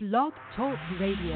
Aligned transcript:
Blog 0.00 0.32
Talk 0.54 0.78
Radio. 1.00 1.34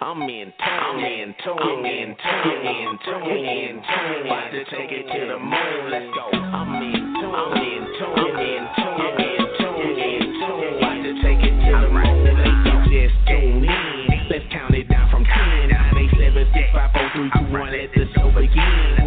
I'm 0.00 0.22
in 0.22 0.48
tune, 0.48 0.64
I'm 0.64 1.04
in 1.04 1.34
tune, 1.44 1.58
I'm 1.60 1.84
in 1.84 2.16
tune, 2.16 2.64
in 2.72 2.96
tune, 3.04 3.44
in 3.44 3.82
tune. 3.84 4.24
To 4.24 4.64
take 4.64 4.92
it 4.92 5.12
to 5.12 5.26
the 5.28 5.38
moon, 5.38 5.90
let's 5.90 6.08
go. 6.16 6.32
I'm 6.32 6.72
in 6.88 7.20
tune, 7.20 7.34
I'm 7.36 7.52
in 7.52 7.84
tune, 8.00 8.16
I'm 8.16 8.40
in 8.40 8.64
tune, 8.80 8.96
I'm 8.96 9.20
in 9.20 9.44
tune, 9.60 9.92
in 10.00 10.24
tune. 10.40 10.72
About 10.80 11.04
to 11.04 11.12
take 11.20 11.44
it 11.44 11.52
to 11.52 11.72
the 11.84 11.90
moon, 11.92 12.24
let's 12.24 12.64
go. 12.64 12.80
Just 12.88 13.12
tune 13.28 13.68
in, 13.68 14.24
let's 14.30 14.48
count 14.50 14.74
it 14.74 14.88
down 14.88 15.10
from 15.10 15.26
10, 15.26 15.68
9, 15.68 15.96
8, 16.00 16.16
7, 16.16 16.48
6, 16.48 16.72
5, 16.72 16.92
4, 16.92 17.10
3, 17.12 17.30
2, 17.44 17.52
1, 17.52 17.72
let 17.76 17.92
the 17.92 18.08
show 18.16 18.32
begin. 18.32 19.01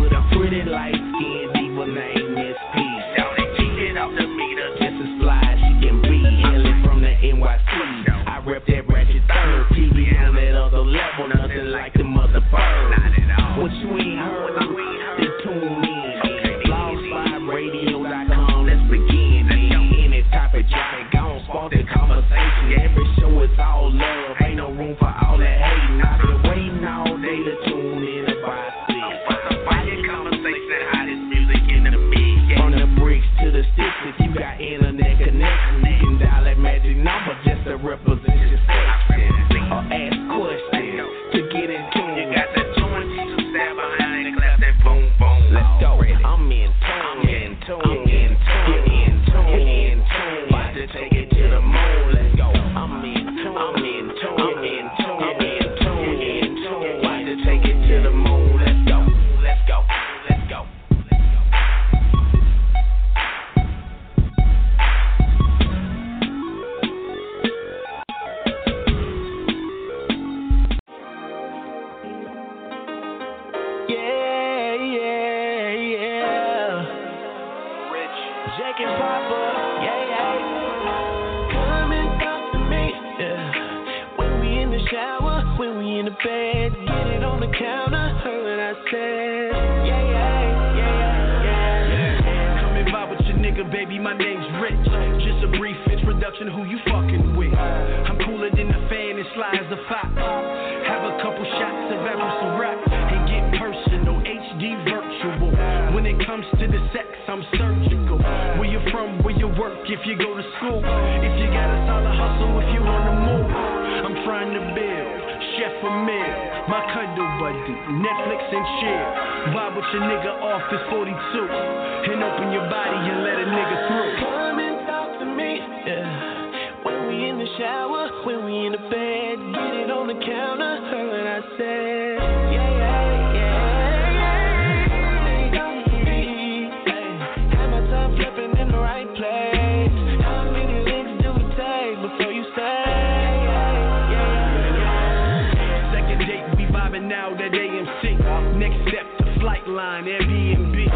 Airbnb. 149.76 150.88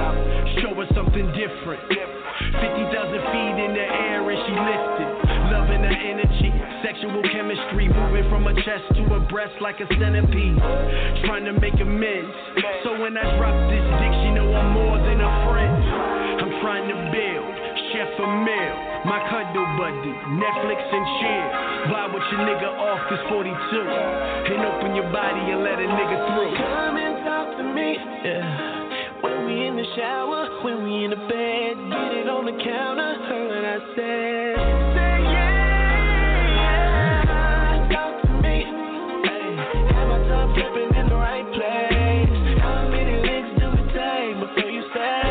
Show 0.63 0.71
her 0.75 0.87
something 0.95 1.27
different. 1.35 1.83
50,000 1.83 1.99
feet 2.55 3.55
in 3.59 3.71
the 3.75 3.83
air 3.83 4.23
and 4.23 4.39
she 4.47 4.53
lifted. 4.55 5.09
Loving 5.51 5.83
her 5.83 5.91
energy, 5.91 6.51
sexual 6.79 7.19
chemistry. 7.27 7.91
Moving 7.91 8.29
from 8.31 8.47
her 8.47 8.55
chest 8.63 8.87
to 8.95 9.03
her 9.11 9.19
breast 9.27 9.53
like 9.59 9.79
a 9.83 9.87
centipede. 9.99 10.57
Trying 11.27 11.43
to 11.45 11.53
make 11.59 11.75
amends. 11.75 12.31
So 12.83 12.95
when 12.95 13.17
I 13.19 13.27
drop 13.35 13.55
this 13.67 13.83
dick, 13.83 14.13
she 14.23 14.31
know 14.31 14.47
I'm 14.47 14.71
more 14.71 14.97
than 14.97 15.19
a 15.19 15.31
friend. 15.51 15.75
I'm 16.39 16.53
trying 16.63 16.87
to 16.87 16.95
build. 17.11 17.51
Chef 17.91 18.15
a 18.21 18.27
meal, 18.45 18.75
my 19.09 19.17
cuddle 19.33 19.65
buddy, 19.75 20.13
Netflix 20.37 20.77
and 20.77 21.05
chill. 21.19 21.47
Vibe 21.89 22.13
with 22.13 22.23
your 22.31 22.41
nigga 22.45 22.69
off 22.69 23.01
this 23.09 23.19
42. 23.27 23.49
And 23.49 24.61
open 24.63 24.95
your 24.95 25.09
body 25.11 25.51
and 25.51 25.63
let 25.63 25.79
a 25.79 25.87
nigga 25.89 26.17
through. 26.31 27.28
Me, 27.79 27.97
yeah. 28.23 29.21
When 29.21 29.45
we 29.45 29.67
in 29.67 29.75
the 29.75 29.85
shower, 29.95 30.63
when 30.63 30.83
we 30.83 31.03
in 31.05 31.11
the 31.11 31.15
bed, 31.15 31.77
get 31.91 32.11
it 32.19 32.27
on 32.27 32.45
the 32.45 32.51
counter, 32.63 33.15
heard 33.27 33.49
what 33.55 33.65
I 33.65 33.79
said. 33.95 34.55
Say 34.95 35.19
yeah. 35.31 36.59
Talk 37.91 38.13
to 38.23 38.31
me. 38.43 38.63
Have 39.95 40.07
my 40.07 40.19
flipping 40.55 40.91
in 40.95 41.05
the 41.09 41.15
right 41.15 41.47
place. 41.55 42.59
How 42.59 42.87
many 42.87 43.15
do 43.23 43.69
before 44.39 44.71
you 44.71 44.83
say? 44.93 45.23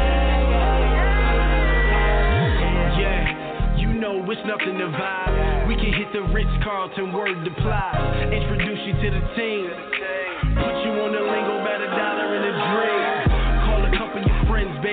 Yeah, 3.01 3.77
you 3.77 3.89
know 3.95 4.25
it's 4.31 4.45
nothing 4.47 4.77
to 4.79 4.89
vibe. 4.97 5.69
We 5.69 5.75
can 5.77 5.93
hit 5.93 6.13
the 6.13 6.23
Ritz 6.33 6.57
Carlton 6.65 7.13
word 7.13 7.45
to 7.45 7.51
applies. 7.53 8.33
Introduce 8.33 8.81
you 8.87 8.95
to 9.05 9.11
the 9.17 9.23
team. 9.37 9.98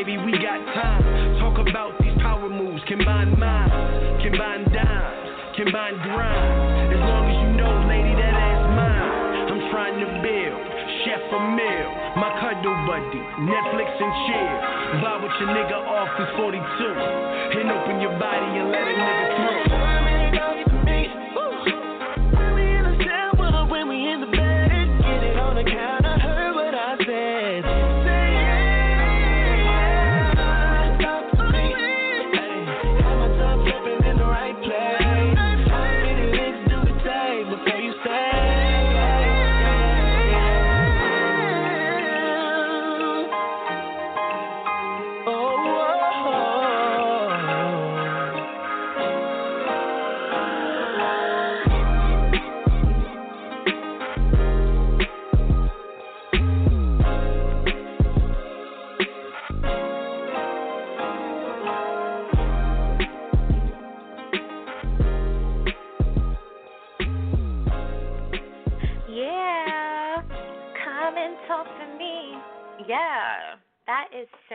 Baby, 0.05 0.21
we 0.21 0.31
got 0.37 0.61
time. 0.73 1.01
Talk 1.41 1.57
about 1.57 1.97
these 1.99 2.13
power 2.21 2.49
moves, 2.49 2.81
combine 2.87 3.37
minds, 3.39 3.73
combine 4.21 4.69
dimes, 4.69 5.57
combine 5.57 5.97
grind. 6.05 6.93
As 6.93 7.01
long 7.01 7.25
as 7.25 7.37
you 7.41 7.49
know, 7.57 7.73
lady, 7.89 8.13
that 8.13 8.33
ass 8.37 8.61
mine. 8.77 9.49
I'm 9.49 9.61
trying 9.73 9.97
to 9.97 10.09
build. 10.21 10.61
Chef 11.05 11.21
a 11.33 11.39
meal, 11.57 11.89
my 12.21 12.29
cuddle 12.37 12.77
buddy, 12.85 13.21
Netflix 13.49 13.89
and 13.97 14.13
chill. 14.29 14.53
Vibe 15.01 15.21
with 15.25 15.35
your 15.41 15.49
nigga 15.49 15.77
off 15.81 16.09
this 16.17 16.29
42. 16.37 17.59
And 17.59 17.71
open 17.71 18.01
your 18.01 18.17
body 18.19 18.49
and 18.61 18.71
let 18.71 18.85
a 18.85 18.93
nigga 18.93 19.25
through. 19.35 19.94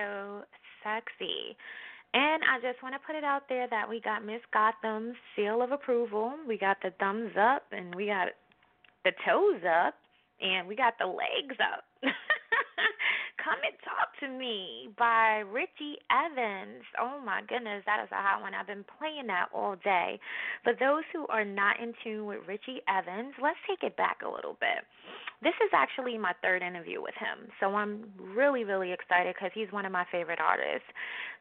So 0.01 0.43
sexy. 0.83 1.57
And 2.13 2.43
I 2.43 2.59
just 2.61 2.83
want 2.83 2.95
to 2.95 3.07
put 3.07 3.15
it 3.15 3.23
out 3.23 3.43
there 3.49 3.69
that 3.69 3.89
we 3.89 4.01
got 4.01 4.25
Miss 4.25 4.41
Gotham's 4.53 5.15
seal 5.37 5.63
of 5.63 5.71
approval. 5.71 6.35
We 6.47 6.59
got 6.59 6.79
the 6.83 6.91
thumbs 6.99 7.33
up, 7.39 7.63
and 7.71 7.95
we 7.95 8.07
got 8.07 8.29
the 9.05 9.13
toes 9.25 9.63
up, 9.63 9.95
and 10.41 10.67
we 10.67 10.75
got 10.75 10.95
the 10.99 11.07
legs 11.07 11.57
up. 11.61 11.85
Come 13.45 13.57
and 13.65 13.77
Talk 13.81 14.13
to 14.21 14.29
Me 14.29 14.93
by 14.99 15.41
Richie 15.49 15.97
Evans. 16.13 16.85
Oh 17.01 17.21
my 17.25 17.41
goodness, 17.49 17.81
that 17.87 18.05
is 18.05 18.13
a 18.13 18.21
hot 18.21 18.43
one. 18.43 18.53
I've 18.53 18.67
been 18.67 18.85
playing 18.99 19.29
that 19.29 19.49
all 19.55 19.77
day. 19.81 20.21
For 20.63 20.75
those 20.77 21.05
who 21.13 21.27
are 21.29 21.45
not 21.45 21.81
in 21.81 21.95
tune 22.05 22.27
with 22.27 22.45
Richie 22.47 22.85
Evans, 22.85 23.33
let's 23.41 23.57
take 23.65 23.83
it 23.83 23.97
back 23.97 24.19
a 24.21 24.29
little 24.29 24.61
bit. 24.61 24.85
This 25.41 25.57
is 25.65 25.73
actually 25.73 26.19
my 26.19 26.33
third 26.43 26.61
interview 26.61 27.01
with 27.01 27.17
him, 27.17 27.49
so 27.61 27.73
I'm 27.73 28.05
really, 28.21 28.65
really 28.65 28.93
excited 28.93 29.35
because 29.35 29.53
he's 29.55 29.73
one 29.73 29.87
of 29.87 29.93
my 29.93 30.05
favorite 30.13 30.41
artists. 30.41 30.89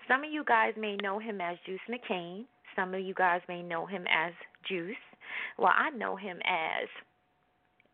Some 0.07 0.23
of 0.23 0.31
you 0.31 0.45
guys 0.47 0.71
may 0.79 0.95
know 1.03 1.19
him 1.19 1.41
as 1.41 1.57
Juice 1.65 1.83
McCain. 1.91 2.45
Some 2.77 2.93
of 2.93 3.01
you 3.01 3.13
guys 3.13 3.41
may 3.49 3.61
know 3.61 3.85
him 3.85 4.05
as 4.07 4.31
Juice. 4.63 4.95
Well, 5.57 5.73
I 5.75 5.89
know 5.89 6.15
him 6.15 6.39
as 6.47 6.87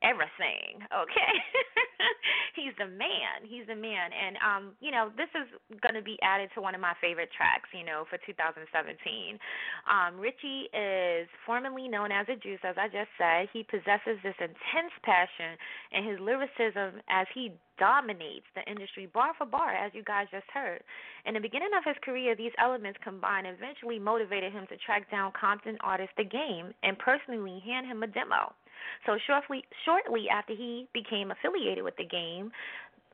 everything. 0.03 0.83
Okay, 0.91 1.33
he's 2.57 2.75
the 2.79 2.87
man. 2.87 3.43
He's 3.43 3.67
the 3.67 3.75
man, 3.75 4.11
and 4.11 4.35
um, 4.41 4.63
you 4.79 4.91
know, 4.91 5.11
this 5.15 5.29
is 5.35 5.47
going 5.79 5.95
to 5.95 6.03
be 6.03 6.17
added 6.23 6.49
to 6.55 6.61
one 6.61 6.75
of 6.75 6.81
my 6.81 6.93
favorite 6.99 7.29
tracks. 7.35 7.69
You 7.71 7.85
know, 7.85 8.03
for 8.09 8.17
2017. 8.25 8.65
Um, 9.85 10.19
Richie 10.19 10.67
is 10.73 11.27
formerly 11.45 11.87
known 11.87 12.11
as 12.11 12.27
a 12.27 12.35
Juice, 12.35 12.63
as 12.63 12.75
I 12.75 12.87
just 12.87 13.11
said. 13.17 13.47
He 13.53 13.63
possesses 13.63 14.19
this 14.23 14.37
intense 14.39 14.93
passion, 15.03 15.55
and 15.91 16.03
his 16.03 16.19
lyricism 16.19 17.01
as 17.09 17.27
he 17.33 17.53
dominates 17.77 18.47
the 18.55 18.63
industry 18.69 19.07
bar 19.11 19.33
for 19.37 19.45
bar, 19.45 19.75
as 19.75 19.91
you 19.93 20.03
guys 20.03 20.27
just 20.31 20.47
heard. 20.53 20.81
In 21.25 21.33
the 21.33 21.39
beginning 21.39 21.71
of 21.77 21.83
his 21.83 21.95
career, 22.03 22.35
these 22.35 22.55
elements 22.57 22.99
combined 23.03 23.47
eventually 23.47 23.99
motivated 23.99 24.53
him 24.53 24.65
to 24.69 24.77
track 24.77 25.09
down 25.11 25.33
Compton 25.39 25.77
artist 25.81 26.11
The 26.17 26.23
Game 26.23 26.73
and 26.83 26.97
personally 26.99 27.61
hand 27.65 27.87
him 27.87 28.03
a 28.03 28.07
demo. 28.07 28.53
So 29.05 29.17
shortly, 29.25 29.63
shortly 29.85 30.25
after 30.29 30.53
he 30.53 30.87
became 30.93 31.31
affiliated 31.31 31.83
with 31.83 31.95
the 31.97 32.05
game, 32.05 32.51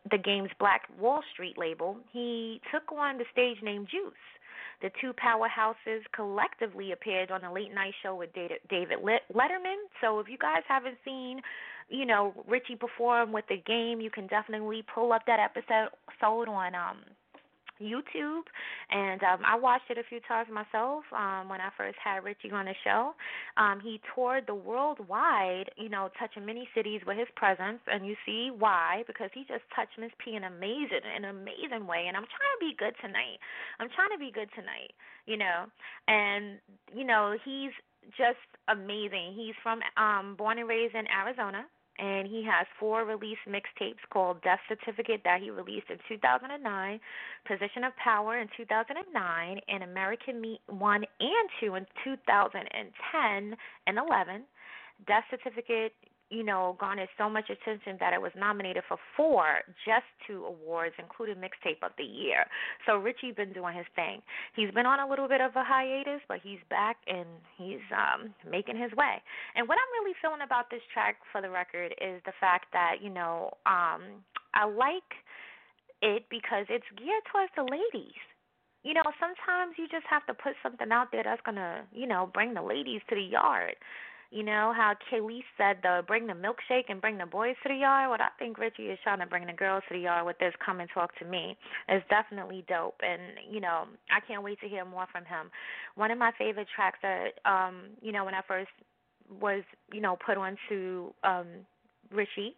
the 0.10 0.18
game's 0.18 0.50
Black 0.60 0.84
Wall 1.00 1.22
Street 1.34 1.58
label, 1.58 1.98
he 2.12 2.62
took 2.72 2.92
on 2.92 3.18
the 3.18 3.26
stage 3.32 3.62
name 3.62 3.86
Juice. 3.90 4.14
The 4.82 4.90
two 5.00 5.14
powerhouses 5.14 6.02
collectively 6.16 6.92
appeared 6.92 7.30
on 7.30 7.44
a 7.44 7.54
late 7.54 7.74
night 7.74 7.94
show 8.02 8.16
with 8.16 8.30
David 8.34 8.98
Letterman. 9.04 9.78
So 10.02 10.20
if 10.20 10.28
you 10.28 10.40
guys 10.40 10.64
haven't 10.68 10.98
seen, 11.06 11.40
you 11.90 12.06
know, 12.06 12.34
Richie 12.48 12.76
perform 12.76 13.32
with 13.32 13.46
the 13.48 13.58
game, 13.58 14.02
you 14.02 14.10
can 14.10 14.26
definitely 14.26 14.84
pull 14.94 15.14
up 15.14 15.22
that 15.28 15.40
episode 15.40 15.90
Sold 16.20 16.48
on 16.48 16.74
um 16.74 16.98
YouTube, 17.82 18.46
and 18.90 19.22
um, 19.24 19.42
I 19.46 19.58
watched 19.58 19.90
it 19.90 19.98
a 19.98 20.04
few 20.08 20.20
times 20.28 20.48
myself 20.54 21.04
um, 21.12 21.50
when 21.50 21.60
I 21.60 21.70
first 21.78 21.98
had 22.04 22.24
Richie 22.24 22.52
on 22.52 22.66
the 22.66 22.76
show. 22.84 23.14
Um, 23.58 23.80
he 23.82 24.00
toured 24.14 24.46
the 24.48 24.56
worldwide, 24.56 25.72
you 25.78 25.90
know, 25.90 26.10
touching 26.20 26.46
many 26.46 26.68
cities 26.76 27.02
with 27.06 27.18
his 27.18 27.28
presence, 27.36 27.80
and 27.88 28.06
you 28.06 28.16
see 28.26 28.52
why 28.58 29.04
because 29.08 29.30
he 29.34 29.42
just 29.42 29.64
touched 29.76 29.98
Miss 30.00 30.12
P 30.24 30.36
in 30.36 30.44
amazing, 30.44 31.04
in 31.18 31.26
an 31.26 31.32
amazing 31.36 31.88
way. 31.88 32.06
And 32.08 32.16
I'm 32.16 32.30
trying 32.30 32.54
to 32.56 32.62
be 32.62 32.76
good 32.78 32.96
tonight. 33.02 33.42
I'm 33.80 33.90
trying 33.90 34.14
to 34.14 34.20
be 34.20 34.32
good 34.32 34.50
tonight, 34.56 34.94
you 35.26 35.38
know, 35.38 35.66
and 36.08 36.60
you 36.94 37.04
know 37.04 37.36
he's 37.44 37.72
just 38.18 38.42
amazing. 38.68 39.34
He's 39.36 39.56
from 39.62 39.80
um, 39.98 40.36
born 40.38 40.58
and 40.58 40.68
raised 40.68 40.96
in 40.96 41.06
Arizona 41.08 41.66
and 42.00 42.28
he 42.28 42.44
has 42.44 42.66
four 42.80 43.06
released 43.06 43.42
mixtapes 43.48 44.02
called 44.12 44.42
Death 44.42 44.60
Certificate 44.68 45.22
that 45.24 45.42
he 45.42 45.50
released 45.50 45.90
in 45.90 45.98
2009, 46.08 47.00
Position 47.48 47.84
of 47.84 47.96
Power 47.98 48.40
in 48.40 48.48
2009, 48.58 49.60
and 49.68 49.84
American 49.84 50.42
Me 50.42 50.60
1 50.68 50.96
and 51.20 51.50
2 51.60 51.76
in 51.76 51.86
2010 52.04 53.56
and 53.88 53.98
11. 53.98 54.44
Death 55.08 55.24
Certificate 55.30 55.94
you 56.32 56.44
know, 56.44 56.78
garnered 56.80 57.10
so 57.18 57.30
much 57.30 57.50
attention 57.52 57.98
that 58.00 58.14
it 58.14 58.22
was 58.22 58.32
nominated 58.36 58.84
for 58.88 58.98
four 59.18 59.62
just 59.86 60.08
two 60.26 60.46
awards, 60.46 60.96
including 60.98 61.36
Mixtape 61.36 61.84
of 61.84 61.92
the 61.98 62.04
Year. 62.04 62.46
So 62.88 62.96
Richie 62.96 63.34
been 63.36 63.52
doing 63.52 63.76
his 63.76 63.86
thing. 63.96 64.22
He's 64.56 64.72
been 64.72 64.86
on 64.86 65.00
a 65.00 65.10
little 65.10 65.28
bit 65.28 65.42
of 65.42 65.52
a 65.56 65.64
hiatus, 65.64 66.22
but 66.28 66.40
he's 66.42 66.64
back 66.70 66.98
and 67.06 67.28
he's 67.58 67.84
um 67.92 68.34
making 68.50 68.78
his 68.80 68.92
way. 68.94 69.22
And 69.56 69.68
what 69.68 69.78
I'm 69.78 69.92
really 70.02 70.16
feeling 70.22 70.42
about 70.42 70.72
this 70.72 70.82
track 70.94 71.18
for 71.32 71.42
the 71.42 71.50
record 71.50 71.94
is 72.02 72.22
the 72.26 72.34
fact 72.40 72.68
that, 72.74 73.04
you 73.04 73.10
know, 73.10 73.52
um 73.68 74.24
I 74.56 74.66
like 74.66 75.12
it 76.02 76.26
because 76.32 76.66
it's 76.70 76.88
geared 76.98 77.28
towards 77.32 77.52
the 77.56 77.64
ladies 77.64 78.18
you 78.84 78.96
know, 78.96 79.04
sometimes 79.20 79.76
you 79.78 79.86
just 79.88 80.06
have 80.10 80.26
to 80.26 80.34
put 80.34 80.54
something 80.64 80.92
out 80.92 81.12
there 81.12 81.24
that's 81.24 81.42
gonna, 81.46 81.84
you 81.94 82.08
know, 82.08 82.30
bring 82.34 82.54
the 82.54 82.64
ladies 82.64 83.02
to 83.10 83.16
the 83.16 83.22
yard. 83.22 83.76
You 84.32 84.44
know 84.44 84.74
how 84.76 84.94
Kelis 85.12 85.44
said 85.58 85.78
the 85.84 86.04
bring 86.08 86.26
the 86.26 86.34
milkshake 86.34 86.86
and 86.90 87.02
bring 87.02 87.18
the 87.18 87.26
boys 87.26 87.56
to 87.64 87.70
the 87.70 87.76
yard. 87.76 88.10
What 88.10 88.22
I 88.22 88.30
think 88.40 88.58
Richie 88.58 88.88
is 88.88 88.98
trying 89.04 89.20
to 89.20 89.26
bring 89.26 89.46
the 89.46 89.54
girls 89.54 89.84
to 89.90 89.94
the 89.94 90.00
yard 90.02 90.26
with 90.26 90.40
this 90.40 90.54
"Come 90.66 90.80
and 90.80 90.90
Talk 90.94 91.14
to 91.20 91.26
Me" 91.26 91.58
is 91.90 92.02
definitely 92.10 92.64
dope, 92.68 92.96
and 93.04 93.22
you 93.50 93.60
know 93.60 93.86
I 94.10 94.22
can't 94.26 94.42
wait 94.42 94.60
to 94.62 94.70
hear 94.70 94.86
more 94.86 95.06
from 95.12 95.26
him. 95.26 95.52
One 95.96 96.12
of 96.12 96.18
my 96.18 96.32
favorite 96.38 96.68
tracks 96.74 97.00
that 97.04 97.40
um 97.46 97.90
you 98.02 98.14
know 98.14 98.24
when 98.24 98.34
I 98.34 98.42
first 98.48 98.72
was 99.40 99.64
you 99.92 100.02
know 100.02 100.18
put 100.26 100.38
onto 100.38 101.12
um 101.24 101.48
Richie 102.12 102.56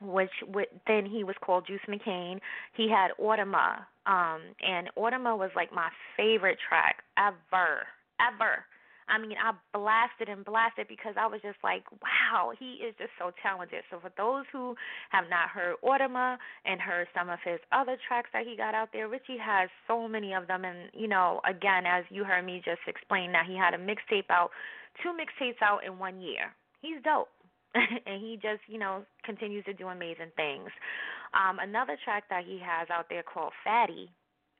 which 0.00 0.30
w- 0.46 0.66
then 0.86 1.04
he 1.06 1.24
was 1.24 1.34
called 1.44 1.66
Juice 1.66 1.80
McCain. 1.88 2.38
He 2.76 2.88
had 2.88 3.10
Automa, 3.20 3.78
um, 4.06 4.40
and 4.62 4.88
Automa 4.96 5.36
was 5.36 5.50
like 5.56 5.72
my 5.72 5.88
favorite 6.16 6.58
track 6.68 7.02
ever, 7.18 7.86
ever. 8.20 8.64
I 9.08 9.18
mean, 9.18 9.36
I 9.40 9.52
blasted 9.72 10.28
and 10.28 10.44
blasted 10.44 10.86
because 10.88 11.14
I 11.18 11.26
was 11.26 11.40
just 11.42 11.58
like, 11.64 11.84
wow, 12.02 12.52
he 12.58 12.84
is 12.84 12.94
just 12.98 13.10
so 13.18 13.32
talented. 13.42 13.82
So 13.90 13.98
for 14.00 14.12
those 14.16 14.44
who 14.52 14.76
have 15.10 15.24
not 15.30 15.48
heard 15.48 15.76
Automa 15.84 16.36
and 16.64 16.80
heard 16.80 17.08
some 17.16 17.28
of 17.28 17.38
his 17.44 17.58
other 17.72 17.96
tracks 18.06 18.30
that 18.32 18.46
he 18.46 18.56
got 18.56 18.74
out 18.74 18.90
there, 18.92 19.08
Richie 19.08 19.40
has 19.40 19.68
so 19.86 20.08
many 20.08 20.34
of 20.34 20.46
them. 20.46 20.64
And 20.64 20.90
you 20.92 21.08
know, 21.08 21.40
again, 21.48 21.84
as 21.86 22.04
you 22.10 22.24
heard 22.24 22.44
me 22.44 22.62
just 22.64 22.80
explain, 22.86 23.32
that 23.32 23.46
he 23.46 23.56
had 23.56 23.74
a 23.74 23.78
mixtape 23.78 24.30
out, 24.30 24.50
two 25.02 25.10
mixtapes 25.10 25.60
out 25.62 25.84
in 25.84 25.98
one 25.98 26.20
year. 26.20 26.54
He's 26.80 27.02
dope. 27.02 27.28
and 27.74 28.20
he 28.20 28.38
just, 28.40 28.60
you 28.66 28.78
know, 28.78 29.04
continues 29.24 29.64
to 29.66 29.74
do 29.74 29.88
amazing 29.88 30.32
things. 30.36 30.70
Um, 31.34 31.58
another 31.60 31.96
track 32.02 32.24
that 32.30 32.44
he 32.44 32.58
has 32.64 32.88
out 32.90 33.06
there 33.10 33.22
called 33.22 33.52
Fatty 33.62 34.08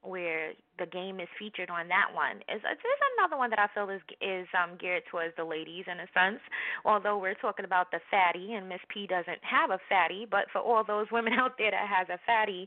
where 0.08 0.52
the 0.78 0.86
game 0.86 1.20
is 1.20 1.28
featured 1.38 1.70
on 1.70 1.88
that 1.88 2.08
one 2.14 2.36
is 2.48 2.62
there's 2.62 3.04
another 3.18 3.36
one 3.36 3.50
that 3.50 3.58
I 3.58 3.68
feel 3.74 3.90
is 3.90 4.00
is 4.20 4.46
um 4.56 4.78
geared 4.80 5.04
towards 5.10 5.34
the 5.36 5.44
ladies 5.44 5.84
in 5.86 6.00
a 6.00 6.08
sense. 6.16 6.40
Although 6.84 7.18
we're 7.18 7.38
talking 7.38 7.64
about 7.64 7.90
the 7.90 8.00
fatty 8.10 8.54
and 8.54 8.68
Miss 8.68 8.80
P 8.88 9.06
doesn't 9.06 9.42
have 9.42 9.70
a 9.70 9.78
fatty, 9.88 10.26
but 10.30 10.46
for 10.52 10.60
all 10.60 10.84
those 10.84 11.06
women 11.12 11.32
out 11.38 11.58
there 11.58 11.70
that 11.70 11.86
has 11.86 12.08
a 12.08 12.18
fatty, 12.26 12.66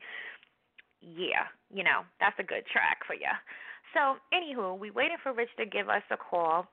yeah, 1.01 1.49
you 1.73 1.83
know, 1.83 2.05
that's 2.19 2.37
a 2.39 2.43
good 2.43 2.63
track 2.71 2.99
for 3.07 3.13
you. 3.13 3.31
So, 3.93 4.15
anywho, 4.31 4.77
we 4.77 4.91
waited 4.91 5.19
for 5.23 5.33
Rich 5.33 5.49
to 5.57 5.65
give 5.65 5.89
us 5.89 6.03
a 6.11 6.17
call. 6.17 6.67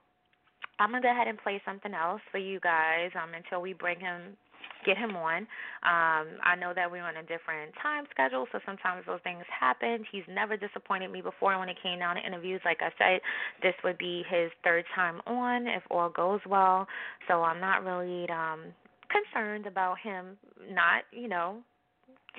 I'm 0.79 0.91
gonna 0.91 1.03
go 1.03 1.11
ahead 1.11 1.27
and 1.27 1.39
play 1.39 1.61
something 1.65 1.95
else 1.95 2.21
for 2.31 2.39
you 2.39 2.61
guys 2.61 3.11
um 3.17 3.35
until 3.35 3.61
we 3.61 3.73
bring 3.73 3.99
him 3.99 4.37
get 4.85 4.97
him 4.97 5.17
on. 5.17 5.43
Um, 5.83 6.39
I 6.43 6.57
know 6.59 6.73
that 6.75 6.91
we're 6.91 7.03
on 7.03 7.17
a 7.17 7.23
different 7.23 7.73
time 7.83 8.05
schedule, 8.11 8.47
so 8.53 8.59
sometimes 8.67 9.05
those 9.07 9.21
things 9.25 9.45
happen. 9.49 10.05
He's 10.11 10.25
never 10.29 10.57
disappointed 10.57 11.11
me 11.11 11.21
before 11.21 11.59
when 11.59 11.69
it 11.69 11.77
came 11.83 11.99
down 11.99 12.17
to 12.17 12.23
interviews. 12.23 12.61
Like 12.65 12.79
I 12.81 12.91
said, 12.99 13.21
this 13.63 13.75
would 13.85 13.99
be 13.99 14.25
his 14.29 14.51
third 14.65 14.85
time 14.95 15.21
on 15.27 15.67
if 15.67 15.83
all 15.91 16.11
goes 16.11 16.41
well. 16.47 16.87
So 17.29 17.43
I'm 17.43 17.61
not 17.61 17.85
really 17.85 18.29
um 18.31 18.75
concerned 19.09 19.67
about 19.67 19.99
him 19.99 20.37
not, 20.71 21.05
you 21.13 21.29
know, 21.29 21.59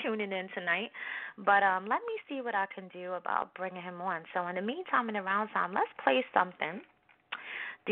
tuning 0.03 0.31
in 0.31 0.47
tonight. 0.53 0.91
But 1.37 1.63
um 1.63 1.87
let 1.87 2.01
me 2.05 2.15
see 2.27 2.41
what 2.41 2.55
I 2.55 2.65
can 2.73 2.89
do 2.89 3.13
about 3.13 3.53
bringing 3.55 3.81
him 3.81 4.01
on. 4.01 4.23
So 4.33 4.47
in 4.47 4.55
the 4.55 4.61
meantime, 4.61 5.09
in 5.09 5.15
the 5.15 5.21
round 5.21 5.49
time, 5.53 5.73
let's 5.73 5.91
play 6.03 6.23
something 6.33 6.81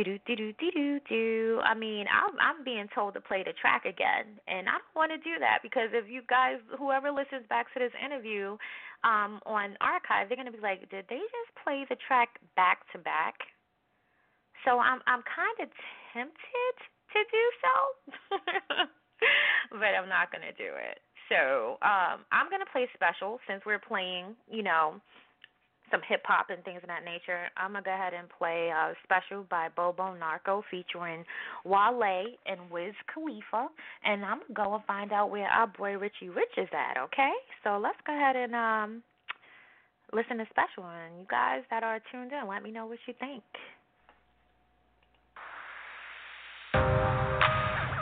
do 0.04 0.20
do 0.28 0.54
do 0.54 0.72
do 0.72 1.00
do. 1.10 1.62
I 1.64 1.74
mean, 1.74 2.06
I'm 2.06 2.38
I'm 2.40 2.64
being 2.64 2.88
told 2.94 3.14
to 3.16 3.22
play 3.22 3.44
the 3.44 3.54
track 3.54 3.86
again, 3.86 4.38
and 4.48 4.70
I 4.70 4.78
don't 4.78 4.96
want 4.96 5.12
to 5.12 5.18
do 5.18 5.40
that 5.40 5.60
because 5.64 5.90
if 5.94 6.10
you 6.10 6.22
guys, 6.30 6.58
whoever 6.78 7.10
listens 7.10 7.48
back 7.50 7.74
to 7.74 7.80
this 7.80 7.94
interview, 7.98 8.58
um, 9.04 9.42
on 9.46 9.78
archive, 9.82 10.30
they're 10.30 10.38
gonna 10.38 10.52
be 10.52 10.62
like, 10.62 10.82
did 10.90 11.06
they 11.10 11.22
just 11.22 11.52
play 11.64 11.86
the 11.90 11.98
track 12.08 12.38
back 12.56 12.86
to 12.94 12.98
back? 13.00 13.36
So 14.66 14.80
I'm 14.80 15.02
I'm 15.08 15.24
kind 15.26 15.58
of 15.66 15.70
tempted 16.14 16.76
to 17.14 17.20
do 17.32 17.44
so, 17.62 17.74
but 19.82 19.92
I'm 19.98 20.10
not 20.10 20.32
gonna 20.32 20.54
do 20.58 20.78
it. 20.78 21.02
So 21.30 21.78
um, 21.82 22.24
I'm 22.32 22.50
gonna 22.50 22.70
play 22.72 22.88
special 22.94 23.40
since 23.48 23.64
we're 23.66 23.82
playing, 23.82 24.36
you 24.50 24.64
know, 24.64 25.02
some 25.92 26.02
hip 26.08 26.22
hop 26.26 26.50
and 26.50 26.64
things 26.64 26.80
of 26.84 26.88
that 26.88 27.04
nature, 27.06 27.48
I'm 27.56 27.74
gonna 27.74 27.84
go 27.84 27.94
ahead 27.94 28.14
and 28.14 28.28
play 28.30 28.70
a 28.70 28.94
special 29.04 29.46
by 29.50 29.70
Bobo 29.76 30.14
Narco 30.16 30.64
featuring 30.70 31.24
Wale 31.64 32.26
and 32.46 32.70
Wiz 32.72 32.94
Khalifa, 33.14 33.68
and 34.04 34.26
I'm 34.26 34.40
gonna 34.54 34.68
go 34.68 34.76
and 34.76 34.84
find 34.86 35.12
out 35.12 35.30
where 35.30 35.48
our 35.48 35.68
boy 35.68 35.98
Richie 35.98 36.30
Rich 36.30 36.58
is 36.58 36.70
at. 36.74 36.98
Okay, 36.98 37.32
so 37.64 37.80
let's 37.82 37.98
go 38.06 38.14
ahead 38.14 38.36
and 38.36 38.54
um 38.56 39.04
listen 40.14 40.38
to 40.38 40.46
special, 40.50 40.90
and 40.90 41.20
you 41.20 41.26
guys 41.30 41.64
that 41.70 41.84
are 41.84 42.00
tuned 42.12 42.32
in, 42.32 42.48
let 42.48 42.64
me 42.64 42.72
know 42.72 42.86
what 42.86 43.00
you 43.08 43.14
think. 43.20 43.44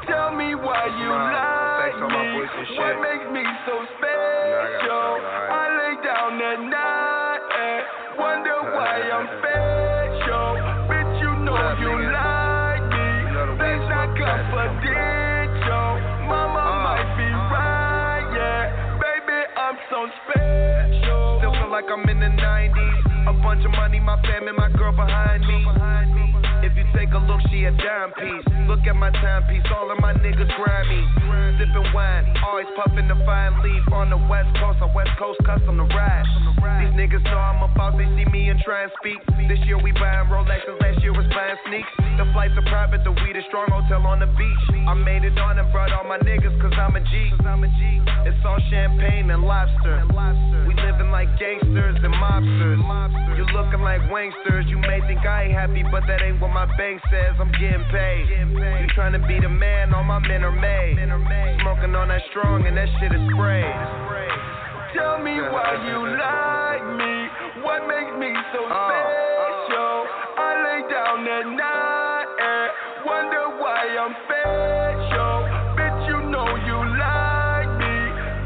Tell 0.08 0.36
me 0.36 0.54
why 0.54 0.86
you 0.86 1.10
like 1.10 1.98
me. 1.98 2.46
What 2.78 3.02
makes 3.02 3.26
me 3.34 3.44
so 3.66 3.86
special? 3.98 5.18
I 5.50 5.66
lay 5.78 5.96
down 6.06 6.42
at 6.42 6.60
night 6.70 6.96
and 6.96 7.05
wonder 8.18 8.58
why 8.72 8.96
I'm 9.12 9.28
special. 9.40 10.48
Bitch, 10.88 11.14
you 11.22 11.32
know 11.44 11.58
you 11.80 11.94
like 12.12 12.86
me. 12.88 13.10
That's 13.60 13.86
not 13.92 14.10
confidential. 14.16 15.90
Mama 16.28 16.64
uh, 16.64 16.84
might 16.84 17.10
be 17.18 17.28
uh. 17.28 17.54
right, 17.54 18.28
yeah. 18.36 19.00
Baby, 19.00 19.40
I'm 19.58 19.78
so 19.90 20.00
special. 20.24 21.40
Still 21.40 21.54
feel 21.54 21.72
like 21.72 21.86
I'm 21.92 22.08
in 22.10 22.20
the 22.20 22.32
90s. 22.32 23.30
A 23.30 23.34
bunch 23.42 23.66
of 23.66 23.72
money, 23.72 24.00
my 24.00 24.22
fam, 24.22 24.48
and 24.48 24.58
my 24.58 24.70
girl 24.70 24.92
behind 24.92 25.42
me. 25.46 25.66
If 26.66 26.74
you 26.74 26.86
take 26.98 27.14
a 27.14 27.22
look, 27.22 27.46
she 27.54 27.70
a 27.70 27.72
dime 27.78 28.10
piece. 28.18 28.46
Look 28.66 28.82
at 28.90 28.98
my 28.98 29.14
timepiece, 29.22 29.62
all 29.70 29.92
of 29.94 30.02
my 30.02 30.18
niggas 30.18 30.50
grimy. 30.58 31.06
Sipping 31.62 31.94
wine, 31.94 32.26
always 32.42 32.66
puffing 32.74 33.08
the 33.08 33.14
fine 33.22 33.54
leaf. 33.62 33.86
On 33.94 34.10
the 34.10 34.18
west 34.26 34.50
coast, 34.58 34.82
a 34.82 34.90
west 34.90 35.14
coast 35.22 35.38
custom 35.46 35.78
to 35.78 35.86
ride. 35.94 36.26
These 36.82 36.98
niggas 36.98 37.22
know 37.22 37.38
I'm 37.38 37.62
about, 37.62 37.94
they 38.02 38.10
see 38.18 38.26
me 38.34 38.50
and 38.50 38.60
try 38.66 38.90
and 38.90 38.92
speak. 38.98 39.22
This 39.46 39.62
year 39.70 39.78
we 39.78 39.94
buying 39.94 40.26
Rolexes, 40.26 40.82
last 40.82 41.06
year 41.06 41.14
was 41.14 41.30
buying 41.30 41.56
sneaks. 41.70 41.94
The 42.18 42.26
flights 42.34 42.58
are 42.58 42.66
private, 42.66 43.06
the 43.06 43.14
weed 43.14 43.38
is 43.38 43.46
strong, 43.48 43.70
hotel 43.70 44.02
on 44.10 44.18
the 44.18 44.28
beach. 44.34 44.64
I 44.90 44.98
made 44.98 45.22
it 45.22 45.38
on 45.38 45.62
and 45.62 45.70
brought 45.72 45.94
all 45.94 46.10
my 46.10 46.18
niggas, 46.18 46.58
cause 46.58 46.74
I'm 46.74 46.98
a 46.98 47.02
G. 47.06 47.30
It's 48.26 48.42
all 48.42 48.58
champagne 48.74 49.30
and 49.30 49.46
lobster. 49.46 50.02
We 50.66 50.74
living 50.74 51.14
like 51.14 51.30
gangsters 51.38 52.02
and 52.02 52.14
mobsters. 52.18 52.82
You 53.38 53.46
looking 53.54 53.86
like 53.86 54.02
wangsters, 54.10 54.66
you 54.68 54.80
may 54.82 55.00
think 55.06 55.22
I 55.22 55.46
ain't 55.46 55.54
happy, 55.54 55.84
but 55.92 56.08
that 56.08 56.24
ain't 56.26 56.42
what 56.42 56.55
my 56.56 56.66
bank 56.78 57.02
says. 57.12 57.36
I'm 57.36 57.52
getting 57.60 57.84
paid. 57.92 58.32
You 58.32 58.88
trying 58.96 59.12
to 59.12 59.20
be 59.28 59.44
the 59.44 59.52
man, 59.52 59.94
all 59.94 60.06
my 60.08 60.20
men 60.20 60.42
are 60.42 60.56
made. 60.56 60.96
Smoking 61.60 61.92
on 61.92 62.08
that 62.08 62.22
strong 62.32 62.66
and 62.66 62.78
that 62.80 62.88
shit 62.96 63.12
is 63.12 63.20
sprayed. 63.28 63.76
Tell 64.96 65.20
me 65.20 65.36
why 65.52 65.76
you 65.84 66.00
like 66.16 66.86
me. 66.96 67.14
What 67.60 67.84
makes 67.92 68.16
me 68.16 68.32
so 68.56 68.64
uh, 68.64 68.72
uh. 68.72 68.88
special? 68.88 70.08
I 70.40 70.50
lay 70.64 70.82
down 70.88 71.28
at 71.28 71.46
night 71.60 72.30
and 72.40 72.68
wonder 73.04 73.60
why 73.60 73.92
I'm 74.00 74.16
special. 74.24 75.36
Bitch, 75.76 76.08
you 76.08 76.20
know 76.32 76.48
you 76.48 76.80
like 76.96 77.72
me. 77.84 77.96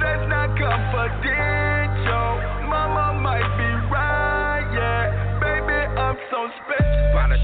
That's 0.01 0.25
not 0.25 0.57
confidential. 0.57 2.29
Mama 2.65 3.21
might 3.21 3.49
be 3.53 3.69
right, 3.93 4.65
yeah. 4.73 5.37
Baby, 5.37 5.77
I'm 5.93 6.17
so 6.33 6.49
special. 6.65 6.88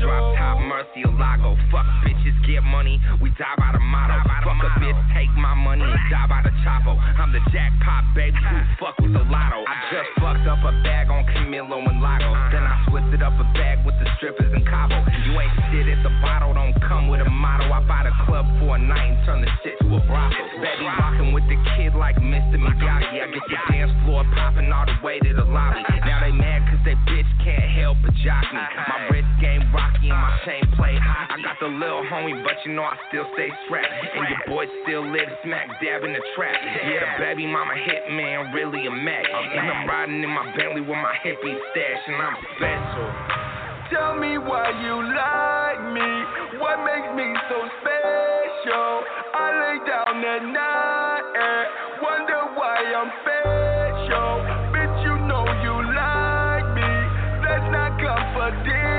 Drop 0.01 0.35
top, 0.35 0.57
or 0.59 1.11
Lago. 1.15 1.55
Fuck 1.71 1.87
bitches, 2.03 2.35
get 2.45 2.63
money. 2.63 2.99
We 3.21 3.29
die 3.35 3.55
by 3.57 3.71
the 3.71 3.79
motto. 3.79 4.19
Fuck 4.43 4.63
a 4.63 4.71
bitch, 4.79 4.99
take 5.13 5.31
my 5.35 5.53
money 5.53 5.83
and 5.83 6.05
die 6.11 6.27
by 6.27 6.41
the 6.43 6.51
choppo. 6.63 6.95
I'm 6.95 7.31
the 7.31 7.39
jackpot, 7.51 8.15
baby. 8.15 8.37
Who 8.37 8.57
fuck 8.79 8.95
with 8.99 9.13
the 9.13 9.23
lotto? 9.23 9.63
I 9.63 9.75
just 9.91 10.09
fucked 10.19 10.47
up 10.47 10.59
a 10.63 10.71
bag 10.83 11.09
on 11.09 11.23
Camilo 11.31 11.79
and 11.83 12.01
Lago. 12.01 12.31
Then 12.51 12.63
I 12.63 12.75
switched 12.89 13.13
it 13.13 13.23
up 13.23 13.33
a 13.39 13.45
bag 13.55 13.85
with 13.85 13.95
the 13.99 14.07
strippers 14.17 14.51
in 14.53 14.63
Cabo. 14.65 14.99
You 15.25 15.39
ain't 15.39 15.53
shit 15.71 15.87
at 15.87 16.03
the 16.03 16.13
bottle, 16.21 16.53
don't 16.53 16.75
come 16.87 17.07
with 17.07 17.21
a 17.21 17.29
motto. 17.29 17.71
I 17.71 17.81
buy 17.87 18.03
the 18.03 18.13
club 18.25 18.45
for 18.59 18.75
a 18.75 18.79
night 18.79 19.15
and 19.15 19.19
turn 19.25 19.39
the 19.41 19.51
shit 19.63 19.79
to 19.81 19.87
a 19.95 20.01
brothel. 20.07 20.45
Baby, 20.59 20.85
rocking 20.85 21.31
with 21.33 21.47
the 21.47 21.57
kid 21.75 21.95
like 21.95 22.15
Mr. 22.17 22.59
Miyagi. 22.59 23.19
I 23.19 23.27
get 23.31 23.43
the 23.47 23.59
dance 23.71 23.91
floor 24.03 24.23
popping 24.35 24.71
all 24.71 24.85
the 24.85 24.97
way 25.03 25.19
to 25.19 25.31
the 25.33 25.45
lobby. 25.45 25.83
Now 26.05 26.19
they 26.23 26.31
mad 26.31 26.67
cause 26.69 26.83
they 26.85 26.95
bitch 27.07 27.27
can't 27.43 27.69
help 27.75 27.97
but 28.01 28.13
jock 28.23 28.43
me. 28.53 28.59
My 28.59 29.07
wrist 29.11 29.31
game 29.41 29.63
rocky 29.86 30.10
and 30.10 30.18
my 30.18 30.34
chain 30.46 30.63
play 30.75 30.96
high. 30.98 31.30
I 31.30 31.38
got 31.42 31.58
the 31.62 31.70
little 31.70 32.04
homie, 32.10 32.42
but 32.44 32.58
you 32.65 32.74
know 32.74 32.84
I 32.84 32.98
still 33.10 33.25
stay 33.34 33.50
strapped. 33.65 33.89
And 33.89 34.25
your 34.30 34.44
boy 34.50 34.65
still 34.84 35.06
live 35.06 35.30
smack 35.44 35.68
dab 35.82 36.04
in 36.04 36.13
the 36.13 36.24
trap. 36.36 36.58
Yeah, 36.89 37.20
baby 37.20 37.46
mama 37.46 37.75
hit 37.75 38.10
man, 38.10 38.54
really 38.54 38.88
a 38.88 38.92
Mac. 38.92 39.25
And 39.25 39.70
I'm 39.70 39.88
riding 39.88 40.24
in 40.24 40.30
my 40.30 40.46
Bentley 40.58 40.82
with 40.82 40.98
my 40.98 41.15
hippie 41.22 41.58
stash, 41.72 42.04
and 42.08 42.18
I'm 42.18 42.38
special. 42.58 43.08
Tell 43.94 44.18
me 44.18 44.38
why 44.42 44.74
you 44.82 44.96
like 44.98 45.82
me. 45.94 46.10
What 46.58 46.82
makes 46.82 47.12
me 47.13 47.27
so 47.50 47.58
special? 47.82 48.89
I 49.38 49.46
lay 49.62 49.77
down 49.86 50.18
at 50.25 50.42
night 50.42 51.25
and 51.38 51.65
wonder 52.01 52.42
why 52.58 52.82
I'm 52.82 53.12
special. 53.22 54.42
Bitch, 54.74 54.98
you 55.06 55.15
know 55.30 55.46
you 55.62 55.75
like 55.94 56.68
me. 56.74 56.92
That's 57.46 57.70
not 57.70 57.94
confidential. 58.01 58.94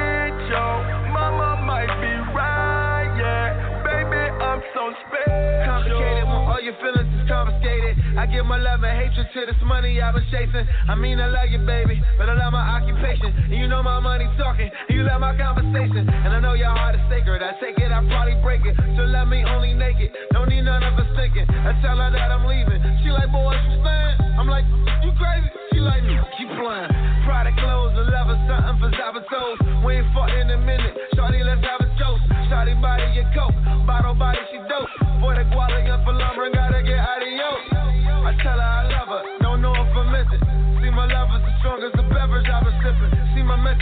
Mama 1.12 1.60
might 1.64 1.92
be 2.00 2.12
right, 2.32 3.10
yeah. 3.18 3.82
Baby, 3.84 4.22
I'm 4.42 4.62
so 4.74 4.92
special. 5.06 5.64
Complicated 5.66 6.24
all 6.24 6.60
your 6.62 6.74
feelings 6.80 7.15
confiscated. 7.28 7.98
I 8.16 8.26
give 8.26 8.46
my 8.46 8.56
love 8.56 8.82
and 8.82 8.94
hatred 8.96 9.26
to 9.34 9.40
this 9.46 9.60
money 9.66 10.00
I've 10.00 10.14
been 10.14 10.24
chasing. 10.30 10.66
I 10.88 10.94
mean, 10.94 11.20
I 11.20 11.28
love 11.28 11.50
you, 11.50 11.58
baby, 11.66 12.02
but 12.18 12.30
I 12.30 12.34
love 12.34 12.52
my 12.54 12.64
occupation. 12.80 13.34
And 13.50 13.58
you 13.58 13.68
know 13.68 13.82
my 13.82 14.00
money 14.00 14.26
talking, 14.38 14.70
and 14.70 14.94
you 14.96 15.04
love 15.04 15.20
my 15.20 15.36
conversation. 15.36 16.08
And 16.08 16.32
I 16.32 16.40
know 16.40 16.54
your 16.54 16.70
heart 16.70 16.94
is 16.94 17.04
sacred. 17.10 17.42
I 17.42 17.58
take 17.60 17.78
it, 17.78 17.92
I 17.92 18.00
probably 18.06 18.38
break 18.42 18.64
it. 18.64 18.74
So 18.96 19.04
let 19.04 19.26
me 19.28 19.44
only 19.44 19.74
naked. 19.74 20.10
Don't 20.32 20.48
need 20.48 20.62
none 20.62 20.82
of 20.82 20.94
us 20.98 21.10
thinking. 21.18 21.46
I 21.50 21.74
tell 21.82 21.98
her 21.98 22.10
that 22.10 22.30
I'm 22.30 22.46
leaving. 22.46 22.80
She 23.02 23.10
like, 23.10 23.30
boy, 23.30 23.44
what 23.44 23.58
you 23.66 23.78
saying? 23.82 24.16
I'm 24.38 24.48
like, 24.48 24.64
you 25.02 25.12
crazy? 25.18 25.50
She 25.72 25.78
like, 25.82 26.02
keep 26.38 26.48
playing. 26.56 26.90
Product 27.26 27.58
clothes 27.58 27.94
and 27.98 28.08
leather, 28.08 28.38
something 28.46 28.76
for 28.78 28.90
Zapatos. 28.94 29.58
We 29.84 29.98
ain't 29.98 30.08
fought 30.14 30.30
in 30.30 30.50
a 30.50 30.58
minute. 30.58 30.94
Shorty, 31.14 31.42
let's 31.42 31.62
have 31.66 31.82
a 31.82 31.88
toast. 31.98 32.22
Shorty 32.48 32.74
body 32.78 33.06
your 33.14 33.26
coke. 33.34 33.56
Bottle 33.86 34.14
body, 34.14 34.38
she 34.50 34.58
dope. 34.70 34.88
For 35.20 35.34
the 35.34 35.44
quality 35.50 35.90
and 35.90 36.04
for 36.04 36.14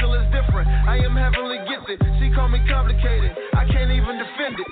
See 0.05 0.11
is 0.11 0.27
different. 0.33 0.69
I 0.69 0.99
am 0.99 1.17
heavenly 1.17 1.59
gifted. 1.65 1.97
She 2.21 2.29
call 2.35 2.49
me 2.49 2.61
complicated. 2.69 3.33
I 3.55 3.65
can't 3.65 3.91
even 3.91 4.19
defend 4.19 4.61
it. 4.61 4.71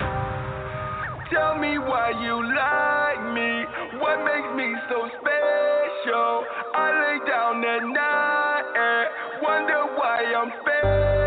Tell 1.33 1.57
me 1.57 1.79
why 1.79 2.13
you 2.21 2.37
like 2.37 3.21
me. 3.33 3.65
What 3.99 4.21
makes 4.21 4.51
me 4.55 4.75
so 4.89 5.09
special? 5.09 6.45
I 6.75 6.87
lay 7.01 7.17
down 7.25 7.65
at 7.65 7.81
night 7.81 8.63
and 8.77 9.41
wonder 9.41 9.95
why 9.97 10.21
I'm 10.37 10.51
special. 10.61 11.22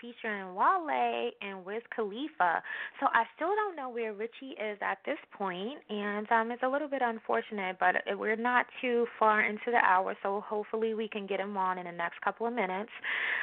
Featuring 0.00 0.54
Wale 0.54 1.30
and 1.40 1.64
Wiz 1.64 1.82
Khalifa. 1.94 2.62
So 3.00 3.06
I 3.12 3.24
still 3.34 3.54
don't 3.54 3.76
know 3.76 3.88
where 3.88 4.12
Richie 4.12 4.56
is 4.58 4.78
at 4.80 4.98
this 5.04 5.18
point, 5.36 5.78
and 5.88 6.30
um, 6.30 6.50
it's 6.50 6.62
a 6.62 6.68
little 6.68 6.88
bit 6.88 7.02
unfortunate, 7.02 7.76
but 7.78 7.96
we're 8.18 8.36
not 8.36 8.66
too 8.80 9.06
far 9.18 9.42
into 9.42 9.70
the 9.70 9.80
hour, 9.84 10.16
so 10.22 10.42
hopefully 10.46 10.94
we 10.94 11.08
can 11.08 11.26
get 11.26 11.40
him 11.40 11.56
on 11.56 11.78
in 11.78 11.86
the 11.86 11.92
next 11.92 12.20
couple 12.22 12.46
of 12.46 12.52
minutes. 12.52 12.90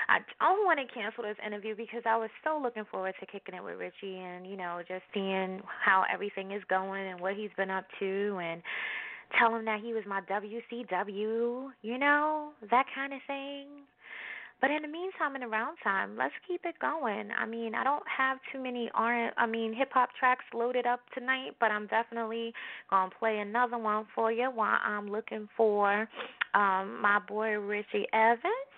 I 0.09 0.19
don't 0.39 0.65
want 0.65 0.79
to 0.79 0.93
cancel 0.93 1.23
this 1.23 1.37
interview 1.45 1.75
because 1.75 2.03
I 2.05 2.17
was 2.17 2.29
so 2.43 2.59
looking 2.61 2.85
forward 2.89 3.15
to 3.19 3.25
kicking 3.25 3.55
it 3.55 3.63
with 3.63 3.79
Richie 3.79 4.19
and 4.19 4.45
you 4.45 4.57
know 4.57 4.81
just 4.87 5.03
seeing 5.13 5.61
how 5.83 6.03
everything 6.11 6.51
is 6.51 6.61
going 6.69 7.07
and 7.07 7.19
what 7.19 7.35
he's 7.35 7.51
been 7.57 7.69
up 7.69 7.85
to 7.99 8.39
and 8.41 8.61
tell 9.39 9.55
him 9.55 9.65
that 9.65 9.79
he 9.81 9.93
was 9.93 10.03
my 10.07 10.21
WCW, 10.21 11.69
you 11.81 11.97
know, 11.97 12.49
that 12.69 12.85
kind 12.93 13.13
of 13.13 13.19
thing. 13.27 13.67
But 14.63 14.71
in 14.71 14.81
the 14.81 14.87
meantime, 14.87 15.35
in 15.35 15.41
the 15.41 15.47
round 15.49 15.77
time, 15.83 16.15
let's 16.17 16.33
keep 16.47 16.61
it 16.63 16.75
going. 16.79 17.31
I 17.37 17.45
mean, 17.45 17.75
I 17.75 17.83
don't 17.83 18.07
have 18.07 18.37
too 18.49 18.63
many 18.63 18.89
R 18.95 19.29
I 19.35 19.45
mean 19.45 19.73
hip 19.73 19.89
hop 19.91 20.07
tracks 20.17 20.45
loaded 20.53 20.85
up 20.85 21.01
tonight, 21.13 21.57
but 21.59 21.69
I'm 21.69 21.85
definitely 21.87 22.53
gonna 22.89 23.11
play 23.19 23.39
another 23.39 23.77
one 23.77 24.05
for 24.15 24.31
you 24.31 24.45
while 24.45 24.79
I'm 24.81 25.11
looking 25.11 25.49
for 25.57 26.07
um 26.53 27.01
my 27.01 27.19
boy 27.27 27.59
Richie 27.59 28.07
Evans. 28.13 28.71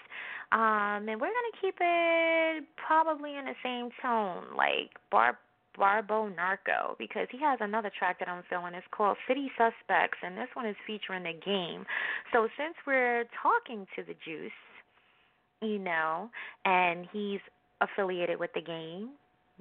Um, 0.51 1.05
and 1.07 1.21
we're 1.21 1.29
gonna 1.37 1.57
keep 1.61 1.75
it 1.79 2.63
probably 2.87 3.35
in 3.35 3.45
the 3.45 3.53
same 3.61 3.89
tone, 4.01 4.57
like 4.57 4.89
bar 5.11 5.37
Barbo 5.77 6.29
Narco 6.29 6.95
because 6.97 7.27
he 7.29 7.37
has 7.41 7.59
another 7.61 7.91
track 7.95 8.17
that 8.17 8.27
I'm 8.27 8.41
feeling. 8.49 8.73
It's 8.73 8.87
called 8.89 9.17
City 9.27 9.51
Suspects, 9.55 10.17
and 10.23 10.35
this 10.35 10.49
one 10.55 10.65
is 10.65 10.75
featuring 10.87 11.21
the 11.21 11.33
game. 11.45 11.85
So 12.33 12.47
since 12.57 12.73
we're 12.87 13.25
talking 13.43 13.85
to 13.95 14.01
the 14.01 14.15
Juice, 14.25 14.51
you 15.65 15.79
know, 15.79 16.29
and 16.63 17.07
he's 17.11 17.39
affiliated 17.81 18.39
with 18.39 18.51
the 18.53 18.61
game, 18.61 19.11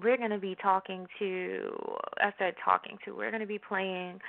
we're 0.02 0.16
going 0.16 0.30
to 0.30 0.38
be 0.38 0.56
talking 0.60 1.06
to, 1.18 1.70
I 2.18 2.32
said 2.38 2.54
talking 2.64 2.98
to, 3.04 3.12
we're 3.12 3.30
going 3.30 3.40
to 3.42 3.46
be 3.46 3.58
playing 3.58 4.20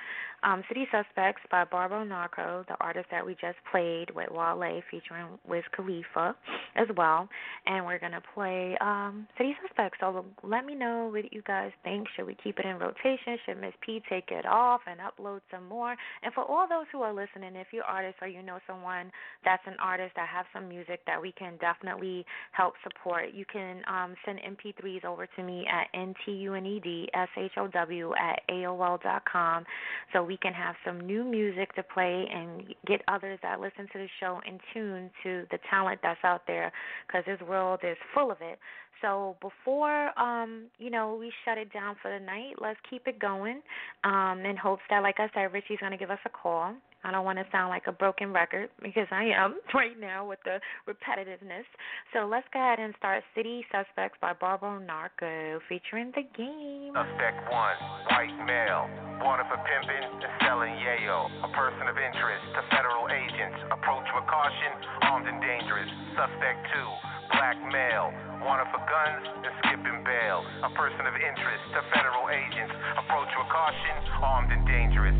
um, 0.42 0.62
City 0.68 0.86
Suspects 0.92 1.42
by 1.50 1.64
Barbo 1.64 2.04
Narco, 2.04 2.64
the 2.68 2.76
artist 2.80 3.06
that 3.10 3.24
we 3.24 3.32
just 3.32 3.56
played 3.72 4.10
with 4.14 4.28
Wale 4.30 4.80
featuring 4.90 5.26
Wiz 5.48 5.64
Khalifa 5.74 6.36
as 6.76 6.86
well. 6.96 7.28
And 7.66 7.84
we're 7.84 7.98
going 7.98 8.12
to 8.12 8.22
play 8.34 8.76
um, 8.80 9.26
City 9.38 9.56
Suspects. 9.66 9.98
So 10.00 10.24
let 10.44 10.64
me 10.64 10.74
know 10.74 11.10
what 11.12 11.32
you 11.32 11.42
guys 11.42 11.72
think. 11.82 12.06
Should 12.14 12.26
we 12.26 12.36
keep 12.42 12.58
it 12.58 12.66
in 12.66 12.78
rotation? 12.78 13.38
Should 13.46 13.60
Miss 13.60 13.72
P 13.84 14.02
take 14.08 14.30
it 14.30 14.46
off 14.46 14.82
and 14.86 15.00
upload 15.00 15.40
some 15.50 15.66
more? 15.66 15.96
And 16.22 16.32
for 16.32 16.44
all 16.44 16.68
those 16.68 16.86
who 16.92 17.02
are 17.02 17.12
listening, 17.12 17.56
if 17.56 17.68
you're 17.72 17.84
artists 17.84 18.18
or 18.20 18.28
you 18.28 18.42
know 18.42 18.58
someone 18.66 19.10
that's 19.44 19.62
an 19.66 19.76
artist 19.82 20.12
that 20.16 20.28
have 20.28 20.46
some 20.52 20.68
music 20.68 21.00
that 21.06 21.20
we 21.20 21.32
can 21.32 21.56
definitely 21.60 22.24
help 22.52 22.74
support, 22.84 23.32
you 23.34 23.44
can 23.50 23.82
um, 23.88 24.14
send 24.24 24.38
MP3s 24.38 25.04
over 25.04 25.26
to 25.26 25.42
me 25.42 25.55
at 25.64 25.88
ntunedshow 25.98 28.12
at 28.18 28.40
aol 28.50 29.02
dot 29.02 29.22
com 29.30 29.64
so 30.12 30.22
we 30.22 30.36
can 30.36 30.52
have 30.52 30.74
some 30.84 31.00
new 31.00 31.24
music 31.24 31.74
to 31.74 31.82
play 31.82 32.26
and 32.32 32.74
get 32.86 33.00
others 33.08 33.38
that 33.42 33.60
listen 33.60 33.86
to 33.92 33.98
the 33.98 34.08
show 34.20 34.40
in 34.46 34.58
tune 34.72 35.10
to 35.22 35.44
the 35.50 35.58
talent 35.70 36.00
that's 36.02 36.20
out 36.24 36.42
there 36.46 36.72
because 37.06 37.24
this 37.26 37.40
world 37.48 37.80
is 37.82 37.96
full 38.14 38.30
of 38.30 38.38
it. 38.40 38.58
So 39.02 39.36
before 39.40 40.18
um, 40.18 40.64
you 40.78 40.90
know, 40.90 41.16
we 41.18 41.32
shut 41.44 41.58
it 41.58 41.72
down 41.72 41.96
for 42.00 42.10
the 42.10 42.24
night, 42.24 42.54
let's 42.60 42.78
keep 42.88 43.06
it 43.06 43.18
going. 43.18 43.60
Um, 44.04 44.42
in 44.44 44.56
hopes 44.56 44.82
that 44.90 45.02
like 45.02 45.16
I 45.18 45.28
said, 45.34 45.52
Richie's 45.52 45.78
gonna 45.80 45.98
give 45.98 46.10
us 46.10 46.18
a 46.24 46.30
call. 46.30 46.74
I 47.06 47.14
don't 47.14 47.22
want 47.22 47.38
to 47.38 47.46
sound 47.54 47.70
like 47.70 47.86
a 47.86 47.94
broken 47.94 48.34
record 48.34 48.66
because 48.82 49.06
I 49.14 49.30
am 49.30 49.62
right 49.78 49.94
now 49.94 50.26
with 50.26 50.42
the 50.42 50.58
repetitiveness. 50.90 51.62
So 52.10 52.26
let's 52.26 52.50
go 52.50 52.58
ahead 52.58 52.82
and 52.82 52.90
start 52.98 53.22
City 53.38 53.62
Suspects 53.70 54.18
by 54.18 54.34
Barbara 54.34 54.82
Narco 54.82 55.62
featuring 55.70 56.10
the 56.18 56.26
game. 56.34 56.90
Suspect 56.98 57.46
one, 57.46 57.78
white 58.10 58.34
male, 58.42 58.90
wanted 59.22 59.46
for 59.46 59.54
pimping 59.54 60.02
and 60.02 60.18
selling 60.42 60.74
yayo. 60.82 61.30
A 61.46 61.50
person 61.54 61.86
of 61.86 61.94
interest 61.94 62.42
to 62.58 62.60
federal 62.74 63.06
agents. 63.06 63.54
Approach 63.70 64.10
with 64.10 64.26
caution, 64.26 64.74
armed 65.06 65.30
and 65.30 65.38
dangerous. 65.38 65.86
Suspect 66.18 66.58
two, 66.74 66.90
black 67.38 67.54
male, 67.70 68.10
wanted 68.42 68.66
for 68.74 68.82
guns 68.82 69.22
and 69.30 69.54
skipping 69.62 70.02
bail. 70.02 70.42
A 70.66 70.74
person 70.74 71.06
of 71.06 71.14
interest 71.14 71.62
to 71.70 71.86
federal 71.94 72.34
agents. 72.34 72.74
Approach 72.98 73.30
with 73.30 73.46
caution, 73.54 73.94
armed 74.18 74.50
and 74.50 74.66
dangerous. 74.66 75.14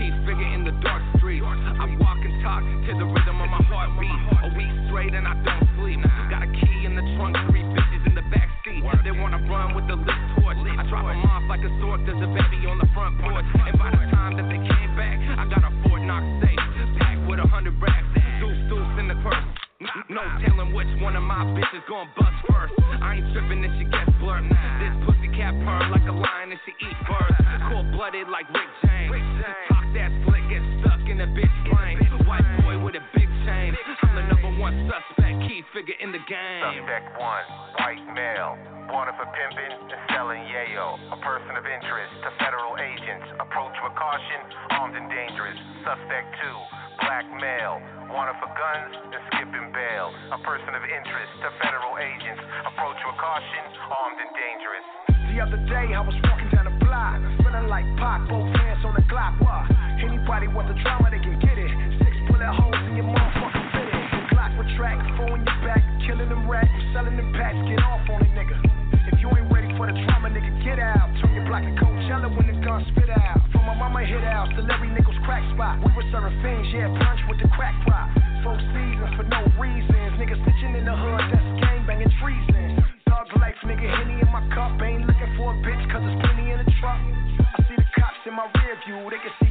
Key 0.00 0.10
figure 0.24 0.48
in 0.56 0.64
the 0.64 0.72
dark 0.80 1.00
streets. 1.00 1.15
I 1.15 1.15
to 2.46 2.94
the 2.94 3.02
rhythm 3.02 3.42
of 3.42 3.50
my 3.50 3.58
heartbeat. 3.66 4.18
A 4.46 4.48
week 4.54 4.70
straight 4.86 5.14
and 5.18 5.26
I 5.26 5.34
don't 5.42 5.66
sleep. 5.74 5.98
Got 6.30 6.46
a 6.46 6.50
key 6.54 6.86
in 6.86 6.94
the 6.94 7.02
trunk, 7.18 7.34
three 7.50 7.66
bitches 7.74 8.06
in 8.06 8.14
the 8.14 8.22
back 8.30 8.46
seat. 8.62 8.86
They 9.02 9.10
wanna 9.10 9.42
run 9.50 9.74
with 9.74 9.90
the 9.90 9.98
lit 9.98 10.20
torch. 10.38 10.54
I 10.62 10.86
drop 10.86 11.10
them 11.10 11.26
off 11.26 11.42
like 11.50 11.66
a 11.66 11.72
sword. 11.82 12.06
There's 12.06 12.22
a 12.22 12.30
baby 12.30 12.62
on 12.70 12.78
the 12.78 12.86
front 12.94 13.18
porch. 13.18 13.42
And 13.66 13.74
by 13.74 13.90
the 13.90 14.06
time 14.14 14.38
that 14.38 14.46
they 14.46 14.62
came 14.62 14.92
back, 14.94 15.18
I 15.18 15.42
got 15.50 15.66
a 15.66 15.74
Fort 15.82 16.06
Knox 16.06 16.22
safe 16.38 16.62
packed 17.02 17.26
with 17.26 17.42
a 17.42 17.48
hundred 17.50 17.74
racks. 17.82 18.06
Deuce, 18.38 18.62
deuce 18.70 18.94
in 19.02 19.10
the 19.10 19.18
purse. 19.26 19.42
No 20.06 20.22
telling 20.46 20.70
which 20.70 20.90
one 21.02 21.18
of 21.18 21.26
my 21.26 21.42
bitches 21.50 21.82
gon' 21.90 22.06
bust 22.14 22.38
first. 22.46 22.78
I 23.02 23.18
ain't 23.18 23.26
tripping 23.34 23.66
if 23.66 23.74
she 23.74 23.90
gets 23.90 24.14
blurred. 24.22 24.46
This 24.78 24.94
pussy 25.02 25.34
cat 25.34 25.50
purr 25.66 25.82
like 25.90 26.06
a 26.06 26.14
lion 26.14 26.54
and 26.54 26.60
she 26.62 26.70
eat 26.78 26.98
birds. 27.10 27.42
Cold 27.74 27.90
blooded 27.90 28.30
like 28.30 28.46
Rick 28.54 28.70
James. 28.86 29.65
Key 35.56 35.64
figure 35.72 35.96
in 36.04 36.12
the 36.12 36.20
game. 36.28 36.64
Suspect 36.76 37.16
one, 37.16 37.46
white 37.80 38.04
male, 38.12 38.60
wanted 38.92 39.16
for 39.16 39.24
pimping 39.24 39.72
and 39.88 40.00
selling 40.12 40.44
yayo. 40.44 41.00
A 41.16 41.18
person 41.24 41.56
of 41.56 41.64
interest 41.64 42.12
to 42.20 42.30
federal 42.36 42.76
agents. 42.76 43.24
Approach 43.40 43.72
with 43.80 43.96
caution, 43.96 44.40
armed 44.76 44.92
and 45.00 45.08
dangerous. 45.08 45.56
Suspect 45.80 46.28
two, 46.44 46.58
black 47.00 47.24
male, 47.40 47.80
wanted 48.12 48.36
for 48.36 48.52
guns 48.52 48.92
and 49.16 49.22
skipping 49.32 49.72
bail. 49.72 50.12
A 50.36 50.40
person 50.44 50.76
of 50.76 50.84
interest 50.84 51.32
to 51.40 51.48
federal 51.64 51.96
agents. 51.96 52.42
Approach 52.76 53.00
with 53.08 53.16
caution, 53.16 53.64
armed 53.80 54.20
and 54.20 54.32
dangerous. 54.36 54.86
The 55.32 55.40
other 55.40 55.60
day 55.72 55.96
I 55.96 56.04
was 56.04 56.16
walking 56.20 56.52
down 56.52 56.68
the 56.68 56.76
block, 56.84 57.16
feeling 57.40 57.68
like 57.72 57.88
Pac, 57.96 58.28
both 58.28 58.52
hands 58.60 58.84
on 58.84 58.92
the 58.92 59.04
Glock. 59.08 59.40
What? 59.40 59.72
Anybody 60.04 60.52
want 60.52 60.68
the 60.68 60.76
drama, 60.84 61.08
they 61.08 61.20
can 61.20 61.40
get 61.40 61.56
it. 61.56 61.72
Six 62.04 62.12
bullet 62.28 62.52
holes 62.52 62.76
in 62.92 63.00
your 63.00 63.08
motherfucking 63.08 63.66
fitted. 63.72 64.04
Glock 64.36 64.52
retract, 64.60 65.15
killing 66.16 66.32
them 66.32 66.48
rats, 66.48 66.72
selling 66.96 67.16
them 67.16 67.28
packs, 67.36 67.60
get 67.68 67.76
off 67.84 68.00
on 68.08 68.24
it, 68.24 68.32
nigga. 68.32 68.56
If 69.12 69.20
you 69.20 69.28
ain't 69.36 69.52
ready 69.52 69.68
for 69.76 69.84
the 69.84 69.92
trauma, 70.08 70.32
nigga, 70.32 70.48
get 70.64 70.80
out. 70.80 71.12
Turn 71.20 71.36
your 71.36 71.44
block 71.44 71.60
to 71.60 71.72
Coachella 71.76 72.32
when 72.32 72.48
the 72.48 72.56
gun 72.64 72.80
spit 72.92 73.12
out. 73.12 73.44
From 73.52 73.68
my 73.68 73.76
mama 73.76 74.00
hit 74.00 74.24
out, 74.24 74.48
till 74.56 74.64
every 74.64 74.88
nigga's 74.88 75.20
crack 75.28 75.44
spot. 75.52 75.76
We 75.84 75.92
were 75.92 76.08
serving 76.08 76.32
fiends, 76.40 76.72
yeah, 76.72 76.88
punch 76.88 77.20
with 77.28 77.36
the 77.44 77.48
crack 77.52 77.76
prop. 77.84 78.08
Four 78.40 78.56
seasons 78.72 79.12
for 79.20 79.28
no 79.28 79.44
reasons. 79.60 80.16
Niggas 80.16 80.40
stitching 80.40 80.72
in 80.80 80.88
the 80.88 80.96
hood, 80.96 81.20
that's 81.28 81.48
gang 81.60 81.84
banging 81.84 82.12
treason. 82.24 82.80
Thug 83.04 83.28
life, 83.36 83.60
nigga, 83.68 83.84
Henny 83.84 84.16
in 84.16 84.30
my 84.32 84.40
cup. 84.56 84.80
Ain't 84.80 85.04
looking 85.04 85.32
for 85.36 85.52
a 85.52 85.56
bitch, 85.60 85.84
cause 85.92 86.00
there's 86.00 86.20
plenty 86.24 86.48
in 86.48 86.64
the 86.64 86.68
truck. 86.80 86.96
I 86.96 87.60
see 87.68 87.76
the 87.76 87.88
cops 87.92 88.24
in 88.24 88.32
my 88.32 88.48
rear 88.64 88.72
view, 88.88 89.04
they 89.12 89.20
can 89.20 89.34
see 89.36 89.45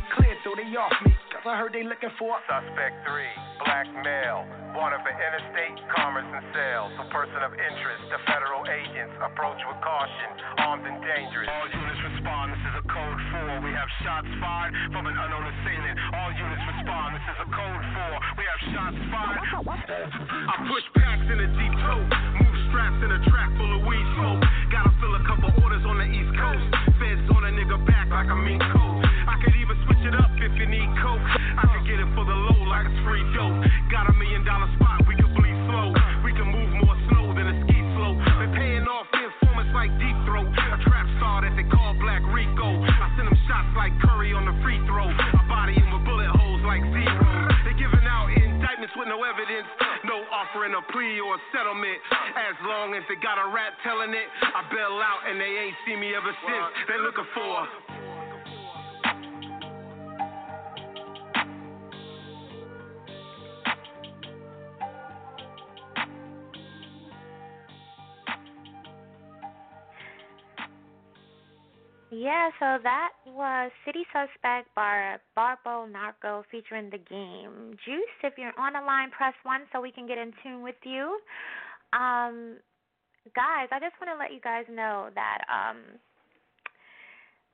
I 1.56 1.64
heard 1.64 1.72
they 1.72 1.88
looking 1.88 2.12
for 2.20 2.36
Suspect 2.52 3.00
three, 3.08 3.32
black 3.64 3.88
male, 4.04 4.44
wanted 4.76 5.00
for 5.08 5.16
interstate 5.16 5.80
commerce 5.88 6.28
and 6.28 6.44
sales. 6.52 6.92
A 7.00 7.08
person 7.08 7.40
of 7.48 7.56
interest 7.56 8.12
to 8.12 8.20
federal 8.28 8.68
agents. 8.68 9.16
Approach 9.24 9.56
with 9.64 9.80
caution, 9.80 10.36
armed 10.68 10.84
and 10.84 11.00
dangerous. 11.00 11.48
All 11.48 11.72
units 11.72 12.02
respond. 12.12 12.52
This 12.52 12.60
is 12.60 12.76
a 12.76 12.86
code 12.92 13.20
four. 13.32 13.52
We 13.64 13.72
have 13.72 13.88
shots 14.04 14.28
fired 14.44 14.76
from 14.92 15.08
an 15.08 15.16
unknown 15.16 15.48
assailant. 15.48 15.96
All 16.12 16.32
units 16.36 16.66
respond. 16.76 17.24
This 17.24 17.24
is 17.24 17.40
a 17.40 17.48
code 17.48 17.84
four. 17.96 18.14
We 18.36 18.44
have 18.52 18.62
shots 18.76 19.00
fired. 19.08 19.40
I 19.56 20.56
push 20.68 20.86
packs 20.92 21.24
in 21.24 21.40
a 21.40 21.48
deep 21.56 21.76
tote. 21.88 22.10
Move 22.36 22.58
straps 22.68 23.00
in 23.00 23.16
a 23.16 23.20
track 23.32 23.48
full 23.56 23.72
of 23.80 23.88
weed 23.88 24.08
smoke. 24.20 24.44
Gotta 24.76 24.92
fill 25.00 25.16
a 25.16 25.24
couple 25.24 25.56
orders 25.64 25.88
on 25.88 26.04
the 26.04 26.08
East 26.12 26.36
Coast. 26.36 26.68
Feds 27.00 27.24
on 27.32 27.48
a 27.48 27.52
nigga 27.56 27.80
back 27.88 28.12
like 28.12 28.28
a 28.28 28.36
mink 28.44 28.60
coat. 28.76 28.95
Up 30.14 30.30
if 30.38 30.54
you 30.60 30.68
need 30.70 30.86
coke. 31.02 31.24
I 31.24 31.66
can 31.66 31.82
get 31.88 31.98
it 31.98 32.10
for 32.14 32.22
the 32.22 32.38
low 32.38 32.62
like 32.70 32.86
it's 32.86 33.02
free 33.02 33.26
dope. 33.34 33.58
Got 33.90 34.06
a 34.06 34.14
million 34.14 34.46
dollar 34.46 34.70
spot. 34.78 35.02
We 35.10 35.18
can 35.18 35.34
bleed 35.34 35.58
slow. 35.66 35.90
We 36.22 36.36
can 36.38 36.46
move 36.46 36.70
more 36.86 36.98
slow 37.10 37.34
than 37.34 37.50
a 37.50 37.56
ski 37.66 37.80
slope. 37.98 38.22
Been 38.38 38.54
paying 38.54 38.86
off 38.86 39.10
the 39.10 39.26
informants 39.26 39.74
like 39.74 39.90
deep 39.98 40.18
throat. 40.30 40.46
A 40.52 40.78
trap 40.86 41.08
star 41.18 41.42
that 41.42 41.58
they 41.58 41.66
call 41.66 41.98
Black 41.98 42.22
Rico. 42.30 42.86
I 42.86 43.08
send 43.18 43.26
them 43.32 43.40
shots 43.50 43.72
like 43.74 43.98
Curry 44.04 44.36
on 44.38 44.46
the 44.46 44.54
free 44.62 44.78
throw. 44.86 45.10
I 45.10 45.42
body 45.50 45.74
him 45.74 45.90
with 45.90 46.06
bullet 46.06 46.30
holes 46.30 46.62
like 46.68 46.86
zero. 46.94 47.26
They 47.66 47.74
giving 47.80 48.06
out 48.06 48.30
indictments 48.30 48.94
with 48.94 49.10
no 49.10 49.24
evidence. 49.26 49.70
No 50.06 50.22
offering 50.30 50.78
a 50.78 50.84
plea 50.94 51.18
or 51.24 51.40
a 51.40 51.42
settlement. 51.50 51.98
As 52.38 52.58
long 52.68 52.94
as 52.94 53.02
they 53.10 53.18
got 53.18 53.42
a 53.42 53.48
rat 53.50 53.74
telling 53.82 54.14
it, 54.14 54.28
I 54.44 54.62
bail 54.70 55.02
out 55.02 55.26
and 55.26 55.42
they 55.42 55.50
ain't 55.66 55.78
seen 55.88 55.98
me 55.98 56.14
ever 56.14 56.30
since. 56.46 56.70
They 56.86 56.98
looking 57.02 57.30
for. 57.34 58.25
Yeah, 72.16 72.48
so 72.60 72.80
that 72.82 73.10
was 73.28 73.72
City 73.86 74.06
Suspect 74.14 74.74
by 74.74 75.18
Barbo 75.36 75.86
Narco 75.86 76.46
featuring 76.50 76.90
the 76.90 76.98
game. 76.98 77.76
Juice, 77.84 78.16
if 78.24 78.36
you're 78.38 78.56
on 78.58 78.72
the 78.72 78.80
line, 78.80 79.12
press 79.12 79.34
one 79.44 79.62
so 79.74 79.82
we 79.82 79.92
can 79.92 80.08
get 80.08 80.18
in 80.18 80.32
tune 80.42 80.64
with 80.64 80.80
you. 80.86 81.20
Um, 81.92 82.56
guys, 83.36 83.68
I 83.70 83.84
just 83.84 84.00
want 84.00 84.16
to 84.16 84.18
let 84.18 84.32
you 84.32 84.40
guys 84.40 84.64
know 84.72 85.10
that 85.14 85.44
um, 85.52 86.00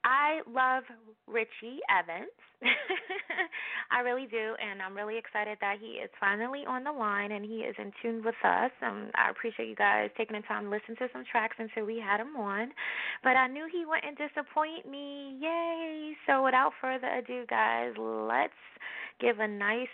I 0.03 0.41
love 0.49 0.83
Richie 1.27 1.79
Evans. 1.89 2.33
I 3.91 4.01
really 4.01 4.25
do, 4.25 4.55
and 4.61 4.81
I'm 4.81 4.95
really 4.95 5.17
excited 5.17 5.57
that 5.61 5.77
he 5.79 5.99
is 6.01 6.09
finally 6.19 6.63
on 6.67 6.83
the 6.83 6.91
line 6.91 7.31
and 7.31 7.43
he 7.43 7.65
is 7.65 7.75
in 7.77 7.91
tune 8.01 8.23
with 8.23 8.35
us. 8.43 8.71
Um, 8.81 9.09
I 9.15 9.29
appreciate 9.29 9.67
you 9.67 9.75
guys 9.75 10.09
taking 10.17 10.37
the 10.37 10.43
time 10.47 10.65
to 10.65 10.69
listen 10.69 10.95
to 10.97 11.07
some 11.11 11.23
tracks 11.29 11.55
until 11.59 11.85
we 11.85 11.99
had 11.99 12.19
him 12.19 12.35
on. 12.37 12.71
But 13.23 13.35
I 13.35 13.47
knew 13.47 13.67
he 13.71 13.85
wouldn't 13.85 14.17
disappoint 14.17 14.89
me. 14.89 15.37
Yay! 15.41 16.13
So 16.27 16.43
without 16.43 16.71
further 16.81 17.07
ado, 17.07 17.45
guys, 17.49 17.93
let's 17.97 18.53
give 19.19 19.39
a 19.39 19.47
nice, 19.47 19.87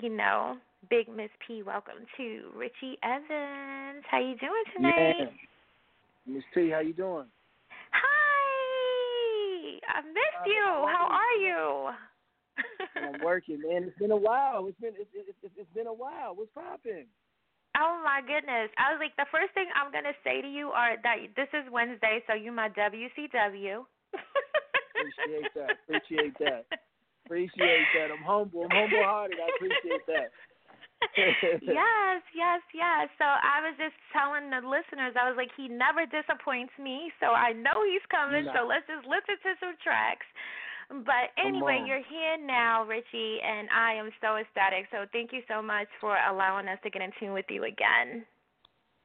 you 0.00 0.10
know, 0.10 0.56
big 0.88 1.08
Miss 1.08 1.30
P 1.46 1.62
welcome 1.62 2.06
to 2.16 2.50
Richie 2.54 2.98
Evans. 3.02 4.04
How 4.10 4.20
you 4.20 4.36
doing 4.36 4.64
tonight? 4.76 5.14
Yeah. 5.18 6.34
Miss 6.34 6.44
T, 6.54 6.70
how 6.70 6.80
you 6.80 6.92
doing? 6.92 7.26
Hi, 9.90 9.98
I 9.98 10.02
missed 10.02 10.46
uh, 10.46 10.46
you. 10.46 10.64
How 10.86 11.08
are 11.10 11.36
you? 11.42 11.90
I'm 12.96 13.20
working, 13.24 13.60
man. 13.62 13.84
It's 13.84 13.98
been 13.98 14.10
a 14.10 14.16
while. 14.16 14.66
It's 14.66 14.78
been 14.80 14.92
it's, 14.94 15.10
it's, 15.14 15.54
it's 15.56 15.74
been 15.74 15.86
a 15.86 15.92
while. 15.92 16.34
What's 16.34 16.50
popping? 16.54 17.06
Oh 17.76 18.00
my 18.04 18.20
goodness! 18.20 18.70
I 18.78 18.92
was 18.92 18.98
like, 19.00 19.14
the 19.16 19.26
first 19.30 19.54
thing 19.54 19.66
I'm 19.74 19.92
gonna 19.92 20.14
say 20.24 20.42
to 20.42 20.48
you 20.48 20.68
are 20.68 20.96
that 21.02 21.16
this 21.36 21.48
is 21.54 21.70
Wednesday, 21.70 22.22
so 22.26 22.34
you 22.34 22.52
my 22.52 22.68
WCW. 22.70 23.86
appreciate 24.94 25.54
that. 25.54 25.70
Appreciate 25.86 26.38
that. 26.38 26.64
Appreciate 27.26 27.86
that. 27.94 28.10
I'm 28.10 28.24
humble. 28.24 28.64
I'm 28.64 28.70
humble 28.74 29.04
hearted. 29.04 29.38
I 29.38 29.48
appreciate 29.54 30.06
that. 30.06 30.30
yes, 31.64 32.20
yes, 32.36 32.60
yes. 32.76 33.08
So 33.16 33.24
I 33.24 33.64
was 33.64 33.74
just 33.80 33.96
telling 34.12 34.52
the 34.52 34.60
listeners, 34.60 35.16
I 35.16 35.28
was 35.28 35.36
like, 35.36 35.50
he 35.56 35.68
never 35.68 36.04
disappoints 36.04 36.72
me, 36.76 37.08
so 37.20 37.32
I 37.32 37.52
know 37.56 37.84
he's 37.88 38.04
coming. 38.12 38.44
So 38.52 38.68
let's 38.68 38.84
just 38.84 39.08
listen 39.08 39.40
to 39.40 39.52
some 39.60 39.74
tracks. 39.80 40.28
But 40.90 41.30
anyway, 41.38 41.84
you're 41.86 42.04
here 42.04 42.36
now, 42.36 42.84
Richie, 42.84 43.38
and 43.40 43.68
I 43.70 43.94
am 43.94 44.10
so 44.20 44.36
ecstatic. 44.36 44.90
So 44.90 45.06
thank 45.12 45.32
you 45.32 45.40
so 45.46 45.62
much 45.62 45.86
for 46.00 46.18
allowing 46.28 46.66
us 46.68 46.78
to 46.82 46.90
get 46.90 47.00
in 47.00 47.12
tune 47.18 47.32
with 47.32 47.46
you 47.48 47.64
again. 47.64 48.26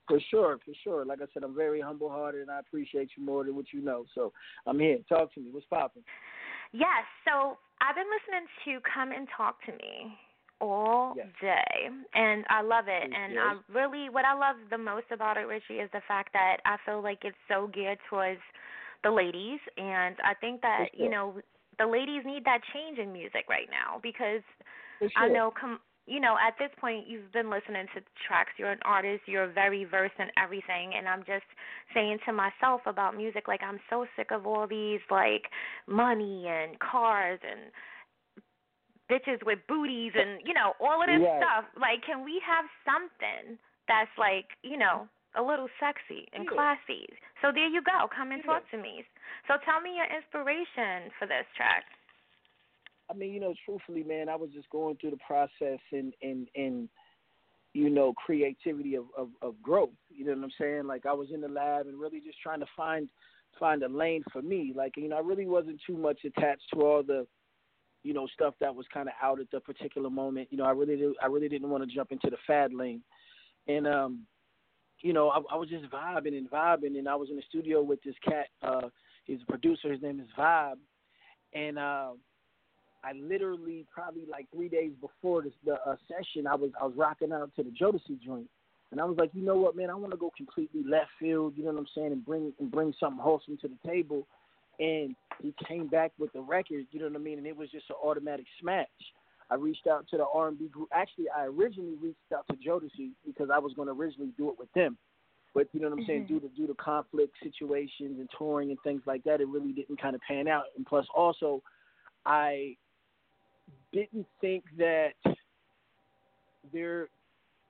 For 0.08 0.20
sure, 0.30 0.58
for 0.66 0.74
sure. 0.84 1.06
Like 1.06 1.22
I 1.22 1.26
said, 1.34 1.44
I'm 1.44 1.56
very 1.56 1.82
humble 1.82 2.10
hearted 2.10 2.42
and 2.42 2.52
I 2.52 2.60
appreciate 2.60 3.10
you 3.18 3.24
more 3.24 3.44
than 3.44 3.56
what 3.56 3.72
you 3.72 3.82
know. 3.82 4.06
So 4.14 4.34
I'm 4.66 4.80
here. 4.80 4.98
Talk 5.08 5.34
to 5.34 5.40
me. 5.40 5.50
What's 5.52 5.66
popping? 5.68 6.04
Yes. 6.74 7.06
So 7.26 7.58
I've 7.82 7.96
been 7.96 8.10
listening 8.10 8.48
to 8.66 8.82
Come 8.94 9.12
and 9.12 9.28
Talk 9.38 9.64
to 9.66 9.72
Me 9.72 10.18
all 10.62 11.14
yes. 11.18 11.28
day 11.42 11.90
and 12.14 12.46
I 12.50 12.62
love 12.62 12.86
it 12.88 13.04
and 13.04 13.34
yes. 13.34 13.44
I 13.44 13.74
really 13.74 14.10
what 14.10 14.26
I 14.26 14.34
love 14.34 14.56
the 14.70 14.78
most 14.78 15.08
about 15.12 15.38
it 15.38 15.42
Richie 15.42 15.82
is 15.82 15.90
the 15.92 16.02
fact 16.08 16.32
that 16.34 16.58
I 16.66 16.78
feel 16.86 17.04
like 17.04 17.20
it's 17.24 17.38
so 17.50 17.70
geared 17.74 18.00
towards 18.10 18.40
the 19.04 19.12
ladies 19.12 19.60
and 19.78 20.16
I 20.24 20.34
think 20.40 20.62
that 20.62 20.88
sure. 20.96 21.06
you 21.06 21.12
know 21.12 21.36
the 21.78 21.86
ladies 21.86 22.24
need 22.26 22.46
that 22.46 22.60
change 22.74 23.00
in 23.00 23.12
music 23.12 23.46
right 23.50 23.68
now 23.70 24.00
because 24.02 24.42
sure. 25.00 25.10
I 25.18 25.28
know 25.28 25.52
come 25.60 25.80
you 26.08 26.22
know 26.22 26.36
at 26.40 26.56
this 26.58 26.72
point 26.80 27.06
you've 27.08 27.32
been 27.34 27.50
listening 27.50 27.88
to 27.94 28.02
tracks 28.26 28.52
you're 28.58 28.72
an 28.72 28.80
artist 28.86 29.24
you're 29.26 29.52
very 29.52 29.84
versed 29.84 30.16
in 30.20 30.28
everything 30.42 30.94
and 30.98 31.08
I'm 31.08 31.26
just 31.28 31.46
saying 31.94 32.20
to 32.26 32.34
myself 32.34 32.82
about 32.86 33.18
music 33.18 33.50
like 33.50 33.62
I'm 33.62 33.80
so 33.90 34.06
sick 34.16 34.32
of 34.32 34.48
all 34.48 34.68
these 34.68 35.02
like 35.12 35.44
money 35.86 36.46
and 36.48 36.80
cars 36.80 37.40
and 37.44 37.72
bitches 39.12 39.44
with 39.46 39.60
booties 39.68 40.14
and 40.16 40.42
you 40.46 40.54
know 40.54 40.74
all 40.82 41.02
of 41.02 41.08
this 41.08 41.22
right. 41.22 41.42
stuff 41.42 41.66
like 41.80 42.02
can 42.06 42.26
we 42.26 42.42
have 42.42 42.66
something 42.82 43.58
that's 43.88 44.12
like 44.18 44.58
you 44.64 44.78
know 44.78 45.08
a 45.38 45.44
little 45.44 45.68
sexy 45.80 46.26
and 46.34 46.48
classy 46.48 47.06
so 47.42 47.52
there 47.54 47.68
you 47.68 47.84
go 47.84 48.08
come 48.10 48.32
and 48.32 48.42
talk 48.44 48.64
to 48.72 48.78
me 48.78 49.04
so 49.48 49.62
tell 49.62 49.82
me 49.82 49.94
your 50.00 50.10
inspiration 50.10 51.12
for 51.20 51.28
this 51.28 51.46
track 51.56 51.86
I 53.10 53.14
mean, 53.14 53.34
you 53.34 53.40
know, 53.40 53.54
truthfully, 53.66 54.04
man, 54.04 54.30
I 54.30 54.36
was 54.36 54.50
just 54.52 54.70
going 54.70 54.98
through 54.98 55.12
the 55.12 55.18
process 55.18 55.80
and 55.92 56.14
and 56.22 56.48
and 56.56 56.90
you 57.74 57.90
know, 57.90 58.14
creativity 58.14 58.96
of, 58.96 59.06
of 59.18 59.30
of 59.42 59.62
growth. 59.62 59.90
You 60.10 60.26
know 60.26 60.34
what 60.34 60.44
I'm 60.44 60.52
saying? 60.60 60.88
Like 60.88 61.06
I 61.06 61.14
was 61.14 61.30
in 61.34 61.42
the 61.42 61.48
lab 61.48 61.88
and 61.88 62.00
really 62.00 62.20
just 62.20 62.42
trying 62.42 62.62
to 62.62 62.66
find 62.76 63.10
find 63.60 63.84
a 63.84 63.88
lane 63.88 64.24
for 64.32 64.42
me. 64.42 64.74
Like 64.76 64.94
you 64.98 65.10
know, 65.10 65.18
I 65.18 65.22
really 65.22 65.46
wasn't 65.46 65.80
too 65.86 65.98
much 65.98 66.20
attached 66.26 66.64
to 66.74 66.82
all 66.82 67.04
the 67.04 67.28
you 68.06 68.14
know 68.14 68.28
stuff 68.28 68.54
that 68.60 68.74
was 68.74 68.86
kind 68.94 69.10
of 69.10 69.16
out 69.22 69.40
at 69.40 69.50
the 69.52 69.60
particular 69.60 70.10
moment. 70.10 70.48
You 70.52 70.58
know, 70.58 70.66
I 70.66 70.72
really 70.72 70.96
did, 70.96 71.14
I 71.22 71.26
really 71.26 71.50
didn't 71.50 71.70
want 71.70 71.84
to 71.84 71.94
jump 71.94 72.12
into 72.12 72.30
the 72.30 72.38
fad 72.46 72.74
lane, 72.74 73.02
and 73.68 73.88
um, 73.88 74.22
you 75.02 75.12
know, 75.12 75.30
I, 75.30 75.40
I 75.52 75.58
was 75.58 75.70
just 75.70 75.92
vibing 75.92 76.38
and 76.38 76.50
vibing, 76.50 76.98
and 77.00 77.10
I 77.10 77.16
was 77.16 77.30
in 77.30 77.36
the 77.36 77.42
studio 77.50 77.82
with 77.82 78.02
this 78.04 78.16
cat. 78.24 78.48
Uh, 78.62 78.90
he's 79.26 79.40
a 79.42 79.52
producer. 79.52 79.92
His 79.92 80.02
name 80.02 80.20
is 80.20 80.28
Vibe, 80.38 80.78
and. 81.54 81.78
Uh, 81.78 82.12
I 83.04 83.14
literally 83.14 83.86
probably 83.94 84.24
like 84.26 84.48
three 84.52 84.68
days 84.68 84.92
before 85.00 85.44
this, 85.44 85.54
the 85.64 85.74
uh, 85.74 85.96
session, 86.08 86.48
I 86.48 86.56
was 86.56 86.72
I 86.82 86.86
was 86.86 86.96
rocking 86.98 87.32
out 87.32 87.52
to 87.56 87.62
the 87.62 87.70
Jodeci 87.70 88.20
joint, 88.20 88.50
and 88.92 89.00
I 89.00 89.06
was 89.06 89.16
like, 89.16 89.30
you 89.36 89.44
know 89.44 89.58
what, 89.58 89.76
man, 89.76 89.92
I 89.92 89.94
want 89.94 90.10
to 90.10 90.18
go 90.18 90.32
completely 90.36 90.82
left 90.90 91.12
field. 91.20 91.54
You 91.56 91.66
know 91.66 91.74
what 91.74 91.82
I'm 91.82 91.88
saying, 91.94 92.14
and 92.14 92.26
bring 92.26 92.52
and 92.60 92.72
bring 92.72 92.96
something 93.00 93.22
wholesome 93.22 93.60
to 93.62 93.68
the 93.68 93.88
table. 93.88 94.26
And 94.80 95.16
he 95.42 95.54
came 95.68 95.88
back 95.88 96.12
with 96.18 96.34
the 96.34 96.42
record. 96.42 96.86
You 96.92 97.00
know 97.00 97.08
what 97.08 97.16
I 97.16 97.20
mean, 97.20 97.38
and 97.38 97.48
it 97.48 97.56
was 97.56 97.70
just 97.72 97.90
an 97.90 97.96
automatic 98.04 98.46
smash. 98.60 98.88
I 99.50 99.56
reached 99.56 99.88
out 99.88 100.08
to 100.10 100.18
the 100.18 100.26
R&B 100.34 100.70
group. 100.70 100.90
Actually, 100.92 101.26
I 101.30 101.46
originally 101.46 101.96
reached 102.02 102.18
out 102.34 102.46
to 102.48 102.56
Jodeci 102.56 103.12
because 103.26 103.50
I 103.54 103.60
was 103.60 103.74
going 103.74 103.88
to 103.88 103.94
originally 103.94 104.32
do 104.38 104.50
it 104.50 104.56
with 104.58 104.72
them. 104.74 104.98
But 105.54 105.68
you 105.72 105.80
know 105.80 105.90
what 105.90 106.00
I'm 106.00 106.06
saying, 106.06 106.24
mm-hmm. 106.26 106.34
due 106.34 106.40
to 106.42 106.50
due 106.50 106.68
to 106.68 106.74
conflict 106.74 107.34
situations 107.42 108.20
and 108.20 108.30
touring 108.38 108.72
and 108.72 108.80
things 108.84 109.02
like 109.06 109.24
that, 109.24 109.40
it 109.40 109.48
really 109.48 109.72
didn't 109.72 110.02
kind 110.02 110.14
of 110.14 110.22
pan 110.22 110.50
out. 110.50 110.66
And 110.76 110.86
plus, 110.86 111.06
also, 111.16 111.62
I 112.26 112.76
didn't 113.94 114.28
think 114.42 114.66
that 114.78 115.14
their 116.74 117.08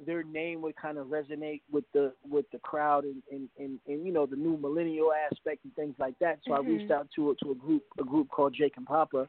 their 0.03 0.23
name 0.23 0.61
would 0.61 0.75
kind 0.75 0.97
of 0.97 1.07
resonate 1.07 1.61
with 1.71 1.85
the 1.93 2.13
with 2.29 2.45
the 2.51 2.59
crowd 2.59 3.05
and 3.05 3.21
and, 3.31 3.49
and, 3.57 3.79
and 3.87 4.05
you 4.05 4.11
know 4.11 4.25
the 4.25 4.35
new 4.35 4.57
millennial 4.57 5.11
aspect 5.13 5.63
and 5.63 5.73
things 5.75 5.95
like 5.99 6.17
that. 6.19 6.39
So 6.45 6.51
mm-hmm. 6.51 6.67
I 6.67 6.69
reached 6.69 6.91
out 6.91 7.07
to 7.15 7.31
a, 7.31 7.35
to 7.43 7.51
a 7.51 7.55
group 7.55 7.83
a 7.99 8.03
group 8.03 8.29
called 8.29 8.55
Jake 8.57 8.73
and 8.77 8.85
Papa, 8.85 9.27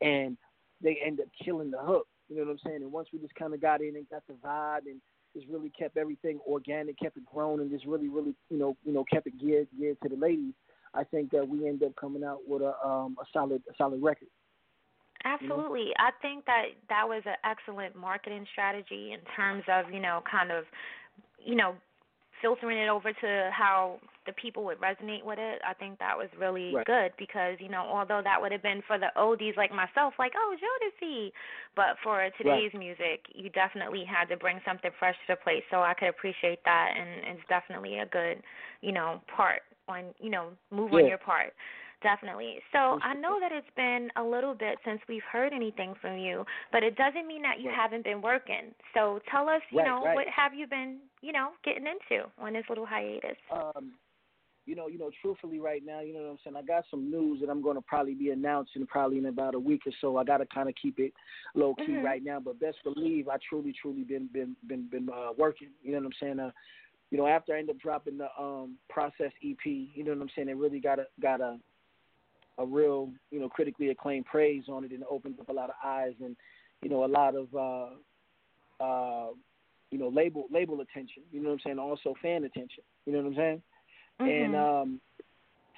and 0.00 0.36
they 0.82 0.98
end 1.04 1.20
up 1.20 1.26
killing 1.44 1.70
the 1.70 1.78
hook. 1.78 2.06
You 2.28 2.36
know 2.36 2.44
what 2.44 2.52
I'm 2.52 2.58
saying? 2.64 2.82
And 2.82 2.92
once 2.92 3.08
we 3.12 3.18
just 3.18 3.34
kind 3.34 3.54
of 3.54 3.60
got 3.60 3.80
in 3.80 3.96
and 3.96 4.08
got 4.08 4.22
the 4.26 4.34
vibe 4.34 4.86
and 4.86 5.00
just 5.34 5.46
really 5.48 5.70
kept 5.70 5.96
everything 5.96 6.40
organic, 6.46 6.98
kept 6.98 7.16
it 7.16 7.24
grown, 7.26 7.60
and 7.60 7.70
just 7.70 7.86
really 7.86 8.08
really 8.08 8.34
you 8.50 8.58
know 8.58 8.76
you 8.84 8.92
know 8.92 9.04
kept 9.04 9.26
it 9.26 9.38
geared 9.40 9.68
geared 9.78 9.96
to 10.02 10.08
the 10.08 10.16
ladies. 10.16 10.54
I 10.92 11.04
think 11.04 11.30
that 11.30 11.46
we 11.46 11.68
end 11.68 11.84
up 11.84 11.94
coming 11.94 12.24
out 12.24 12.38
with 12.48 12.62
a 12.62 12.74
um 12.84 13.16
a 13.20 13.24
solid 13.32 13.62
a 13.70 13.74
solid 13.76 14.02
record. 14.02 14.28
Absolutely. 15.24 15.80
You 15.80 15.86
know? 15.98 16.08
I 16.08 16.10
think 16.22 16.46
that 16.46 16.64
that 16.88 17.08
was 17.08 17.22
an 17.26 17.36
excellent 17.44 17.96
marketing 17.96 18.46
strategy 18.52 19.12
in 19.12 19.20
terms 19.36 19.64
of, 19.68 19.92
you 19.92 20.00
know, 20.00 20.22
kind 20.30 20.50
of, 20.50 20.64
you 21.44 21.54
know, 21.54 21.74
filtering 22.40 22.78
it 22.78 22.88
over 22.88 23.12
to 23.12 23.50
how 23.52 23.98
the 24.26 24.32
people 24.32 24.64
would 24.64 24.78
resonate 24.80 25.24
with 25.24 25.38
it. 25.38 25.60
I 25.66 25.74
think 25.74 25.98
that 25.98 26.16
was 26.16 26.28
really 26.38 26.74
right. 26.74 26.86
good 26.86 27.12
because, 27.18 27.56
you 27.58 27.68
know, 27.68 27.80
although 27.80 28.20
that 28.24 28.40
would 28.40 28.52
have 28.52 28.62
been 28.62 28.82
for 28.86 28.98
the 28.98 29.08
oldies 29.16 29.56
like 29.56 29.70
myself, 29.70 30.14
like, 30.18 30.32
oh, 30.36 30.56
Jodeci. 30.56 31.32
But 31.76 31.96
for 32.02 32.28
today's 32.38 32.72
right. 32.72 32.78
music, 32.78 33.26
you 33.34 33.50
definitely 33.50 34.04
had 34.04 34.26
to 34.26 34.36
bring 34.36 34.60
something 34.66 34.90
fresh 34.98 35.16
to 35.26 35.34
the 35.34 35.36
plate. 35.36 35.64
So 35.70 35.82
I 35.82 35.94
could 35.94 36.08
appreciate 36.08 36.60
that. 36.64 36.90
And 36.96 37.36
it's 37.36 37.48
definitely 37.48 37.98
a 37.98 38.06
good, 38.06 38.42
you 38.80 38.92
know, 38.92 39.20
part 39.34 39.62
on, 39.88 40.04
you 40.18 40.30
know, 40.30 40.48
move 40.70 40.90
yeah. 40.92 41.00
on 41.00 41.06
your 41.06 41.18
part. 41.18 41.52
Definitely. 42.02 42.56
So 42.72 42.98
I 43.02 43.14
know 43.14 43.38
that 43.40 43.52
it's 43.52 43.66
been 43.76 44.08
a 44.16 44.22
little 44.22 44.54
bit 44.54 44.78
since 44.84 45.00
we've 45.08 45.22
heard 45.30 45.52
anything 45.52 45.94
from 46.00 46.16
you, 46.16 46.44
but 46.72 46.82
it 46.82 46.96
doesn't 46.96 47.26
mean 47.26 47.42
that 47.42 47.60
you 47.60 47.68
right. 47.68 47.76
haven't 47.76 48.04
been 48.04 48.22
working. 48.22 48.72
So 48.94 49.20
tell 49.30 49.48
us, 49.48 49.60
you 49.70 49.78
right, 49.78 49.86
know, 49.86 50.02
right. 50.04 50.14
what 50.14 50.26
have 50.34 50.54
you 50.54 50.66
been, 50.66 50.98
you 51.20 51.32
know, 51.32 51.50
getting 51.62 51.84
into 51.86 52.24
on 52.38 52.54
this 52.54 52.64
little 52.70 52.86
hiatus? 52.86 53.36
Um, 53.52 53.92
you 54.66 54.76
know, 54.76 54.86
you 54.86 54.98
know, 54.98 55.10
truthfully, 55.20 55.58
right 55.58 55.82
now, 55.84 56.00
you 56.00 56.14
know 56.14 56.20
what 56.20 56.30
I'm 56.30 56.38
saying. 56.44 56.56
I 56.56 56.62
got 56.62 56.84
some 56.90 57.10
news 57.10 57.40
that 57.40 57.50
I'm 57.50 57.62
going 57.62 57.76
to 57.76 57.82
probably 57.82 58.14
be 58.14 58.30
announcing 58.30 58.86
probably 58.86 59.18
in 59.18 59.26
about 59.26 59.54
a 59.54 59.58
week 59.58 59.82
or 59.86 59.92
so. 60.00 60.16
I 60.16 60.24
got 60.24 60.38
to 60.38 60.46
kind 60.46 60.68
of 60.68 60.74
keep 60.80 60.98
it 60.98 61.12
low 61.54 61.74
key 61.74 61.92
mm-hmm. 61.92 62.04
right 62.04 62.22
now, 62.24 62.40
but 62.40 62.60
best 62.60 62.76
believe 62.84 63.28
I 63.28 63.36
truly, 63.46 63.74
truly 63.80 64.04
been 64.04 64.28
been 64.32 64.54
been 64.68 64.88
been 64.88 65.08
uh, 65.10 65.32
working. 65.36 65.68
You 65.82 65.92
know 65.92 65.98
what 65.98 66.06
I'm 66.06 66.12
saying. 66.20 66.40
Uh, 66.40 66.50
you 67.10 67.18
know, 67.18 67.26
after 67.26 67.54
I 67.54 67.58
end 67.58 67.70
up 67.70 67.78
dropping 67.80 68.18
the 68.18 68.28
um 68.38 68.76
process 68.88 69.32
EP, 69.44 69.58
you 69.64 70.04
know 70.04 70.12
what 70.12 70.22
I'm 70.22 70.30
saying. 70.36 70.48
It 70.48 70.56
really 70.56 70.78
got 70.80 70.98
a 70.98 71.06
got 71.20 71.40
a 71.40 71.58
a 72.58 72.66
real, 72.66 73.10
you 73.30 73.40
know, 73.40 73.48
critically 73.48 73.88
acclaimed 73.90 74.26
praise 74.26 74.64
on 74.68 74.84
it, 74.84 74.92
and 74.92 75.02
it 75.02 75.08
opens 75.10 75.38
up 75.40 75.48
a 75.48 75.52
lot 75.52 75.70
of 75.70 75.76
eyes 75.84 76.14
and, 76.22 76.36
you 76.82 76.90
know, 76.90 77.04
a 77.04 77.06
lot 77.06 77.34
of, 77.34 77.54
uh, 77.54 78.82
uh, 78.82 79.30
you 79.90 79.98
know, 79.98 80.08
label 80.08 80.46
label 80.50 80.80
attention. 80.80 81.22
You 81.32 81.42
know 81.42 81.50
what 81.50 81.54
I'm 81.54 81.60
saying? 81.64 81.78
Also 81.78 82.14
fan 82.22 82.44
attention. 82.44 82.84
You 83.06 83.12
know 83.12 83.18
what 83.20 83.28
I'm 83.28 83.34
saying? 83.34 83.62
Mm-hmm. 84.20 84.44
And 84.44 84.56
um, 84.56 85.00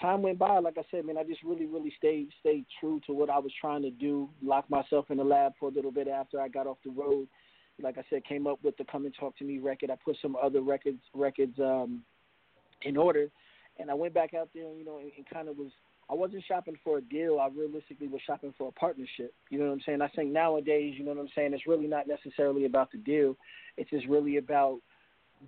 time 0.00 0.22
went 0.22 0.38
by. 0.38 0.58
Like 0.58 0.76
I 0.76 0.82
said, 0.90 1.06
man, 1.06 1.16
I 1.16 1.24
just 1.24 1.42
really, 1.42 1.66
really 1.66 1.92
stayed 1.96 2.28
stayed 2.40 2.66
true 2.80 3.00
to 3.06 3.12
what 3.12 3.30
I 3.30 3.38
was 3.38 3.52
trying 3.60 3.82
to 3.82 3.90
do. 3.90 4.28
Locked 4.42 4.70
myself 4.70 5.10
in 5.10 5.16
the 5.16 5.24
lab 5.24 5.52
for 5.58 5.68
a 5.68 5.72
little 5.72 5.92
bit 5.92 6.08
after 6.08 6.40
I 6.40 6.48
got 6.48 6.66
off 6.66 6.78
the 6.84 6.90
road. 6.90 7.28
Like 7.80 7.96
I 7.98 8.04
said, 8.10 8.24
came 8.24 8.46
up 8.46 8.58
with 8.62 8.76
the 8.76 8.84
"Come 8.84 9.06
and 9.06 9.14
Talk 9.18 9.36
to 9.38 9.44
Me" 9.44 9.58
record. 9.58 9.90
I 9.90 9.96
put 10.04 10.16
some 10.20 10.36
other 10.36 10.60
records 10.60 11.00
records 11.14 11.58
um, 11.58 12.02
in 12.82 12.96
order, 12.96 13.28
and 13.78 13.90
I 13.90 13.94
went 13.94 14.12
back 14.12 14.34
out 14.34 14.50
there, 14.54 14.72
you 14.74 14.84
know, 14.84 14.98
and, 14.98 15.10
and 15.16 15.26
kind 15.32 15.48
of 15.48 15.56
was 15.56 15.70
I 16.12 16.14
wasn't 16.14 16.44
shopping 16.46 16.76
for 16.84 16.98
a 16.98 17.00
deal. 17.00 17.38
I 17.40 17.48
realistically 17.48 18.06
was 18.06 18.20
shopping 18.26 18.52
for 18.58 18.68
a 18.68 18.72
partnership. 18.72 19.32
You 19.48 19.58
know 19.58 19.64
what 19.68 19.72
I'm 19.72 19.80
saying? 19.86 20.02
I 20.02 20.08
think 20.08 20.30
nowadays, 20.30 20.94
you 20.98 21.06
know 21.06 21.12
what 21.12 21.20
I'm 21.20 21.28
saying, 21.34 21.54
it's 21.54 21.66
really 21.66 21.86
not 21.86 22.06
necessarily 22.06 22.66
about 22.66 22.92
the 22.92 22.98
deal. 22.98 23.34
It's 23.78 23.88
just 23.88 24.06
really 24.06 24.36
about 24.36 24.80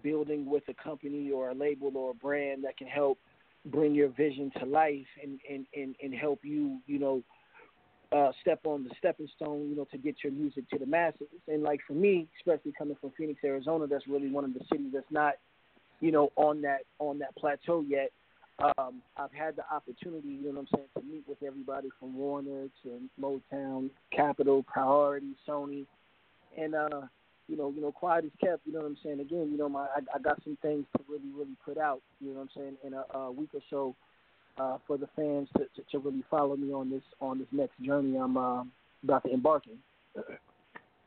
building 0.03 0.46
with 0.46 0.62
a 0.68 0.74
company 0.83 1.31
or 1.31 1.50
a 1.50 1.55
label 1.55 1.94
or 1.94 2.12
a 2.12 2.14
brand 2.14 2.64
that 2.64 2.79
can 2.79 2.87
help 2.87 3.18
bring 3.66 3.94
your 3.94 4.09
vision 4.09 4.50
to 4.59 4.64
life 4.64 5.07
and, 5.22 5.38
and, 5.50 5.66
and, 5.77 5.96
and 6.03 6.14
help 6.14 6.40
you, 6.42 6.79
you 6.87 6.98
know, 6.98 7.22
uh, 8.11 8.33
step 8.40 8.61
on 8.64 8.85
the 8.85 8.90
stepping 8.98 9.29
stone, 9.37 9.68
you 9.68 9.77
know, 9.77 9.87
to 9.90 9.98
get 9.98 10.16
your 10.24 10.33
music 10.33 10.66
to 10.70 10.79
the 10.79 10.87
masses. 10.87 11.29
And 11.46 11.62
like 11.62 11.81
for 11.87 11.92
me, 11.92 12.27
especially 12.40 12.72
coming 12.79 12.96
from 13.03 13.12
Phoenix, 13.18 13.40
Arizona, 13.44 13.87
that's 13.87 14.09
really 14.09 14.31
one 14.31 14.44
of 14.44 14.55
the 14.55 14.61
cities 14.72 14.92
that's 14.94 15.05
not, 15.11 15.35
you 16.00 16.11
know, 16.11 16.33
on 16.37 16.62
that 16.62 16.85
on 16.98 17.18
that 17.18 17.37
plateau 17.37 17.85
yet 17.87 18.11
um, 18.59 19.03
I've 19.17 19.33
had 19.33 19.57
the 19.57 19.64
opportunity, 19.73 20.29
you 20.29 20.53
know 20.53 20.61
what 20.61 20.61
I'm 20.61 20.69
saying, 20.75 20.88
to 20.97 21.03
meet 21.03 21.25
with 21.29 21.43
everybody 21.43 21.88
from 21.99 22.17
Warner 22.17 22.69
to 22.83 23.01
Motown, 23.21 23.90
Capitol, 24.12 24.62
Priority, 24.62 25.35
Sony, 25.47 25.87
and 26.57 26.75
uh, 26.75 27.03
you 27.49 27.57
know, 27.57 27.73
you 27.75 27.83
know, 27.83 27.93
quiet 27.93 28.25
is 28.25 28.31
kept. 28.40 28.67
You 28.67 28.73
know 28.73 28.81
what 28.81 28.87
I'm 28.87 28.99
saying. 29.03 29.21
Again, 29.21 29.49
you 29.51 29.59
know, 29.59 29.69
my 29.69 29.83
I, 29.83 30.01
I 30.14 30.19
got 30.19 30.43
some 30.45 30.57
things 30.62 30.87
to 30.97 31.05
really, 31.09 31.31
really 31.37 31.57
put 31.64 31.79
out. 31.79 32.01
You 32.21 32.29
know 32.29 32.40
what 32.40 32.43
I'm 32.43 32.51
saying 32.57 32.77
in 32.85 32.95
a, 32.95 33.19
a 33.19 33.33
week 33.33 33.51
or 33.55 33.61
so 33.71 33.95
uh, 34.59 34.79
for 34.87 34.97
the 34.97 35.09
fans 35.17 35.49
to, 35.57 35.64
to 35.77 35.90
to 35.90 35.99
really 35.99 36.25
follow 36.31 36.57
me 36.57 36.73
on 36.73 36.90
this 36.90 37.03
on 37.21 37.38
this 37.38 37.49
next 37.53 37.81
journey 37.83 38.17
I'm 38.17 38.37
uh, 38.37 38.64
about 39.03 39.25
to 39.25 39.33
embark 39.33 39.64
in. 39.67 40.23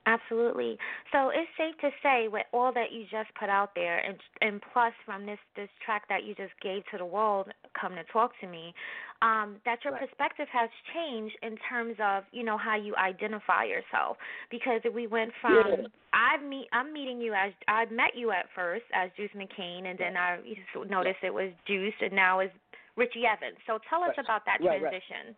Absolutely. 0.08 0.78
So 1.12 1.30
it's 1.36 1.52
safe 1.58 1.76
to 1.82 1.90
say, 2.02 2.30
with 2.30 2.46
all 2.54 2.72
that 2.72 2.94
you 2.94 3.04
just 3.12 3.28
put 3.38 3.50
out 3.50 3.76
there, 3.76 4.00
and 4.00 4.16
and 4.40 4.62
plus 4.72 4.94
from 5.06 5.26
this 5.26 5.40
this 5.58 5.68
track 5.84 6.08
that 6.08 6.24
you 6.24 6.34
just 6.34 6.54
gave 6.62 6.84
to 6.92 6.98
the 6.98 7.06
world, 7.06 7.52
"Come 7.80 7.94
to 7.96 8.06
Talk 8.06 8.32
to 8.40 8.48
Me," 8.48 8.74
um, 9.22 9.60
that 9.66 9.84
your 9.84 9.94
Right. 9.94 10.08
perspective 10.08 10.48
has 10.48 10.70
changed 10.94 11.36
in 11.42 11.58
terms 11.58 12.00
of 12.00 12.24
you 12.32 12.44
know 12.44 12.58
how 12.58 12.76
you 12.78 12.96
identify 12.96 13.66
yourself. 13.66 14.18
Because 14.50 14.82
we 14.94 15.08
went 15.08 15.34
from 15.42 15.82
Yeah. 15.82 15.88
I 16.14 16.38
meet 16.38 16.70
I'm 16.72 16.94
meeting 16.94 17.20
you 17.20 17.34
as 17.34 17.52
I 17.68 17.84
met 17.88 18.16
you 18.16 18.32
at 18.32 18.50
first 18.56 18.86
as 18.94 19.12
Juice 19.18 19.32
McCain, 19.36 19.88
and 19.88 20.00
then 20.00 20.16
I 20.16 20.40
noticed 20.88 21.20
it 21.22 21.34
was 21.34 21.52
Juice, 21.66 21.96
and 22.00 22.14
now 22.14 22.40
is 22.40 22.52
Richie 22.96 23.26
Evans. 23.26 23.58
So 23.68 23.78
tell 23.90 24.04
us 24.04 24.16
Right. 24.16 24.20
about 24.20 24.46
that 24.46 24.62
Right, 24.62 24.80
transition. 24.80 25.36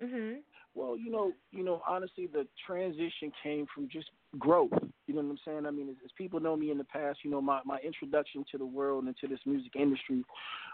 Mhm. 0.00 0.42
Well, 0.76 0.94
you 0.98 1.10
know, 1.10 1.32
you 1.52 1.64
know, 1.64 1.80
honestly, 1.88 2.28
the 2.30 2.46
transition 2.66 3.32
came 3.42 3.64
from 3.74 3.88
just 3.90 4.10
growth. 4.38 4.72
You 5.06 5.14
know 5.14 5.22
what 5.22 5.30
I'm 5.30 5.38
saying? 5.42 5.66
I 5.66 5.70
mean, 5.70 5.88
as, 5.88 5.96
as 6.04 6.10
people 6.18 6.38
know 6.38 6.54
me 6.54 6.70
in 6.70 6.76
the 6.76 6.84
past, 6.84 7.20
you 7.22 7.30
know, 7.30 7.40
my 7.40 7.60
my 7.64 7.78
introduction 7.78 8.44
to 8.52 8.58
the 8.58 8.66
world 8.66 9.04
and 9.04 9.16
to 9.22 9.26
this 9.26 9.38
music 9.46 9.72
industry 9.74 10.22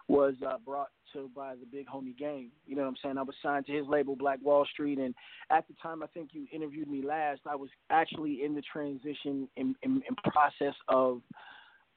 was 0.09 0.35
uh, 0.45 0.57
brought 0.67 0.88
to 1.12 1.31
by 1.37 1.55
the 1.55 1.67
big 1.71 1.87
homie 1.87 2.19
Game. 2.19 2.51
You 2.67 2.75
know 2.75 2.83
what 2.83 2.88
I'm 2.88 2.97
saying? 3.01 3.19
I 3.19 3.23
was 3.23 3.37
signed 3.41 3.67
to 3.67 3.73
his 3.73 3.87
label 3.87 4.17
Black 4.17 4.41
Wall 4.43 4.67
Street, 4.73 4.99
and 4.99 5.15
at 5.51 5.69
the 5.69 5.75
time, 5.81 6.03
I 6.03 6.07
think 6.09 6.31
you 6.33 6.49
interviewed 6.53 6.88
me 6.88 7.03
last. 7.03 7.43
I 7.49 7.55
was 7.55 7.71
actually 7.88 8.45
in 8.45 8.57
the 8.57 8.62
transition 8.62 9.49
in 9.57 9.77
process 10.25 10.75
of 10.88 11.21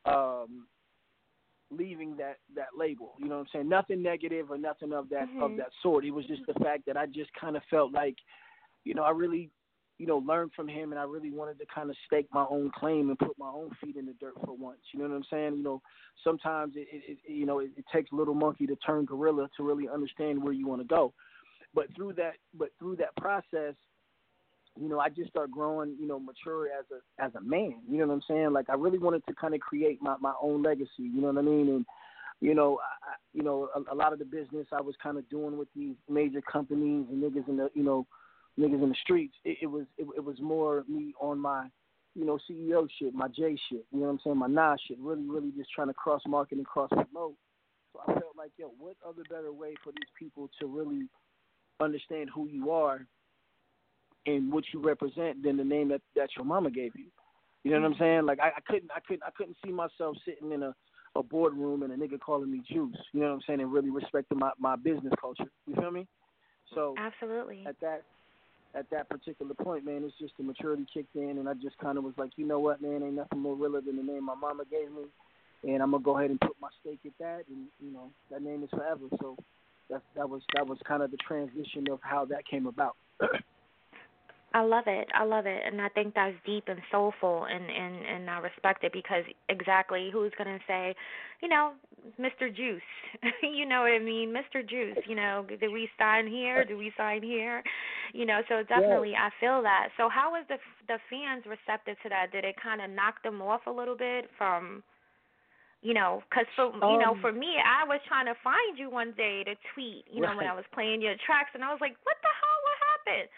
um, 0.05 0.67
leaving 1.71 2.15
that 2.17 2.37
that 2.55 2.69
label. 2.77 3.13
You 3.17 3.27
know 3.27 3.35
what 3.35 3.41
I'm 3.41 3.47
saying? 3.53 3.69
Nothing 3.69 4.01
negative 4.01 4.51
or 4.51 4.57
nothing 4.57 4.93
of 4.93 5.09
that 5.09 5.27
of 5.39 5.51
Mhm. 5.51 5.57
that 5.57 5.71
sort. 5.81 6.05
It 6.05 6.11
was 6.11 6.25
just 6.25 6.45
the 6.45 6.53
fact 6.55 6.85
that 6.85 6.97
I 6.97 7.05
just 7.07 7.33
kind 7.33 7.55
of 7.55 7.63
felt 7.65 7.91
like, 7.91 8.17
you 8.83 8.93
know, 8.93 9.03
I 9.03 9.11
really, 9.11 9.49
you 9.97 10.05
know, 10.05 10.17
learned 10.19 10.53
from 10.53 10.67
him, 10.67 10.91
and 10.91 10.99
I 10.99 11.03
really 11.03 11.31
wanted 11.31 11.57
to 11.59 11.65
kind 11.65 11.89
of 11.89 11.97
stake 12.05 12.27
my 12.33 12.45
own 12.49 12.71
claim 12.71 13.09
and 13.09 13.17
put 13.17 13.37
my 13.37 13.49
own 13.49 13.71
feet 13.81 13.95
in 13.95 14.05
the 14.05 14.13
dirt 14.13 14.35
for 14.43 14.53
once. 14.53 14.81
You 14.91 14.99
know 14.99 15.09
what 15.09 15.15
I'm 15.15 15.23
saying? 15.25 15.55
You 15.57 15.63
know, 15.63 15.81
sometimes 16.23 16.75
it, 16.75 16.87
it, 16.91 17.17
it 17.25 17.31
you 17.31 17.45
know 17.45 17.59
it, 17.59 17.71
it 17.77 17.85
takes 17.91 18.11
little 18.11 18.35
monkey 18.35 18.67
to 18.67 18.75
turn 18.77 19.05
gorilla 19.05 19.49
to 19.57 19.63
really 19.63 19.89
understand 19.89 20.43
where 20.43 20.53
you 20.53 20.67
want 20.67 20.81
to 20.81 20.87
go. 20.87 21.13
But 21.73 21.93
through 21.95 22.13
that, 22.13 22.35
but 22.53 22.69
through 22.79 22.97
that 22.97 23.15
process, 23.17 23.75
you 24.79 24.89
know, 24.89 24.99
I 24.99 25.09
just 25.09 25.29
start 25.29 25.51
growing, 25.51 25.95
you 25.99 26.07
know, 26.07 26.19
mature 26.19 26.67
as 26.67 26.85
a 26.91 27.23
as 27.23 27.33
a 27.35 27.41
man. 27.41 27.75
You 27.89 27.99
know 27.99 28.07
what 28.07 28.13
I'm 28.15 28.21
saying? 28.27 28.51
Like 28.51 28.69
I 28.69 28.75
really 28.75 28.97
wanted 28.97 29.25
to 29.27 29.33
kind 29.33 29.53
of 29.53 29.61
create 29.61 30.01
my 30.01 30.15
my 30.19 30.33
own 30.41 30.63
legacy. 30.63 30.89
You 30.99 31.21
know 31.21 31.27
what 31.27 31.37
I 31.37 31.41
mean? 31.41 31.69
And 31.69 31.85
you 32.41 32.53
know, 32.53 32.79
I, 33.03 33.15
you 33.33 33.43
know, 33.43 33.69
a, 33.75 33.93
a 33.93 33.95
lot 33.95 34.13
of 34.13 34.19
the 34.19 34.25
business 34.25 34.67
I 34.71 34.81
was 34.81 34.95
kind 35.01 35.17
of 35.17 35.27
doing 35.29 35.57
with 35.57 35.69
these 35.75 35.95
major 36.09 36.41
companies 36.41 37.07
and 37.09 37.23
niggas 37.23 37.47
in 37.47 37.57
the, 37.57 37.69
you 37.73 37.83
know, 37.83 38.05
niggas 38.59 38.83
in 38.83 38.89
the 38.89 38.95
streets. 39.01 39.35
It, 39.45 39.59
it 39.61 39.67
was 39.67 39.85
it, 39.97 40.07
it 40.15 40.23
was 40.23 40.39
more 40.41 40.83
me 40.89 41.13
on 41.21 41.39
my, 41.39 41.67
you 42.13 42.25
know, 42.25 42.37
CEO 42.49 42.87
shit, 42.99 43.13
my 43.13 43.27
J 43.29 43.57
shit. 43.69 43.85
You 43.91 43.99
know 43.99 44.07
what 44.07 44.11
I'm 44.11 44.19
saying? 44.23 44.37
My 44.37 44.47
Nas 44.47 44.79
shit. 44.87 44.99
Really, 44.99 45.27
really 45.27 45.51
just 45.57 45.71
trying 45.73 45.87
to 45.87 45.93
cross 45.93 46.21
market 46.27 46.57
and 46.57 46.65
cross 46.65 46.89
promote. 46.89 47.35
So 47.93 48.01
I 48.05 48.13
felt 48.13 48.35
like, 48.37 48.51
yo, 48.57 48.73
what 48.77 48.97
other 49.07 49.23
better 49.29 49.53
way 49.53 49.75
for 49.83 49.91
these 49.91 50.11
people 50.19 50.49
to 50.59 50.67
really 50.67 51.07
understand 51.79 52.29
who 52.33 52.47
you 52.47 52.71
are 52.71 53.05
and 54.25 54.51
what 54.51 54.63
you 54.73 54.79
represent 54.81 55.43
than 55.43 55.57
the 55.57 55.63
name 55.63 55.89
that 55.89 56.01
that 56.15 56.29
your 56.35 56.45
mama 56.45 56.71
gave 56.71 56.95
you. 56.95 57.05
You 57.63 57.71
know 57.71 57.79
what 57.79 57.85
I'm 57.87 57.93
mm-hmm. 57.93 58.03
saying? 58.03 58.25
Like 58.25 58.39
I, 58.39 58.49
I 58.49 58.61
couldn't 58.65 58.91
I 58.95 58.99
couldn't 58.99 59.23
I 59.23 59.31
couldn't 59.35 59.57
see 59.65 59.71
myself 59.71 60.17
sitting 60.25 60.51
in 60.51 60.63
a 60.63 60.73
a 61.15 61.23
boardroom 61.23 61.83
and 61.83 61.93
a 61.93 61.95
nigga 61.95 62.19
calling 62.19 62.51
me 62.51 62.61
Juice. 62.69 62.97
You 63.13 63.21
know 63.21 63.27
what 63.27 63.33
I'm 63.33 63.41
saying? 63.47 63.61
And 63.61 63.71
really 63.71 63.89
respecting 63.89 64.37
my 64.37 64.51
my 64.59 64.75
business 64.75 65.13
culture. 65.19 65.49
You 65.65 65.75
feel 65.75 65.91
me? 65.91 66.07
So 66.73 66.95
Absolutely. 66.97 67.63
at 67.67 67.79
that 67.81 68.03
at 68.75 68.89
that 68.91 69.09
particular 69.09 69.53
point, 69.53 69.85
man, 69.85 70.03
it's 70.03 70.17
just 70.19 70.33
the 70.37 70.43
maturity 70.43 70.85
kicked 70.93 71.15
in, 71.15 71.37
and 71.37 71.47
I 71.47 71.53
just 71.53 71.77
kind 71.77 71.97
of 71.97 72.03
was 72.03 72.13
like, 72.17 72.31
you 72.35 72.45
know 72.45 72.59
what, 72.59 72.81
man, 72.81 73.03
ain't 73.03 73.13
nothing 73.13 73.39
more 73.39 73.55
realer 73.55 73.79
than 73.79 73.95
the 73.95 74.03
name 74.03 74.25
my 74.25 74.35
mama 74.35 74.63
gave 74.69 74.91
me, 74.91 75.05
and 75.63 75.81
I'm 75.81 75.91
gonna 75.91 76.03
go 76.03 76.17
ahead 76.17 76.29
and 76.29 76.41
put 76.41 76.57
my 76.61 76.67
stake 76.81 76.99
at 77.05 77.13
that, 77.19 77.43
and 77.47 77.67
you 77.79 77.91
know 77.91 78.11
that 78.29 78.41
name 78.41 78.63
is 78.63 78.69
forever. 78.69 79.05
So 79.21 79.37
that 79.89 80.01
that 80.15 80.29
was 80.29 80.41
that 80.53 80.67
was 80.67 80.77
kind 80.85 81.01
of 81.01 81.11
the 81.11 81.17
transition 81.17 81.89
of 81.89 81.99
how 82.01 82.25
that 82.25 82.45
came 82.45 82.67
about. 82.67 82.95
I 84.55 84.61
love 84.61 84.85
it. 84.87 85.09
I 85.13 85.25
love 85.25 85.45
it, 85.47 85.61
and 85.67 85.81
I 85.81 85.89
think 85.89 86.15
that's 86.15 86.35
deep 86.45 86.69
and 86.69 86.79
soulful, 86.89 87.43
and 87.43 87.65
and 87.69 87.95
and 88.05 88.29
I 88.29 88.39
respect 88.39 88.85
it 88.85 88.93
because 88.93 89.25
exactly 89.49 90.09
who's 90.13 90.31
gonna 90.37 90.59
say, 90.65 90.95
you 91.41 91.49
know, 91.49 91.73
Mr. 92.17 92.47
Juice, 92.55 92.81
you 93.43 93.65
know 93.65 93.81
what 93.81 93.91
I 93.91 93.99
mean, 93.99 94.31
Mr. 94.31 94.63
Juice. 94.63 95.03
You 95.07 95.15
know, 95.15 95.45
do 95.59 95.71
we 95.73 95.89
sign 95.99 96.25
here? 96.25 96.63
Do 96.63 96.77
we 96.77 96.93
sign 96.95 97.21
here? 97.21 97.63
You 98.13 98.25
know, 98.25 98.39
so 98.47 98.63
definitely 98.63 99.11
I 99.13 99.27
feel 99.41 99.61
that. 99.63 99.89
So 99.97 100.07
how 100.07 100.31
was 100.31 100.45
the 100.47 100.55
the 100.87 100.99
fans 101.09 101.43
receptive 101.45 101.97
to 102.03 102.09
that? 102.15 102.31
Did 102.31 102.45
it 102.45 102.55
kind 102.55 102.79
of 102.81 102.89
knock 102.89 103.21
them 103.23 103.41
off 103.41 103.67
a 103.67 103.71
little 103.71 103.97
bit 103.97 104.29
from? 104.37 104.83
You 105.81 105.93
know, 105.93 106.23
because 106.29 106.47
for 106.55 106.71
you 106.71 106.97
know, 107.03 107.11
Um, 107.11 107.19
for 107.19 107.33
me, 107.33 107.59
I 107.59 107.83
was 107.83 107.99
trying 108.07 108.27
to 108.27 108.35
find 108.41 108.79
you 108.79 108.89
one 108.89 109.11
day 109.19 109.43
to 109.43 109.55
tweet. 109.73 110.05
You 110.09 110.21
know, 110.21 110.33
when 110.37 110.47
I 110.47 110.55
was 110.55 110.65
playing 110.71 111.01
your 111.01 111.15
tracks, 111.27 111.51
and 111.53 111.61
I 111.61 111.71
was 111.75 111.81
like, 111.81 111.97
"What 112.07 112.15
the 112.23 112.31
hell? 112.39 112.59
What 112.63 112.77
happened?" 112.87 113.29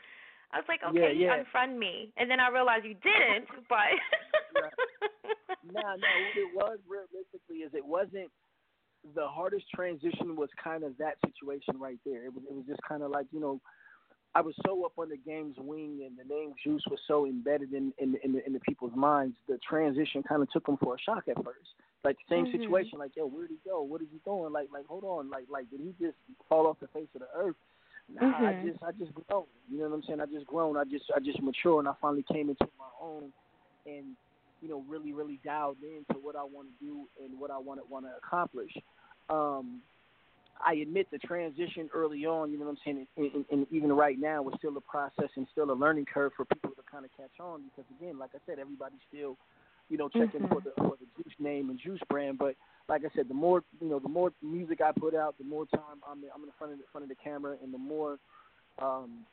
I 0.52 0.58
was 0.58 0.66
like, 0.68 0.80
okay, 0.90 1.14
you 1.14 1.28
yeah. 1.28 1.44
unfriend 1.44 1.78
me, 1.78 2.14
and 2.18 2.32
then 2.32 2.40
I 2.40 2.50
realized 2.50 2.86
you 2.86 2.96
didn't. 2.96 3.48
But 3.70 3.92
nah, 5.74 5.96
no, 5.96 6.14
what 6.24 6.38
it 6.38 6.50
was 6.56 6.80
realistically 6.88 7.58
is 7.66 7.72
it 7.74 7.86
wasn't 7.86 8.32
the 9.16 9.28
hardest 9.28 9.66
transition 9.74 10.36
was 10.36 10.50
kind 10.62 10.84
of 10.84 10.98
that 10.98 11.16
situation 11.26 11.80
right 11.80 12.00
there. 12.06 12.26
It 12.26 12.34
was 12.34 12.44
it 12.50 12.56
was 12.56 12.66
just 12.68 12.82
kind 12.88 13.04
of 13.04 13.12
like 13.12 13.28
you 13.32 13.40
know, 13.40 13.60
I 14.36 14.42
was 14.42 14.56
so 14.66 14.86
up 14.86 14.94
on 14.98 15.10
the 15.10 15.18
game's 15.18 15.56
wing, 15.58 16.06
and 16.06 16.18
the 16.18 16.34
name 16.34 16.54
Juice 16.64 16.84
was 16.90 17.00
so 17.08 17.26
embedded 17.26 17.74
in 17.74 17.94
in 17.98 18.14
the, 18.14 18.26
in 18.26 18.34
the, 18.34 18.46
in 18.48 18.54
the 18.54 18.60
people's 18.62 18.96
minds. 18.96 19.36
The 19.48 19.60
transition 19.68 20.24
kind 20.24 20.42
of 20.42 20.50
took 20.52 20.66
them 20.66 20.78
for 20.78 20.96
a 20.96 21.00
shock 21.00 21.28
at 21.28 21.36
first. 21.44 21.76
Like 22.04 22.18
same 22.30 22.46
Mhm. 22.46 22.52
situation, 22.52 23.00
like 23.00 23.16
yo, 23.16 23.28
where'd 23.28 23.50
he 23.50 23.58
go? 23.66 23.82
What 23.82 24.02
is 24.02 24.08
he 24.12 24.20
doing? 24.24 24.54
Like 24.54 24.70
like 24.72 24.86
hold 24.86 25.04
on, 25.04 25.30
like 25.30 25.46
like 25.50 25.70
did 25.70 25.82
he 25.82 25.94
just 26.00 26.18
fall 26.48 26.68
off 26.68 26.80
the 26.80 26.88
face 26.88 27.10
of 27.16 27.22
the 27.22 27.30
earth? 27.36 27.56
Nah, 28.14 28.48
I 28.48 28.54
Mhm. 28.54 28.70
just 28.70 28.84
I 28.84 28.92
just 28.94 29.14
grown. 29.14 29.46
You 29.70 29.80
know 29.80 29.90
what 29.90 29.96
I'm 29.96 30.04
saying? 30.04 30.22
I 30.22 30.26
just 30.26 30.46
grown. 30.46 30.78
I 30.78 30.86
just 30.86 31.06
I 31.16 31.20
just 31.20 31.42
mature, 31.42 31.80
and 31.80 31.88
I 31.88 31.94
finally 32.02 32.24
came 32.24 32.50
into 32.50 32.68
my 32.78 32.90
own, 33.02 33.34
and 33.86 34.16
you 34.62 34.70
know 34.70 34.84
really 34.88 35.14
really 35.14 35.40
dialed 35.44 35.78
into 35.84 36.20
what 36.22 36.36
I 36.36 36.44
want 36.44 36.70
to 36.70 36.86
do 36.86 37.08
and 37.24 37.38
what 37.40 37.52
I 37.52 37.58
want 37.58 37.80
to 37.82 37.86
want 37.92 38.06
to 38.06 38.12
accomplish. 38.16 38.72
Um, 39.30 39.82
I 40.66 40.76
admit 40.76 41.08
the 41.12 41.20
transition 41.20 41.90
early 41.94 42.26
on. 42.26 42.52
You 42.52 42.58
know 42.58 42.66
what 42.66 42.72
I'm 42.72 42.78
saying? 42.86 43.08
And, 43.18 43.32
and, 43.34 43.46
and 43.52 43.68
even 43.72 43.92
right 43.92 44.18
now, 44.18 44.48
it's 44.48 44.58
still 44.58 44.76
a 44.78 44.82
process 44.82 45.30
and 45.36 45.46
still 45.52 45.70
a 45.70 45.74
learning 45.74 46.06
curve 46.12 46.32
for 46.36 46.46
people 46.46 46.72
to 46.72 46.82
kind 46.90 47.06
of 47.06 47.12
catch 47.16 47.40
on 47.40 47.64
because 47.64 47.86
again, 48.00 48.18
like 48.18 48.32
I 48.34 48.40
said, 48.46 48.58
everybody's 48.58 49.02
still 49.10 49.38
you 49.90 49.98
know 49.98 50.08
checking 50.10 50.48
for 50.48 50.62
Mhm. 50.62 50.64
the 50.64 50.72
for 50.78 50.96
the 50.98 51.24
juice 51.24 51.36
name 51.40 51.70
and 51.70 51.78
juice 51.78 52.02
brand, 52.10 52.38
but 52.38 52.56
like 52.90 53.04
I 53.04 53.16
said, 53.16 53.28
the 53.28 53.34
more 53.34 53.64
you 53.82 53.90
know, 53.90 54.00
the 54.00 54.10
more 54.10 54.32
music 54.42 54.82
I 54.82 54.92
put 54.98 55.16
out, 55.16 55.38
the 55.38 55.44
more 55.44 55.66
time 55.66 56.02
I'm 56.10 56.20
I'm 56.34 56.44
in 56.44 56.50
front 56.58 56.74
of 56.74 56.80
the 56.80 56.86
front 56.92 57.04
of 57.04 57.10
the 57.10 57.16
camera, 57.16 57.58
and 57.62 57.74
the 57.74 57.78
more 57.78 58.18
um, 58.82 59.26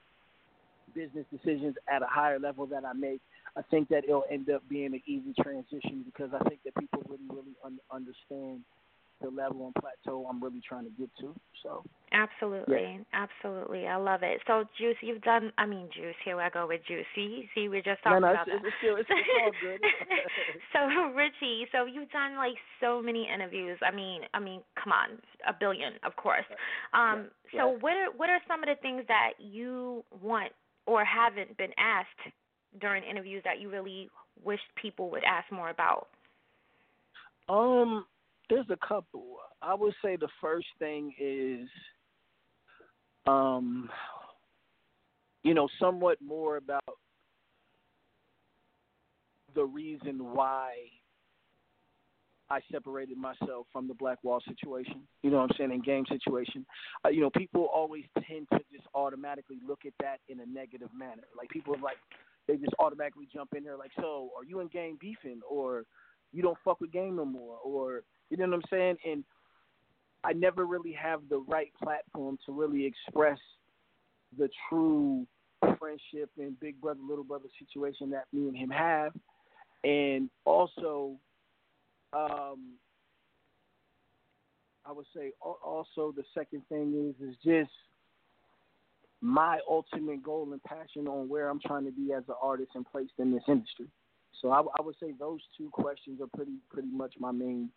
business 0.95 1.25
decisions 1.31 1.77
at 1.89 2.03
a 2.03 2.07
higher 2.07 2.39
level 2.39 2.67
that 2.67 2.85
I 2.85 2.93
make. 2.93 3.21
I 3.57 3.63
think 3.71 3.89
that 3.91 4.05
it'll 4.05 4.25
end 4.31 4.51
up 4.51 4.63
being 4.69 4.87
an 4.95 5.03
easy 5.07 5.33
transition 5.41 6.05
because 6.05 6.31
I 6.35 6.43
think 6.49 6.61
that 6.65 6.75
people 6.75 7.03
really 7.09 7.23
really 7.29 7.55
un- 7.65 7.79
understand 7.93 8.63
the 9.25 9.31
level 9.31 9.67
and 9.67 9.75
plateau 9.75 10.27
I'm 10.29 10.43
really 10.43 10.61
trying 10.67 10.85
to 10.85 10.91
get 10.99 11.11
to. 11.21 11.35
So 11.63 11.83
absolutely, 12.13 13.01
absolutely, 13.13 13.87
I 13.87 13.97
love 13.97 14.23
it. 14.23 14.41
So, 14.47 14.65
Juice, 14.79 14.97
you've 15.01 15.23
done. 15.23 15.53
I 15.59 15.67
mean, 15.67 15.89
Juice. 15.95 16.15
Here 16.25 16.41
I 16.41 16.51
go 16.51 16.67
with 16.69 16.83
Juice. 16.87 17.07
See, 17.15 17.49
see, 17.55 17.69
we're 17.69 17.83
just 17.83 18.03
talking 18.03 18.23
no, 18.23 18.31
about 18.31 18.49
it's, 18.49 18.63
that. 18.63 18.69
it's 18.69 18.77
still 18.79 18.97
it's, 18.97 19.09
it's 19.11 19.29
all 19.43 19.53
good. 19.61 19.81
so 20.73 20.81
Richie, 21.15 21.67
so 21.73 21.87
you've 21.87 22.11
done 22.11 22.37
like 22.37 22.55
so 22.81 23.01
many 23.01 23.29
interviews. 23.33 23.79
I 23.83 23.95
mean, 23.95 24.23
I 24.35 24.41
mean, 24.41 24.61
come 24.83 24.93
on, 24.93 25.19
a 25.49 25.53
billion, 25.59 25.95
of 26.05 26.17
course. 26.17 26.47
Um, 26.93 27.29
so 27.57 27.73
Right. 27.73 27.83
what 27.83 27.93
are 27.93 28.11
what 28.17 28.31
are 28.31 28.41
some 28.47 28.63
of 28.63 28.69
the 28.69 28.77
things 28.83 29.05
that 29.09 29.33
you 29.39 30.05
want 30.23 30.53
or 30.87 31.05
haven't 31.05 31.57
been 31.57 31.73
asked 31.79 32.35
during 32.81 33.03
interviews 33.05 33.43
that 33.45 33.61
you 33.61 33.71
really 33.71 34.11
wish 34.43 34.61
people 34.81 35.11
would 35.11 35.25
ask 35.25 35.51
more 35.51 35.71
about? 35.71 36.09
Um, 37.49 38.07
there's 38.51 38.67
a 38.71 38.87
couple. 38.87 39.37
I 39.63 39.75
would 39.75 39.95
say 40.03 40.17
the 40.17 40.29
first 40.41 40.67
thing 40.79 41.15
is, 41.19 41.69
um, 43.27 43.89
you 45.43 45.55
know, 45.55 45.69
somewhat 45.81 46.19
more 46.21 46.57
about 46.57 46.83
the 49.55 49.65
reason 49.65 50.35
why 50.35 50.73
I 52.51 52.61
separated 52.71 53.17
myself 53.17 53.67
from 53.73 53.89
the 53.89 53.95
Black 53.95 54.19
Wall 54.23 54.41
situation. 54.47 55.03
You 55.23 55.31
know 55.31 55.39
what 55.39 55.51
I'm 55.51 55.57
saying? 55.57 55.73
In 55.73 55.81
game 55.81 56.05
situation, 56.09 56.67
uh, 57.05 57.09
you 57.09 57.21
know, 57.21 57.31
people 57.31 57.69
always 57.75 58.05
tend 58.29 58.47
to 58.53 58.61
just 58.73 58.87
automatically 58.95 59.59
look 59.67 59.81
at 59.87 59.93
that 60.01 60.19
in 60.29 60.41
a 60.41 60.47
negative 60.47 60.91
manner. 60.97 61.25
Like 61.37 61.49
people 61.49 61.75
are 61.75 61.81
like 61.81 61.97
they 62.47 62.57
just 62.57 62.75
automatically 62.79 63.27
jump 63.33 63.55
in 63.57 63.65
there 63.65 63.77
like, 63.77 63.93
so 63.97 64.31
are 64.37 64.45
you 64.45 64.61
in 64.61 64.69
game 64.69 64.99
beefing 65.01 65.41
or 65.49 65.85
you 66.33 66.43
don't 66.43 66.59
fuck 66.65 66.81
with 66.81 66.93
game 66.93 67.17
no 67.17 67.25
more 67.25 67.57
or 67.65 68.03
you 68.35 68.45
know 68.45 68.57
what 68.57 68.57
I'm 68.57 68.63
saying? 68.69 68.97
And 69.09 69.25
I 70.25 70.33
never 70.33 70.67
really 70.67 70.93
have 70.93 71.21
the 71.31 71.39
right 71.39 71.71
platform 71.81 72.37
to 72.47 72.53
really 72.53 72.85
express 72.85 73.39
the 74.37 74.49
true 74.69 75.25
friendship 75.79 76.31
and 76.37 76.59
big 76.59 76.81
brother 76.81 76.99
little 77.09 77.23
brother 77.23 77.47
situation 77.59 78.11
that 78.11 78.25
me 78.33 78.49
and 78.49 78.57
him 78.57 78.71
have, 78.71 79.13
and 79.85 80.29
also, 80.45 81.13
um, 82.13 82.73
I 84.85 84.93
would 84.93 85.07
say 85.15 85.31
also 85.41 86.13
the 86.17 86.25
second 86.35 86.63
thing 86.69 87.15
is 87.21 87.29
is 87.29 87.37
just 87.45 87.71
my 89.21 89.61
ultimate 89.71 90.25
goal 90.25 90.49
and 90.51 90.63
passion 90.65 91.07
on 91.07 91.29
where 91.29 91.49
I'm 91.49 91.61
trying 91.65 91.85
to 91.85 91.93
be 91.93 92.13
as 92.13 92.25
an 92.29 92.35
artist 92.43 92.73
and 92.75 92.85
placed 92.91 93.13
in 93.19 93.33
this 93.33 93.45
industry. 93.47 93.87
So 94.43 94.51
I, 94.51 94.61
I 94.61 94.83
would 94.83 94.97
say 95.01 95.13
those 95.19 95.41
two 95.57 95.71
questions 95.71 96.21
are 96.21 96.29
pretty 96.35 96.57
pretty 96.71 96.91
much 96.91 97.15
my 97.21 97.31
main 97.31 97.71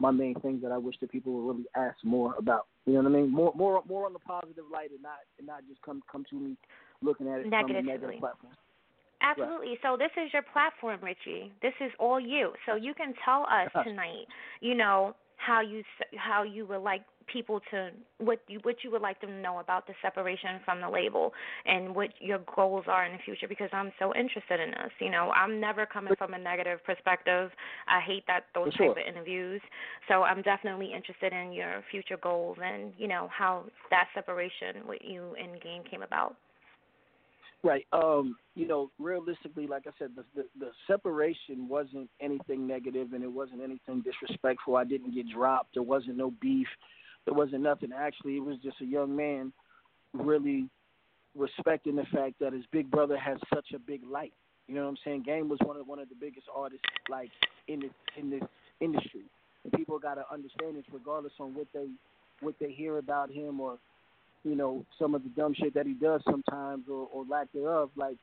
my 0.00 0.10
main 0.10 0.34
thing 0.40 0.60
that 0.62 0.72
I 0.72 0.78
wish 0.78 0.96
that 1.00 1.10
people 1.10 1.32
would 1.32 1.52
really 1.54 1.66
ask 1.76 1.96
more 2.04 2.34
about. 2.36 2.66
You 2.86 2.94
know 2.94 3.02
what 3.08 3.18
I 3.18 3.20
mean? 3.20 3.30
More 3.30 3.52
more 3.54 3.82
more 3.88 4.06
on 4.06 4.12
the 4.12 4.18
positive 4.18 4.64
light 4.72 4.90
and 4.90 5.02
not 5.02 5.18
and 5.38 5.46
not 5.46 5.60
just 5.68 5.80
come 5.82 6.02
come 6.10 6.24
to 6.30 6.36
me 6.36 6.56
looking 7.02 7.28
at 7.28 7.40
it 7.40 7.44
from 7.44 7.70
a 7.70 7.82
negative 7.82 8.20
platform. 8.20 8.52
Absolutely. 9.20 9.78
So 9.82 9.96
this 9.96 10.10
is 10.22 10.32
your 10.32 10.42
platform, 10.42 11.00
Richie. 11.02 11.50
This 11.62 11.72
is 11.80 11.90
all 11.98 12.20
you. 12.20 12.52
So 12.66 12.74
you 12.74 12.92
can 12.94 13.14
tell 13.24 13.42
us 13.44 13.70
tonight, 13.84 14.26
you 14.60 14.74
know, 14.74 15.14
how 15.36 15.60
you 15.60 15.82
how 16.16 16.42
you 16.42 16.66
would 16.66 16.82
like 16.82 17.02
people 17.26 17.60
to 17.70 17.90
what 18.18 18.40
you 18.48 18.60
what 18.62 18.76
you 18.82 18.90
would 18.90 19.02
like 19.02 19.20
them 19.20 19.30
to 19.30 19.36
know 19.36 19.58
about 19.58 19.86
the 19.86 19.94
separation 20.02 20.60
from 20.64 20.80
the 20.80 20.88
label 20.88 21.32
and 21.66 21.94
what 21.94 22.10
your 22.20 22.40
goals 22.54 22.84
are 22.88 23.04
in 23.04 23.12
the 23.12 23.18
future 23.24 23.48
because 23.48 23.70
I'm 23.72 23.92
so 23.98 24.14
interested 24.14 24.60
in 24.60 24.70
this. 24.70 24.92
You 25.00 25.10
know, 25.10 25.30
I'm 25.30 25.60
never 25.60 25.86
coming 25.86 26.14
from 26.16 26.34
a 26.34 26.38
negative 26.38 26.84
perspective. 26.84 27.50
I 27.88 28.00
hate 28.00 28.24
that 28.26 28.46
those 28.54 28.72
sure. 28.74 28.94
type 28.94 29.04
of 29.04 29.14
interviews. 29.14 29.60
So 30.08 30.22
I'm 30.22 30.42
definitely 30.42 30.92
interested 30.94 31.32
in 31.32 31.52
your 31.52 31.82
future 31.90 32.16
goals 32.16 32.58
and, 32.62 32.92
you 32.98 33.08
know, 33.08 33.28
how 33.36 33.64
that 33.90 34.08
separation 34.14 34.86
with 34.86 35.00
you 35.02 35.34
and 35.40 35.60
game 35.60 35.82
came 35.90 36.02
about. 36.02 36.36
Right. 37.62 37.86
Um, 37.94 38.36
you 38.54 38.68
know, 38.68 38.90
realistically, 38.98 39.66
like 39.66 39.84
I 39.86 39.90
said, 39.98 40.10
the, 40.14 40.24
the 40.36 40.44
the 40.60 40.70
separation 40.86 41.66
wasn't 41.66 42.10
anything 42.20 42.66
negative 42.66 43.14
and 43.14 43.24
it 43.24 43.32
wasn't 43.32 43.62
anything 43.62 44.02
disrespectful. 44.02 44.76
I 44.76 44.84
didn't 44.84 45.14
get 45.14 45.30
dropped. 45.30 45.72
There 45.72 45.82
wasn't 45.82 46.18
no 46.18 46.30
beef. 46.42 46.68
There 47.24 47.34
wasn't 47.34 47.62
nothing. 47.62 47.90
Actually, 47.96 48.36
it 48.36 48.44
was 48.44 48.56
just 48.62 48.80
a 48.80 48.86
young 48.86 49.14
man 49.14 49.52
really 50.12 50.68
respecting 51.36 51.96
the 51.96 52.04
fact 52.12 52.34
that 52.40 52.52
his 52.52 52.64
big 52.70 52.90
brother 52.90 53.18
has 53.18 53.38
such 53.52 53.66
a 53.74 53.78
big 53.78 54.02
light. 54.04 54.32
You 54.68 54.74
know 54.74 54.82
what 54.82 54.90
I'm 54.90 54.98
saying? 55.04 55.22
Game 55.24 55.48
was 55.48 55.58
one 55.64 55.76
of 55.76 55.86
one 55.86 55.98
of 55.98 56.08
the 56.08 56.14
biggest 56.14 56.46
artists 56.54 56.84
like 57.08 57.30
in 57.68 57.80
this 57.80 57.90
in 58.16 58.30
this 58.30 58.42
industry, 58.80 59.22
and 59.64 59.72
people 59.72 59.98
got 59.98 60.14
to 60.14 60.24
understand 60.32 60.76
this, 60.76 60.84
regardless 60.92 61.32
on 61.38 61.54
what 61.54 61.66
they 61.74 61.88
what 62.40 62.54
they 62.60 62.72
hear 62.72 62.98
about 62.98 63.30
him 63.30 63.60
or 63.60 63.78
you 64.44 64.54
know, 64.54 64.84
some 64.98 65.14
of 65.14 65.22
the 65.22 65.30
dumb 65.30 65.54
shit 65.54 65.74
that 65.74 65.86
he 65.86 65.94
does 65.94 66.20
sometimes 66.30 66.84
or, 66.88 67.08
or 67.12 67.24
lack 67.28 67.50
thereof, 67.52 67.90
like 67.96 68.16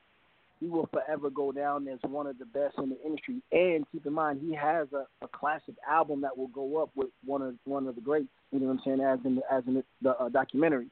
he 0.62 0.68
will 0.68 0.88
forever 0.92 1.28
go 1.28 1.50
down 1.50 1.88
as 1.88 1.98
one 2.08 2.26
of 2.26 2.38
the 2.38 2.44
best 2.44 2.78
in 2.78 2.90
the 2.90 3.02
industry. 3.04 3.42
And 3.50 3.84
keep 3.90 4.06
in 4.06 4.12
mind, 4.12 4.40
he 4.40 4.54
has 4.54 4.86
a, 4.92 5.06
a 5.24 5.28
classic 5.28 5.74
album 5.88 6.20
that 6.20 6.36
will 6.38 6.48
go 6.48 6.80
up 6.80 6.90
with 6.94 7.08
one 7.24 7.42
of 7.42 7.54
one 7.64 7.88
of 7.88 7.96
the 7.96 8.00
greats. 8.00 8.28
You 8.52 8.60
know 8.60 8.66
what 8.66 8.72
I'm 8.74 8.80
saying? 8.84 9.00
As 9.00 9.18
in 9.24 9.36
the, 9.36 9.42
as 9.52 9.64
in 9.66 9.82
the 10.02 10.10
uh, 10.10 10.28
documentary. 10.28 10.86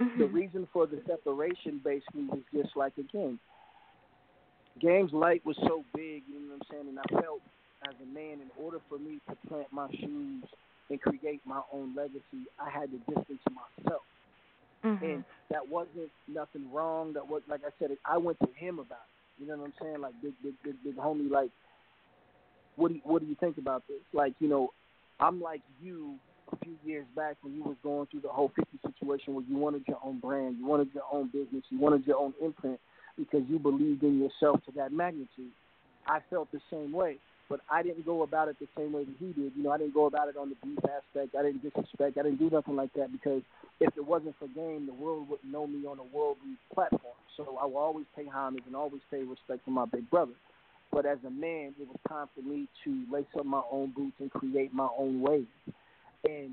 Mm-hmm. 0.00 0.20
The 0.20 0.26
reason 0.26 0.66
for 0.72 0.86
the 0.86 1.02
separation 1.06 1.80
basically 1.84 2.24
was 2.24 2.40
just 2.52 2.76
like 2.76 2.96
again, 2.96 3.38
Game's 4.80 5.12
light 5.12 5.44
was 5.44 5.56
so 5.60 5.84
big. 5.94 6.22
You 6.26 6.40
know 6.40 6.56
what 6.56 6.66
I'm 6.66 6.66
saying? 6.70 6.88
And 6.88 6.98
I 6.98 7.22
felt 7.22 7.40
as 7.86 7.94
a 8.02 8.06
man, 8.14 8.40
in 8.40 8.50
order 8.58 8.78
for 8.88 8.98
me 8.98 9.20
to 9.28 9.48
plant 9.48 9.66
my 9.70 9.88
shoes 10.00 10.44
and 10.88 11.00
create 11.00 11.42
my 11.44 11.60
own 11.72 11.94
legacy, 11.94 12.48
I 12.58 12.70
had 12.70 12.90
to 12.90 12.98
distance 12.98 13.40
myself. 13.52 14.02
Mm-hmm. 14.84 15.04
And 15.04 15.24
that 15.50 15.66
wasn't 15.68 16.10
nothing 16.28 16.70
wrong. 16.72 17.12
That 17.14 17.28
was 17.28 17.42
like 17.48 17.60
I 17.66 17.70
said, 17.78 17.96
I 18.04 18.18
went 18.18 18.38
to 18.40 18.48
him 18.56 18.78
about 18.78 18.98
it. 19.08 19.42
You 19.42 19.48
know 19.48 19.56
what 19.56 19.66
I'm 19.66 19.72
saying? 19.80 20.00
Like 20.00 20.14
big, 20.22 20.34
big, 20.42 20.54
big, 20.62 20.74
big 20.84 20.96
homie. 20.96 21.30
Like, 21.30 21.50
what 22.76 22.88
do 22.88 22.94
you, 22.94 23.00
what 23.04 23.22
do 23.22 23.26
you 23.26 23.36
think 23.40 23.58
about 23.58 23.82
this? 23.88 24.00
Like, 24.12 24.34
you 24.38 24.48
know, 24.48 24.70
I'm 25.20 25.40
like 25.40 25.62
you 25.82 26.14
a 26.52 26.56
few 26.64 26.74
years 26.84 27.06
back 27.16 27.36
when 27.42 27.54
you 27.54 27.62
was 27.62 27.76
going 27.82 28.06
through 28.10 28.20
the 28.20 28.28
whole 28.28 28.52
50 28.54 28.78
situation 28.86 29.34
where 29.34 29.44
you 29.48 29.56
wanted 29.56 29.84
your 29.88 29.98
own 30.04 30.20
brand, 30.20 30.56
you 30.58 30.66
wanted 30.66 30.88
your 30.92 31.04
own 31.10 31.28
business, 31.28 31.64
you 31.70 31.80
wanted 31.80 32.06
your 32.06 32.18
own 32.18 32.34
imprint 32.42 32.78
because 33.16 33.42
you 33.48 33.58
believed 33.58 34.02
in 34.02 34.20
yourself 34.20 34.62
to 34.66 34.72
that 34.76 34.92
magnitude. 34.92 35.52
I 36.06 36.18
felt 36.28 36.52
the 36.52 36.60
same 36.70 36.92
way 36.92 37.16
but 37.48 37.60
I 37.70 37.82
didn't 37.82 38.06
go 38.06 38.22
about 38.22 38.48
it 38.48 38.56
the 38.58 38.68
same 38.76 38.92
way 38.92 39.04
that 39.04 39.14
he 39.18 39.26
did. 39.26 39.52
You 39.56 39.62
know, 39.62 39.70
I 39.70 39.78
didn't 39.78 39.94
go 39.94 40.06
about 40.06 40.28
it 40.28 40.36
on 40.36 40.48
the 40.48 40.56
beef 40.64 40.78
aspect. 40.78 41.34
I 41.38 41.42
didn't 41.42 41.62
disrespect. 41.62 42.18
I 42.18 42.22
didn't 42.22 42.38
do 42.38 42.50
nothing 42.50 42.76
like 42.76 42.92
that 42.94 43.12
because 43.12 43.42
if 43.80 43.96
it 43.96 44.06
wasn't 44.06 44.36
for 44.38 44.48
game, 44.48 44.86
the 44.86 44.94
world 44.94 45.28
wouldn't 45.28 45.52
know 45.52 45.66
me 45.66 45.86
on 45.86 45.98
a 45.98 46.16
worldly 46.16 46.56
platform. 46.72 47.14
So 47.36 47.58
I 47.60 47.66
will 47.66 47.78
always 47.78 48.06
pay 48.16 48.26
homage 48.26 48.62
and 48.66 48.76
always 48.76 49.02
pay 49.10 49.22
respect 49.22 49.64
to 49.66 49.70
my 49.70 49.84
big 49.84 50.08
brother. 50.10 50.32
But 50.92 51.06
as 51.06 51.18
a 51.26 51.30
man, 51.30 51.74
it 51.80 51.88
was 51.88 51.98
time 52.08 52.28
for 52.34 52.42
me 52.42 52.68
to 52.84 53.04
lace 53.12 53.26
up 53.38 53.44
my 53.44 53.62
own 53.70 53.92
boots 53.94 54.16
and 54.20 54.30
create 54.30 54.72
my 54.72 54.88
own 54.96 55.20
way. 55.20 55.44
And 56.24 56.52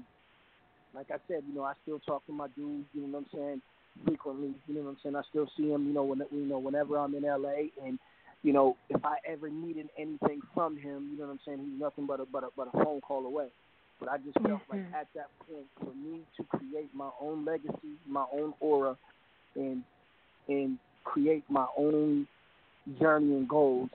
like 0.96 1.12
I 1.12 1.18
said, 1.28 1.44
you 1.48 1.56
know, 1.56 1.64
I 1.64 1.74
still 1.84 2.00
talk 2.00 2.26
to 2.26 2.34
my 2.34 2.48
dudes. 2.56 2.88
You 2.94 3.08
know 3.08 3.20
what 3.20 3.26
I'm 3.34 3.40
saying? 3.40 3.62
Frequently, 4.06 4.54
you 4.68 4.76
know 4.76 4.82
what 4.82 4.90
I'm 4.92 4.98
saying. 5.04 5.16
I 5.16 5.22
still 5.30 5.48
see 5.56 5.70
him. 5.70 5.88
You 5.88 5.94
know, 5.94 6.04
when 6.04 6.22
you 6.32 6.46
know 6.46 6.60
whenever 6.60 6.98
I'm 6.98 7.14
in 7.14 7.24
LA 7.24 7.70
and 7.86 8.00
you 8.44 8.54
know, 8.54 8.76
if 8.90 9.04
I 9.06 9.18
ever 9.28 9.50
needed 9.50 9.90
anything 9.98 10.42
from 10.54 10.76
him, 10.76 11.10
you 11.12 11.20
know 11.20 11.28
what 11.28 11.34
I'm 11.34 11.40
saying, 11.46 11.60
he's 11.60 11.80
nothing 11.80 12.08
but 12.08 12.20
a 12.20 12.26
but 12.26 12.44
a 12.44 12.48
but 12.56 12.68
a 12.74 12.84
phone 12.84 13.02
call 13.02 13.26
away. 13.26 13.48
But 14.00 14.10
I 14.10 14.18
just 14.18 14.34
felt 14.34 14.62
mm-hmm. 14.62 14.72
like 14.72 14.96
at 14.96 15.08
that 15.16 15.28
point 15.48 15.68
for 15.80 15.94
me 15.96 16.22
to 16.38 16.44
create 16.58 16.90
my 16.94 17.10
own 17.22 17.46
legacy, 17.46 17.98
my 18.08 18.26
own 18.34 18.54
aura 18.60 18.98
and 19.56 19.84
and 20.48 20.80
create 21.04 21.44
my 21.50 21.68
own 21.78 22.28
journey 23.00 23.36
and 23.36 23.48
goals, 23.48 23.90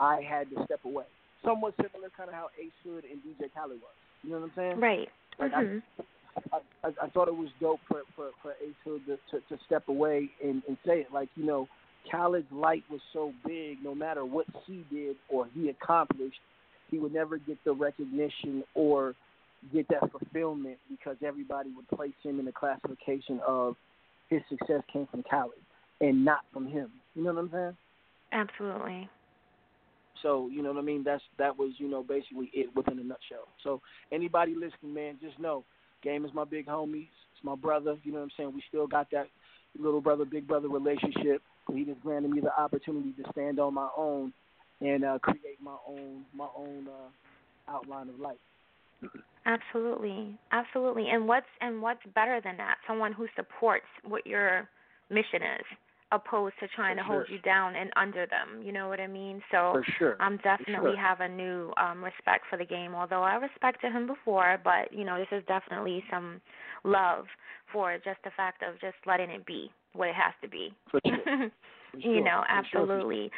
I 0.00 0.22
had 0.28 0.50
to 0.50 0.64
step 0.64 0.80
away. 0.84 1.04
Somewhat 1.44 1.74
similar 1.76 2.10
kind 2.16 2.28
of 2.28 2.34
how 2.34 2.48
Ace 2.60 2.72
Hood 2.82 3.04
and 3.04 3.20
DJ 3.20 3.48
Khaled 3.54 3.78
was. 3.80 3.94
You 4.22 4.30
know 4.30 4.40
what 4.40 4.44
I'm 4.46 4.52
saying? 4.56 4.80
Right. 4.80 5.08
Like 5.38 5.52
mm-hmm. 5.52 6.02
I, 6.52 6.58
I, 6.82 6.92
I 7.04 7.08
thought 7.10 7.28
it 7.28 7.36
was 7.36 7.50
dope 7.60 7.80
for 7.86 8.02
for, 8.16 8.30
for 8.42 8.52
Ace 8.52 8.74
Hood 8.84 9.02
to, 9.06 9.16
to 9.30 9.44
to 9.48 9.64
step 9.66 9.86
away 9.88 10.30
and, 10.42 10.62
and 10.66 10.76
say 10.84 11.00
it. 11.00 11.08
Like, 11.12 11.28
you 11.36 11.44
know, 11.44 11.68
Khaled's 12.10 12.50
light 12.52 12.84
was 12.90 13.00
so 13.12 13.32
big, 13.46 13.82
no 13.82 13.94
matter 13.94 14.24
what 14.24 14.46
he 14.66 14.84
did 14.90 15.16
or 15.28 15.46
he 15.54 15.68
accomplished, 15.68 16.38
he 16.90 16.98
would 16.98 17.12
never 17.12 17.38
get 17.38 17.58
the 17.64 17.72
recognition 17.72 18.62
or 18.74 19.14
get 19.72 19.88
that 19.88 20.10
fulfillment 20.10 20.76
because 20.90 21.16
everybody 21.24 21.70
would 21.74 21.88
place 21.88 22.12
him 22.22 22.38
in 22.38 22.44
the 22.44 22.52
classification 22.52 23.40
of 23.46 23.76
his 24.28 24.42
success 24.48 24.82
came 24.92 25.06
from 25.06 25.22
Khaled 25.28 25.52
and 26.00 26.24
not 26.24 26.40
from 26.52 26.66
him. 26.66 26.90
You 27.14 27.24
know 27.24 27.32
what 27.32 27.44
I'm 27.44 27.50
saying? 27.50 27.76
Absolutely. 28.32 29.08
So 30.22 30.48
you 30.50 30.62
know 30.62 30.72
what 30.72 30.78
I 30.78 30.82
mean. 30.82 31.04
That's 31.04 31.22
that 31.38 31.56
was 31.58 31.72
you 31.78 31.88
know 31.88 32.02
basically 32.02 32.50
it 32.54 32.74
within 32.74 32.98
a 32.98 33.02
nutshell. 33.02 33.48
So 33.62 33.80
anybody 34.10 34.54
listening, 34.54 34.94
man, 34.94 35.18
just 35.20 35.38
know, 35.38 35.64
Game 36.02 36.24
is 36.24 36.32
my 36.34 36.44
big 36.44 36.66
homie. 36.66 37.08
It's 37.32 37.44
my 37.44 37.54
brother. 37.54 37.96
You 38.04 38.12
know 38.12 38.18
what 38.18 38.24
I'm 38.24 38.30
saying. 38.36 38.52
We 38.54 38.62
still 38.68 38.86
got 38.86 39.10
that 39.12 39.26
little 39.78 40.00
brother 40.00 40.24
big 40.24 40.46
brother 40.46 40.68
relationship. 40.68 41.42
He 41.72 41.84
just 41.84 42.00
granted 42.02 42.30
me 42.30 42.40
the 42.40 42.56
opportunity 42.60 43.12
to 43.22 43.30
stand 43.32 43.58
on 43.58 43.74
my 43.74 43.88
own 43.96 44.32
and 44.80 45.04
uh, 45.04 45.18
create 45.20 45.60
my 45.62 45.76
own 45.88 46.24
my 46.34 46.48
own 46.56 46.86
uh, 46.88 47.72
outline 47.72 48.08
of 48.08 48.20
life. 48.20 48.36
Absolutely, 49.46 50.38
absolutely. 50.52 51.08
And 51.10 51.26
what's 51.28 51.46
and 51.60 51.82
what's 51.82 52.00
better 52.14 52.40
than 52.42 52.56
that? 52.58 52.76
Someone 52.86 53.12
who 53.12 53.26
supports 53.36 53.86
what 54.04 54.26
your 54.26 54.68
mission 55.10 55.42
is, 55.42 55.66
opposed 56.14 56.54
to 56.60 56.68
trying 56.68 56.96
For 56.96 57.02
to 57.02 57.06
sure. 57.06 57.14
hold 57.16 57.26
you 57.30 57.38
down 57.40 57.76
and 57.76 57.90
under 57.96 58.26
them. 58.26 58.62
You 58.62 58.72
know 58.72 58.88
what 58.88 59.00
I 59.00 59.06
mean? 59.06 59.42
So 59.50 59.82
sure. 59.98 60.16
I'm 60.20 60.36
definitely 60.38 60.92
sure. 60.92 60.96
have 60.96 61.20
a 61.20 61.28
new 61.28 61.72
um 61.76 62.02
respect 62.02 62.44
for 62.48 62.56
the 62.56 62.64
game. 62.64 62.94
Although 62.94 63.22
I 63.22 63.34
respected 63.34 63.92
him 63.92 64.06
before, 64.06 64.58
but 64.62 64.92
you 64.92 65.04
know 65.04 65.18
this 65.18 65.28
is 65.32 65.44
definitely 65.46 66.02
some 66.10 66.40
love 66.84 67.26
for 67.72 67.94
just 67.96 68.18
the 68.24 68.30
fact 68.36 68.62
of 68.62 68.80
just 68.80 68.96
letting 69.06 69.30
it 69.30 69.44
be 69.46 69.70
what 69.94 70.08
it 70.08 70.14
has 70.14 70.34
to 70.42 70.48
be. 70.48 70.72
For 70.90 71.00
sure. 71.06 71.50
For 71.92 72.00
sure. 72.00 72.14
you 72.16 72.24
know, 72.24 72.42
absolutely. 72.48 73.30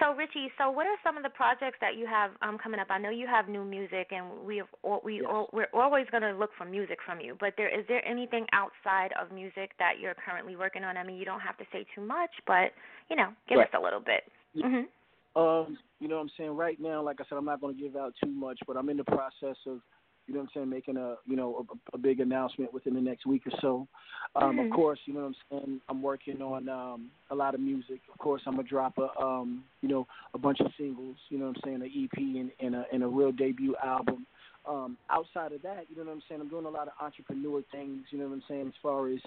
So 0.00 0.14
Richie, 0.14 0.50
so 0.58 0.70
what 0.70 0.86
are 0.86 0.96
some 1.04 1.16
of 1.16 1.22
the 1.22 1.30
projects 1.30 1.78
that 1.80 1.96
you 1.96 2.06
have 2.06 2.32
um, 2.42 2.58
coming 2.58 2.80
up? 2.80 2.88
I 2.90 2.98
know 2.98 3.10
you 3.10 3.26
have 3.26 3.48
new 3.48 3.64
music, 3.64 4.08
and 4.10 4.44
we 4.44 4.58
have, 4.58 4.66
we 5.04 5.20
Yes. 5.20 5.46
we're 5.52 5.68
always 5.72 6.06
going 6.10 6.22
to 6.22 6.32
look 6.32 6.50
for 6.56 6.64
music 6.64 6.98
from 7.04 7.20
you. 7.20 7.36
But 7.38 7.54
there 7.56 7.68
is 7.68 7.86
there 7.86 8.06
anything 8.06 8.46
outside 8.52 9.12
of 9.20 9.30
music 9.32 9.72
that 9.78 10.00
you're 10.00 10.14
currently 10.14 10.56
working 10.56 10.84
on? 10.84 10.96
I 10.96 11.04
mean, 11.04 11.16
you 11.16 11.24
don't 11.24 11.40
have 11.40 11.56
to 11.58 11.64
say 11.72 11.84
too 11.94 12.00
much, 12.00 12.30
but 12.46 12.72
you 13.10 13.16
know, 13.16 13.28
give 13.48 13.58
Right. 13.58 13.68
us 13.68 13.74
a 13.78 13.82
little 13.82 14.00
bit. 14.00 14.24
Yeah. 14.54 14.66
hmm 14.68 15.40
Um, 15.40 15.78
you 16.00 16.08
know 16.08 16.16
what 16.16 16.22
I'm 16.22 16.30
saying? 16.38 16.50
Right 16.56 16.80
now, 16.80 17.02
like 17.02 17.20
I 17.20 17.24
said, 17.28 17.36
I'm 17.38 17.44
not 17.44 17.60
going 17.60 17.76
to 17.76 17.80
give 17.82 17.96
out 17.96 18.14
too 18.22 18.30
much, 18.30 18.58
but 18.66 18.76
I'm 18.76 18.88
in 18.88 18.96
the 18.96 19.04
process 19.04 19.56
of, 19.66 19.80
you 20.26 20.34
know 20.34 20.40
what 20.40 20.46
I'm 20.46 20.50
saying, 20.54 20.70
making 20.70 20.96
a, 20.96 21.16
you 21.26 21.36
know, 21.36 21.66
a, 21.92 21.96
a 21.96 21.98
big 21.98 22.20
announcement 22.20 22.72
within 22.72 22.94
the 22.94 23.00
next 23.00 23.26
week 23.26 23.46
or 23.46 23.52
so. 23.60 23.88
Um, 24.36 24.56
Mhm. 24.56 24.64
Of 24.64 24.70
course, 24.70 24.98
you 25.04 25.14
know 25.14 25.20
what 25.20 25.26
I'm 25.26 25.60
saying. 25.60 25.80
I'm 25.88 26.02
working 26.02 26.40
on 26.40 26.68
um, 26.68 27.10
a 27.30 27.34
lot 27.34 27.54
of 27.54 27.60
music. 27.60 28.00
Of 28.12 28.18
course, 28.18 28.42
I'm 28.46 28.56
gonna 28.56 28.68
drop 28.68 28.98
a, 28.98 29.16
um, 29.20 29.64
you 29.82 29.88
know, 29.88 30.06
a 30.32 30.38
bunch 30.38 30.60
of 30.60 30.72
singles. 30.78 31.16
You 31.28 31.38
know 31.38 31.48
what 31.48 31.56
I'm 31.58 31.62
saying, 31.64 31.82
an 31.82 31.92
EP 32.04 32.18
and, 32.18 32.50
and 32.60 32.74
a 32.74 32.84
and 32.92 33.02
a 33.02 33.08
real 33.08 33.32
debut 33.32 33.76
album. 33.82 34.26
Um, 34.66 34.96
outside 35.10 35.52
of 35.52 35.60
that, 35.62 35.84
you 35.90 35.96
know 35.96 36.04
what 36.04 36.12
I'm 36.12 36.22
saying. 36.26 36.40
I'm 36.40 36.48
doing 36.48 36.64
a 36.64 36.70
lot 36.70 36.88
of 36.88 36.94
entrepreneur 36.98 37.62
things. 37.70 38.06
You 38.10 38.18
know 38.18 38.28
what 38.28 38.34
I'm 38.34 38.42
saying, 38.48 38.68
as 38.68 38.74
far 38.82 39.08
as 39.08 39.20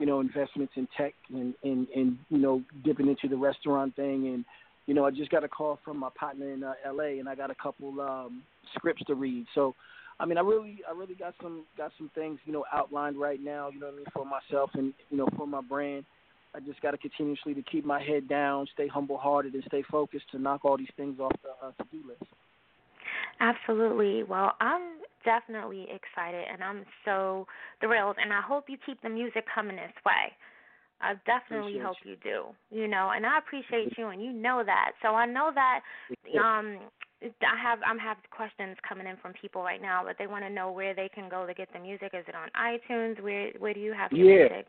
you 0.00 0.06
know, 0.06 0.20
investments 0.20 0.72
in 0.76 0.88
tech 0.96 1.14
and 1.32 1.54
and 1.62 1.86
and 1.94 2.18
you 2.28 2.38
know, 2.38 2.62
dipping 2.84 3.08
into 3.08 3.28
the 3.28 3.36
restaurant 3.36 3.94
thing 3.94 4.26
and 4.28 4.44
you 4.86 4.94
know, 4.94 5.04
I 5.04 5.12
just 5.12 5.30
got 5.30 5.44
a 5.44 5.48
call 5.48 5.78
from 5.84 5.98
my 5.98 6.08
partner 6.18 6.52
in 6.52 6.64
uh, 6.64 6.72
L.A. 6.84 7.20
and 7.20 7.28
I 7.28 7.36
got 7.36 7.50
a 7.50 7.54
couple 7.54 8.00
um, 8.00 8.42
scripts 8.74 9.04
to 9.06 9.14
read. 9.14 9.46
So, 9.54 9.74
I 10.20 10.26
mean, 10.26 10.36
I 10.38 10.42
really, 10.42 10.80
I 10.88 10.92
really 10.92 11.14
got 11.14 11.34
some, 11.42 11.64
got 11.76 11.92
some 11.96 12.10
things, 12.14 12.38
you 12.44 12.52
know, 12.52 12.64
outlined 12.72 13.16
right 13.16 13.40
now. 13.42 13.70
You 13.70 13.80
know 13.80 13.86
what 13.86 13.94
I 13.94 13.96
mean 13.96 14.06
for 14.12 14.26
myself 14.26 14.70
and 14.74 14.92
you 15.10 15.16
know 15.16 15.28
for 15.36 15.46
my 15.46 15.62
brand. 15.62 16.04
I 16.54 16.60
just 16.60 16.80
got 16.82 16.90
to 16.90 16.98
continuously 16.98 17.54
to 17.54 17.62
keep 17.62 17.84
my 17.84 18.02
head 18.02 18.28
down, 18.28 18.66
stay 18.74 18.88
humble-hearted, 18.88 19.54
and 19.54 19.62
stay 19.68 19.84
focused 19.90 20.24
to 20.32 20.38
knock 20.38 20.64
all 20.64 20.76
these 20.76 20.88
things 20.96 21.20
off 21.20 21.32
the 21.42 21.50
uh, 21.64 21.70
to-do 21.78 22.08
list. 22.08 22.24
Absolutely. 23.40 24.24
Well, 24.24 24.52
I'm 24.60 24.82
definitely 25.24 25.82
excited 25.82 26.44
and 26.50 26.62
I'm 26.62 26.84
so 27.04 27.46
thrilled 27.80 28.16
and 28.20 28.32
I 28.32 28.40
hope 28.40 28.64
you 28.68 28.76
keep 28.84 29.00
the 29.02 29.08
music 29.08 29.44
coming 29.54 29.76
this 29.76 29.92
way. 30.04 30.32
I 31.00 31.14
definitely 31.24 31.78
Appreciate 31.78 31.86
hope 31.86 31.96
you 32.04 32.16
do. 32.22 32.76
You 32.76 32.88
know, 32.88 33.10
and 33.14 33.24
I 33.24 33.38
appreciate 33.38 33.96
you 33.96 34.08
and 34.08 34.22
you 34.22 34.32
know 34.32 34.62
that. 34.64 34.92
So 35.02 35.08
I 35.08 35.26
know 35.26 35.50
that 35.54 35.80
um 36.38 36.78
I 37.22 37.62
have 37.62 37.80
I'm 37.86 37.98
have 37.98 38.16
questions 38.30 38.76
coming 38.88 39.06
in 39.06 39.16
from 39.18 39.32
people 39.34 39.62
right 39.62 39.80
now, 39.82 40.02
but 40.04 40.16
they 40.18 40.26
want 40.26 40.44
to 40.44 40.50
know 40.50 40.70
where 40.72 40.94
they 40.94 41.10
can 41.14 41.28
go 41.28 41.46
to 41.46 41.54
get 41.54 41.68
the 41.72 41.78
music. 41.78 42.12
Is 42.14 42.24
it 42.26 42.34
on 42.34 42.48
iTunes? 42.56 43.20
Where 43.22 43.50
where 43.58 43.74
do 43.74 43.80
you 43.80 43.92
have 43.92 44.12
your 44.12 44.30
Yeah. 44.30 44.48
music? 44.48 44.66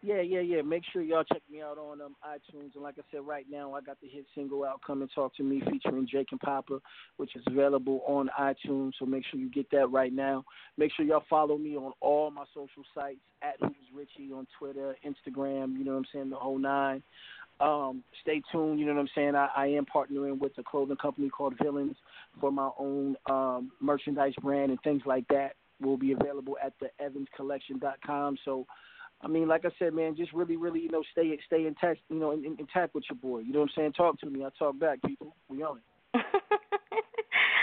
Yeah, 0.00 0.20
yeah, 0.20 0.40
yeah. 0.40 0.62
Make 0.62 0.84
sure 0.92 1.02
y'all 1.02 1.24
check 1.24 1.42
me 1.50 1.60
out 1.60 1.76
on 1.76 2.00
um, 2.00 2.14
iTunes. 2.24 2.74
And 2.74 2.84
like 2.84 2.94
I 2.98 3.02
said, 3.10 3.26
right 3.26 3.46
now 3.50 3.74
I 3.74 3.80
got 3.80 4.00
the 4.00 4.06
hit 4.06 4.26
single 4.32 4.62
out, 4.64 4.80
"Come 4.86 5.02
and 5.02 5.10
Talk 5.12 5.34
to 5.36 5.42
Me," 5.42 5.60
featuring 5.68 6.06
Jake 6.06 6.28
and 6.30 6.40
Papa, 6.40 6.80
which 7.16 7.34
is 7.34 7.42
available 7.48 8.02
on 8.06 8.30
iTunes. 8.38 8.92
So 8.98 9.06
make 9.06 9.24
sure 9.26 9.40
you 9.40 9.50
get 9.50 9.68
that 9.72 9.90
right 9.90 10.12
now. 10.12 10.44
Make 10.76 10.92
sure 10.92 11.04
y'all 11.04 11.24
follow 11.28 11.58
me 11.58 11.76
on 11.76 11.92
all 12.00 12.30
my 12.30 12.44
social 12.54 12.84
sites 12.94 13.18
at 13.42 13.56
Who's 13.60 13.74
Richie 13.92 14.32
on 14.32 14.46
Twitter, 14.56 14.94
Instagram. 15.04 15.76
You 15.76 15.84
know 15.84 15.92
what 15.92 15.98
I'm 15.98 16.06
saying, 16.12 16.30
the 16.30 16.36
whole 16.36 16.58
nine. 16.58 17.02
Um, 17.60 18.04
stay 18.22 18.40
tuned. 18.52 18.78
You 18.78 18.86
know 18.86 18.94
what 18.94 19.00
I'm 19.00 19.08
saying. 19.14 19.34
I, 19.34 19.48
I 19.56 19.66
am 19.66 19.84
partnering 19.84 20.38
with 20.38 20.52
a 20.58 20.62
clothing 20.62 20.96
company 20.96 21.28
called 21.28 21.54
Villains 21.62 21.96
for 22.40 22.52
my 22.52 22.70
own 22.78 23.16
um, 23.28 23.72
merchandise 23.80 24.34
brand 24.42 24.70
and 24.70 24.80
things 24.82 25.02
like 25.06 25.26
that. 25.28 25.54
Will 25.80 25.96
be 25.96 26.12
available 26.12 26.56
at 26.64 26.72
the 26.80 26.88
evanscollection.com. 27.00 28.38
So 28.44 28.66
I 29.20 29.26
mean, 29.26 29.48
like 29.48 29.64
I 29.64 29.70
said, 29.78 29.94
man, 29.94 30.16
just 30.16 30.32
really, 30.32 30.56
really, 30.56 30.80
you 30.80 30.90
know, 30.90 31.02
stay 31.12 31.36
stay 31.46 31.66
in 31.66 31.74
touch, 31.74 31.98
you 32.08 32.18
know, 32.18 32.30
in, 32.32 32.44
in, 32.44 32.56
intact 32.58 32.94
with 32.94 33.04
your 33.10 33.18
boy. 33.18 33.40
You 33.40 33.52
know 33.52 33.60
what 33.60 33.70
I'm 33.70 33.82
saying? 33.82 33.92
Talk 33.94 34.20
to 34.20 34.26
me. 34.26 34.44
I 34.44 34.48
talk 34.58 34.78
back, 34.78 35.02
people. 35.02 35.34
We 35.48 35.62
on 35.62 35.78
it. 35.78 36.24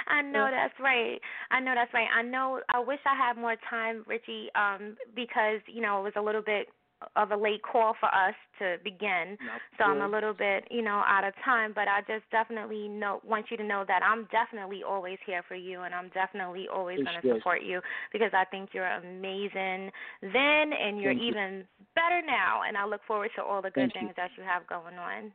I 0.08 0.22
know 0.22 0.48
that's 0.52 0.74
right. 0.80 1.20
I 1.52 1.60
know 1.60 1.74
that's 1.76 1.94
right. 1.94 2.08
I 2.16 2.22
know 2.22 2.60
I 2.70 2.80
wish 2.80 3.00
I 3.06 3.16
had 3.16 3.38
more 3.38 3.56
time, 3.70 4.04
Richie, 4.08 4.50
um, 4.56 4.96
because, 5.16 5.62
you 5.68 5.82
know, 5.82 6.00
it 6.00 6.04
was 6.04 6.14
a 6.16 6.22
little 6.22 6.42
bit 6.42 6.68
of 7.16 7.32
a 7.32 7.38
late 7.38 7.62
call 7.62 7.94
for 8.00 8.08
us 8.08 8.36
to 8.60 8.78
begin. 8.84 9.38
So 9.78 9.84
I'm 9.84 10.02
a 10.02 10.08
little 10.08 10.34
bit, 10.34 10.66
you 10.72 10.82
know, 10.82 11.04
out 11.06 11.24
of 11.24 11.34
time, 11.44 11.74
but 11.76 11.88
I 11.88 12.02
just 12.02 12.24
definitely 12.32 12.88
know 12.88 13.22
want 13.26 13.48
you 13.52 13.58
to 13.58 13.64
know 13.64 13.84
that 13.88 14.02
I'm 14.04 14.28
definitely 14.32 14.82
always 14.88 15.18
here 15.26 15.44
for 15.48 15.56
you 15.56 15.82
and 15.82 15.94
I'm 15.94 16.10
definitely 16.10 16.68
always 16.74 17.00
going 17.04 17.22
to 17.22 17.36
support 17.36 17.64
you 17.64 17.82
because 18.14 18.32
I 18.34 18.46
think 18.46 18.70
you're 18.74 18.88
amazing 18.88 19.92
then 20.22 20.72
and 20.74 21.02
you're 21.02 21.12
Thank 21.12 21.22
you. 21.22 21.28
even 21.30 21.66
better 21.96 22.22
now 22.26 22.62
and 22.68 22.78
I 22.78 22.86
look 22.86 23.02
forward 23.08 23.32
to 23.36 23.44
all 23.44 23.62
the 23.62 23.72
good 23.72 23.92
Thank 23.92 23.96
you. 23.96 24.02
things 24.02 24.14
that 24.18 24.32
you 24.38 24.44
have 24.44 24.66
going 24.68 24.96
on. 24.96 25.32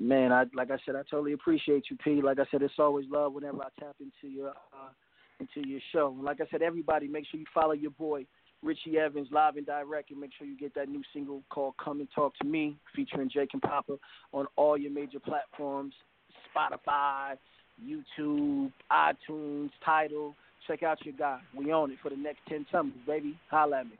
Man, 0.00 0.32
I 0.32 0.44
like 0.54 0.72
I 0.72 0.76
said, 0.84 0.96
I 0.96 1.02
totally 1.08 1.34
appreciate 1.34 1.84
you, 1.88 1.96
P. 2.02 2.20
Like 2.20 2.40
I 2.40 2.44
said, 2.50 2.62
it's 2.62 2.74
always 2.78 3.06
love 3.08 3.32
whenever 3.32 3.58
I 3.58 3.68
tap 3.78 3.94
into 4.00 4.34
your 4.34 4.50
uh, 4.50 4.90
into 5.38 5.68
your 5.68 5.80
show. 5.92 6.16
Like 6.20 6.40
I 6.40 6.46
said, 6.50 6.62
everybody, 6.62 7.06
make 7.06 7.26
sure 7.30 7.38
you 7.38 7.46
follow 7.54 7.72
your 7.72 7.92
boy 7.92 8.26
Richie 8.64 8.98
Evans 8.98 9.28
live 9.30 9.56
and 9.56 9.66
direct, 9.66 10.10
and 10.10 10.20
make 10.20 10.30
sure 10.36 10.46
you 10.46 10.56
get 10.56 10.74
that 10.74 10.88
new 10.88 11.02
single 11.12 11.42
called 11.50 11.74
"Come 11.82 12.00
and 12.00 12.08
Talk 12.14 12.34
to 12.38 12.46
Me" 12.46 12.76
featuring 12.96 13.28
Jake 13.28 13.50
and 13.52 13.62
Papa 13.62 13.98
on 14.32 14.46
all 14.56 14.78
your 14.78 14.90
major 14.90 15.20
platforms: 15.20 15.94
Spotify, 16.54 17.36
YouTube, 17.84 18.72
iTunes, 18.90 19.70
Tidal. 19.84 20.34
Check 20.66 20.82
out 20.82 21.04
your 21.04 21.14
guy. 21.14 21.40
We 21.54 21.72
own 21.72 21.90
it 21.90 21.98
for 22.02 22.08
the 22.08 22.16
next 22.16 22.40
ten 22.48 22.64
summers, 22.72 22.94
baby. 23.06 23.38
Holla 23.50 23.80
at 23.80 23.86
me. 23.86 23.92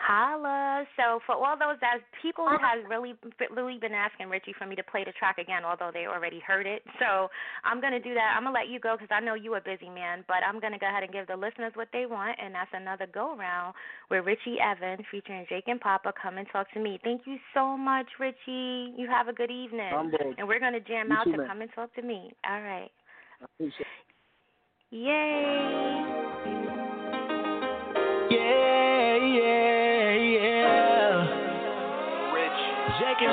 Holla. 0.00 0.84
So 0.96 1.20
for 1.26 1.36
all 1.36 1.56
those 1.58 1.76
that 1.80 2.00
people 2.22 2.48
who 2.48 2.56
have 2.58 2.88
really 2.88 3.14
really 3.54 3.78
been 3.78 3.92
asking 3.92 4.28
Richie 4.28 4.54
for 4.58 4.66
me 4.66 4.74
to 4.76 4.82
play 4.82 5.04
the 5.04 5.12
track 5.12 5.38
again, 5.38 5.64
although 5.64 5.90
they 5.92 6.06
already 6.06 6.40
heard 6.40 6.66
it. 6.66 6.82
So 6.98 7.28
I'm 7.64 7.80
gonna 7.80 8.00
do 8.00 8.14
that. 8.14 8.34
I'm 8.36 8.44
gonna 8.44 8.54
let 8.54 8.68
you 8.68 8.80
go 8.80 8.96
because 8.96 9.12
I 9.12 9.20
know 9.20 9.34
you 9.34 9.54
a 9.56 9.60
busy 9.60 9.88
man, 9.90 10.24
but 10.26 10.38
I'm 10.46 10.58
gonna 10.60 10.78
go 10.78 10.88
ahead 10.88 11.02
and 11.02 11.12
give 11.12 11.26
the 11.26 11.36
listeners 11.36 11.72
what 11.74 11.88
they 11.92 12.06
want, 12.06 12.38
and 12.42 12.54
that's 12.54 12.70
another 12.72 13.06
go 13.12 13.36
round 13.36 13.74
with 14.10 14.24
Richie 14.24 14.56
Evans 14.58 15.04
featuring 15.10 15.46
Jake 15.48 15.68
and 15.68 15.80
Papa. 15.80 16.12
Come 16.20 16.38
and 16.38 16.46
talk 16.50 16.70
to 16.72 16.80
me. 16.80 16.98
Thank 17.04 17.22
you 17.26 17.36
so 17.54 17.76
much, 17.76 18.06
Richie. 18.18 18.94
You 18.96 19.06
have 19.10 19.28
a 19.28 19.32
good 19.32 19.50
evening, 19.50 19.90
Humble. 19.92 20.34
and 20.38 20.48
we're 20.48 20.60
gonna 20.60 20.80
jam 20.80 21.08
You 21.10 21.16
out 21.16 21.24
too, 21.24 21.32
to 21.32 21.38
man. 21.38 21.46
come 21.46 21.60
and 21.62 21.70
talk 21.74 21.94
to 21.94 22.02
me. 22.02 22.32
All 22.48 22.60
right. 22.62 22.90
Appreciate 23.42 23.86
Yay. 24.90 25.06
Yeah, 28.30 28.38
yeah, 28.38 28.79
Come 33.20 33.28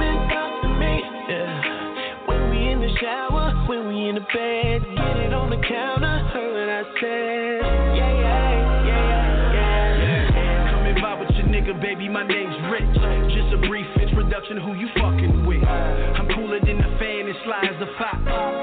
and 0.00 0.30
talk 0.32 0.62
to 0.62 0.68
me. 0.68 1.04
Yeah. 1.28 2.24
When 2.24 2.48
we 2.48 2.72
in 2.72 2.80
the 2.80 2.88
shower, 2.98 3.52
when 3.68 3.88
we 3.88 4.08
in 4.08 4.14
the 4.14 4.22
bed, 4.22 4.80
get 4.96 5.16
it 5.20 5.34
on 5.34 5.50
the 5.50 5.60
counter. 5.68 6.18
Heard 6.32 6.48
what 6.48 6.68
I 6.72 6.82
said. 6.98 7.60
Yeah, 7.92 8.08
yeah, 8.08 8.88
yeah, 8.88 10.00
yeah. 10.00 10.70
Come 10.72 10.86
and 10.86 10.96
vibe 10.96 11.20
with 11.20 11.36
your 11.36 11.44
nigga, 11.48 11.78
baby. 11.78 12.08
My 12.08 12.26
name's 12.26 12.56
Rich. 12.72 12.96
Just 13.36 13.52
a 13.52 13.58
brief 13.68 13.84
introduction, 14.00 14.56
who 14.56 14.72
you 14.72 14.88
fucking 14.96 15.44
with? 15.44 15.62
I'm 15.64 16.26
cooler 16.34 16.58
than 16.60 16.78
the 16.78 16.88
fan 16.96 17.28
and 17.28 17.36
as 17.68 17.82
a 17.82 17.86
fox. 17.98 18.57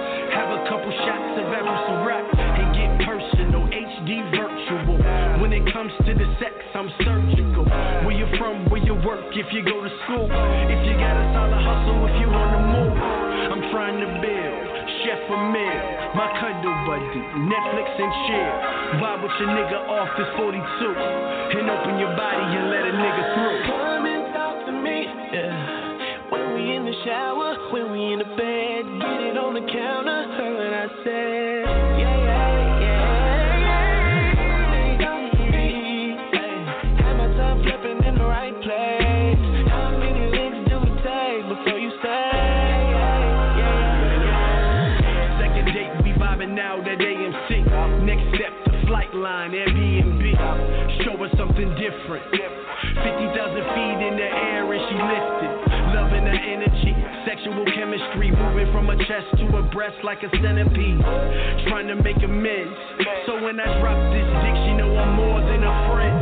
Comes 5.71 5.91
to 6.05 6.11
the 6.13 6.27
sex, 6.37 6.53
I'm 6.75 6.89
surgical. 7.01 7.65
Where 8.05 8.13
you 8.13 8.27
from, 8.37 8.69
where 8.69 8.83
you 8.83 8.93
work, 9.05 9.33
if 9.33 9.47
you 9.53 9.63
go 9.63 9.81
to 9.81 9.91
school. 10.05 10.27
If 10.27 10.81
you 10.85 10.93
got 10.99 11.15
a 11.15 11.25
solid 11.33 11.61
hustle, 11.63 12.05
if 12.09 12.15
you 12.21 12.27
the 12.27 12.61
move. 12.75 12.97
I'm 13.55 13.63
trying 13.71 13.97
to 14.01 14.09
build, 14.19 14.61
chef 15.05 15.21
a 15.31 15.37
meal, 15.53 15.83
my 16.13 16.27
cuddle 16.37 16.75
buddy, 16.85 17.21
Netflix 17.47 17.87
and 17.95 18.13
chill. 18.27 18.53
Vibe 18.99 19.23
with 19.23 19.35
your 19.39 19.49
nigga 19.53 19.79
off 19.89 20.09
this 20.17 20.29
42. 20.37 20.59
And 20.59 21.69
open 21.69 21.99
your 21.99 22.13
body 22.19 22.45
and 22.45 22.69
let 22.69 22.83
a 22.85 22.93
nigga 22.93 23.23
through. 23.33 23.57
Come 23.69 24.05
and 24.05 24.23
talk 24.33 24.65
to 24.65 24.73
me. 24.73 25.07
Yeah. 25.31 26.29
When 26.29 26.53
we 26.53 26.75
in 26.75 26.85
the 26.85 26.95
shower, 27.05 27.71
when 27.71 27.91
we 27.91 28.13
in 28.13 28.19
the 28.19 28.31
bed, 28.35 28.81
get 29.01 29.21
it 29.33 29.37
on 29.37 29.53
the 29.53 29.65
counter. 29.71 30.19
Heard 30.35 30.55
what 30.57 30.73
I 30.73 30.87
said. 31.03 31.44
Something 51.55 51.71
different. 51.79 52.23
50,000 52.35 53.31
feet 53.71 53.99
in 54.03 54.13
the 54.19 54.27
air 54.27 54.67
and 54.67 54.83
she 54.91 54.95
lifted. 54.99 55.51
Loving 55.95 56.27
her 56.27 56.35
energy, 56.35 56.91
sexual 57.23 57.63
chemistry. 57.71 58.31
Moving 58.31 58.67
from 58.75 58.91
her 58.91 58.99
chest 59.07 59.31
to 59.39 59.45
her 59.55 59.63
breast 59.71 59.95
like 60.03 60.19
a 60.23 60.29
centipede. 60.43 60.99
Trying 61.71 61.87
to 61.87 61.95
make 61.95 62.19
amends. 62.19 62.75
So 63.25 63.39
when 63.39 63.59
I 63.59 63.71
drop 63.79 63.95
this 64.11 64.27
dick, 64.43 64.55
she 64.67 64.75
know 64.75 64.91
I'm 64.99 65.15
more 65.15 65.39
than 65.39 65.63
a 65.63 65.73
friend. 65.95 66.19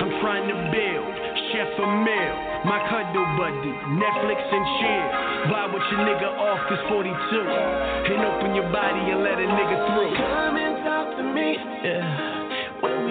I'm 0.00 0.12
trying 0.24 0.48
to 0.48 0.56
build, 0.72 1.12
chef 1.52 1.68
a 1.76 1.86
meal. 2.00 2.34
My 2.64 2.80
cuddle 2.88 3.28
buddy, 3.36 3.72
Netflix 4.00 4.40
and 4.40 4.66
chill. 4.80 5.06
Vibe 5.52 5.74
with 5.76 5.84
your 5.92 6.00
nigga 6.00 6.28
off 6.32 6.60
this 6.72 6.80
42. 6.88 7.12
And 7.12 8.24
open 8.24 8.56
your 8.56 8.72
body 8.72 9.04
and 9.12 9.20
let 9.20 9.36
a 9.36 9.44
nigga 9.44 9.76
through. 9.92 10.16
Come 10.16 10.56
and 10.56 10.80
talk 10.80 11.16
to 11.18 11.22
me. 11.22 11.60
Yeah. 11.84 12.41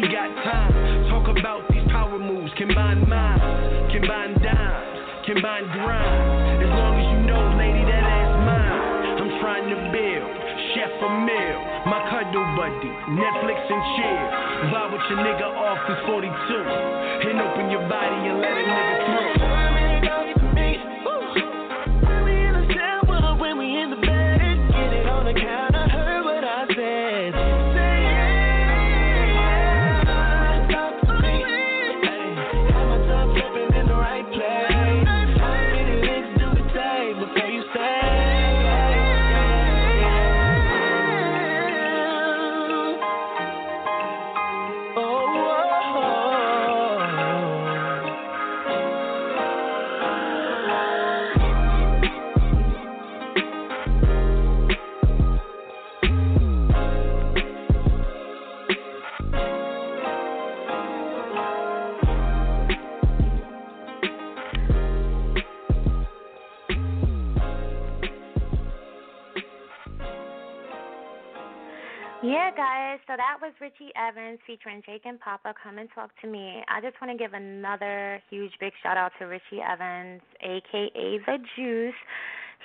we 0.00 0.06
got 0.06 0.30
time. 0.46 0.70
Talk 1.10 1.26
about 1.26 1.66
these 1.70 1.82
power 1.90 2.18
moves, 2.18 2.52
combine 2.56 3.02
minds, 3.08 3.42
combine 3.90 4.38
dimes, 4.38 5.26
combine 5.26 5.66
grind. 5.74 6.62
As 6.62 6.70
long 6.70 6.94
as 7.02 7.06
you 7.10 7.20
know, 7.26 7.42
lady, 7.58 7.82
that 7.82 8.04
ass 8.06 8.30
mine. 8.46 8.78
I'm 9.18 9.32
trying 9.42 9.66
to 9.66 9.78
build, 9.90 10.30
chef 10.74 10.94
a 11.02 11.10
meal, 11.26 11.58
my 11.90 11.98
cuddle 12.14 12.46
buddy, 12.54 12.92
Netflix 13.18 13.58
and 13.58 13.82
chill. 13.98 14.22
Vibe 14.70 14.92
with 14.94 15.02
your 15.10 15.18
nigga 15.18 15.48
off 15.50 15.82
this 15.90 15.98
42, 16.06 16.30
and 16.30 17.40
open 17.42 17.66
your 17.70 17.82
body 17.90 18.18
and 18.30 18.38
let 18.38 18.54
a 18.54 18.64
nigga 18.70 18.96
through. 19.02 19.67
Yeah, 72.28 72.50
guys. 72.54 72.98
So 73.06 73.14
that 73.16 73.38
was 73.40 73.52
Richie 73.58 73.90
Evans 73.96 74.38
featuring 74.46 74.82
Jake 74.84 75.06
and 75.06 75.18
Papa. 75.18 75.54
Come 75.62 75.78
and 75.78 75.88
talk 75.94 76.10
to 76.20 76.28
me. 76.28 76.62
I 76.68 76.78
just 76.82 77.00
want 77.00 77.10
to 77.10 77.16
give 77.16 77.32
another 77.32 78.20
huge 78.28 78.52
big 78.60 78.72
shout 78.82 78.98
out 78.98 79.12
to 79.18 79.24
Richie 79.24 79.62
Evans, 79.64 80.20
aka 80.42 81.18
the 81.24 81.38
Juice. 81.56 81.94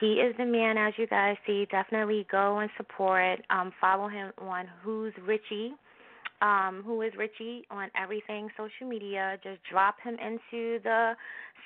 He 0.01 0.16
is 0.16 0.36
the 0.38 0.45
man, 0.45 0.78
as 0.78 0.93
you 0.97 1.07
guys 1.07 1.38
see. 1.47 1.66
Definitely 1.72 2.28
go 2.30 2.59
and 2.59 2.70
support. 2.76 3.39
Um, 3.49 3.72
follow 3.80 4.09
him 4.09 4.34
on 4.38 4.66
Who's 4.84 5.14
Richie. 5.26 5.72
Um, 6.41 6.84
who 6.86 7.01
is 7.01 7.14
Richie 7.18 7.66
on 7.72 7.89
everything 7.95 8.49
social 8.57 8.89
media? 8.89 9.38
Just 9.43 9.59
drop 9.72 9.95
him 10.03 10.16
into 10.16 10.80
the 10.84 11.14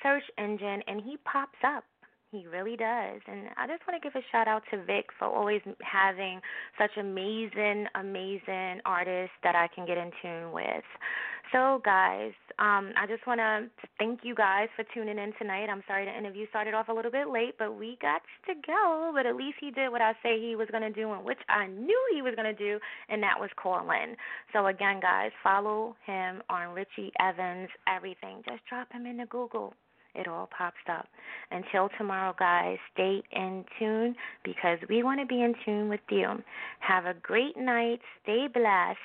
search 0.04 0.24
engine, 0.38 0.84
and 0.86 1.02
he 1.02 1.18
pops 1.26 1.58
up. 1.66 1.84
He 2.32 2.46
really 2.46 2.76
does. 2.76 3.22
And 3.28 3.48
I 3.56 3.68
just 3.68 3.88
want 3.88 4.02
to 4.02 4.04
give 4.04 4.14
a 4.16 4.26
shout 4.32 4.50
out 4.50 4.64
to 4.72 4.84
Vic 4.84 5.06
for 5.18 5.26
always 5.26 5.62
having 5.82 6.42
such 6.78 6.92
amazing, 7.00 7.88
amazing 7.96 8.82
artists 8.86 9.36
that 9.44 9.56
I 9.56 9.70
can 9.74 9.86
get 9.86 9.98
in 9.98 10.12
tune 10.22 10.52
with. 10.52 10.84
So, 11.54 11.82
guys, 11.86 12.34
um, 12.60 12.92
I 13.00 13.08
just 13.08 13.26
want 13.26 13.40
to 13.40 13.70
thank 13.98 14.20
you 14.24 14.36
guys 14.36 14.68
for 14.76 14.84
tuning 14.94 15.18
in 15.18 15.32
tonight. 15.40 15.68
I'm 15.72 15.84
sorry 15.88 16.04
the 16.04 16.18
interview 16.18 16.46
started 16.50 16.74
off 16.74 16.90
a 16.90 16.94
little 16.94 17.12
bit 17.12 17.30
late, 17.30 17.56
but 17.58 17.78
we 17.80 17.98
got 18.02 18.22
to 18.48 18.54
go. 18.68 19.12
But 19.16 19.26
at 19.26 19.38
least 19.38 19.56
he 19.62 19.72
did 19.72 19.90
what 19.90 20.02
I 20.02 20.12
say 20.22 20.42
he 20.42 20.58
was 20.58 20.68
going 20.70 20.84
to 20.84 20.92
do, 20.92 21.14
and 21.14 21.24
which 21.24 21.40
I 21.48 21.68
knew 21.68 22.02
he 22.14 22.22
was 22.22 22.36
going 22.36 22.54
to 22.54 22.60
do, 22.60 22.78
and 23.08 23.24
that 23.24 23.40
was 23.40 23.50
call 23.56 23.90
in. 23.92 24.18
So, 24.52 24.68
again, 24.68 25.00
guys, 25.00 25.32
follow 25.42 25.96
him 26.06 26.44
on 26.50 26.74
Richie 26.74 27.14
Evans, 27.22 27.70
everything. 27.88 28.44
Just 28.46 28.66
drop 28.68 28.92
him 28.92 29.06
into 29.06 29.26
Google 29.28 29.74
it 30.18 30.28
all 30.28 30.50
pops 30.58 30.76
up. 30.90 31.08
Until 31.52 31.90
tomorrow, 31.98 32.36
guys, 32.38 32.78
stay 32.94 33.22
in 33.32 33.64
tune 33.80 34.16
because 34.44 34.80
we 34.90 35.04
want 35.04 35.20
to 35.20 35.26
be 35.26 35.42
in 35.42 35.54
tune 35.64 35.90
with 35.90 36.02
you. 36.10 36.28
Have 36.80 37.06
a 37.06 37.14
great 37.22 37.58
night, 37.58 38.00
stay 38.24 38.48
blessed, 38.54 39.00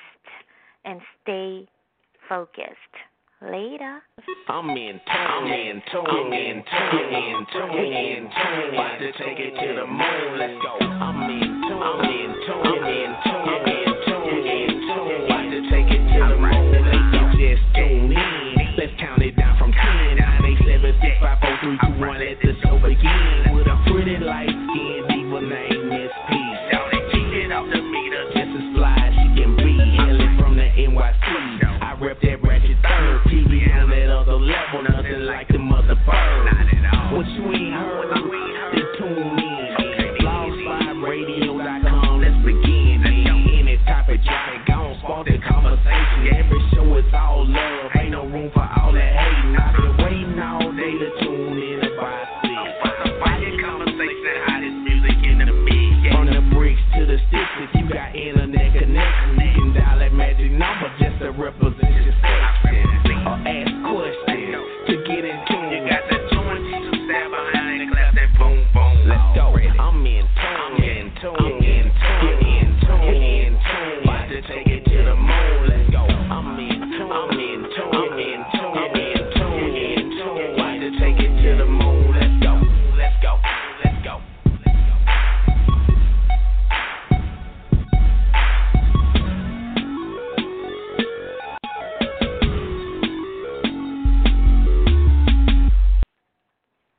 and 0.85 0.99
stay 1.21 1.67
focused. 2.27 2.95
Later. 3.41 3.99
I'm 4.47 4.69
in 4.69 5.01
tune, 5.03 5.03
I'm 5.11 5.51
in 5.51 5.81
tune, 5.91 6.05
I'm 6.07 6.31
in 6.31 6.63
tune, 6.63 6.79
I'm 6.79 7.13
in 7.13 7.45
tune, 7.51 7.61
I'm 7.61 7.77
in 7.77 8.23
tune. 8.23 8.73
About 8.73 8.97
to 8.99 9.11
take 9.19 9.37
it 9.37 9.51
to 9.59 9.81
the 9.81 9.85
moon. 9.85 10.39
Let's 10.39 10.53
go. 10.63 10.77
I'm 10.79 11.12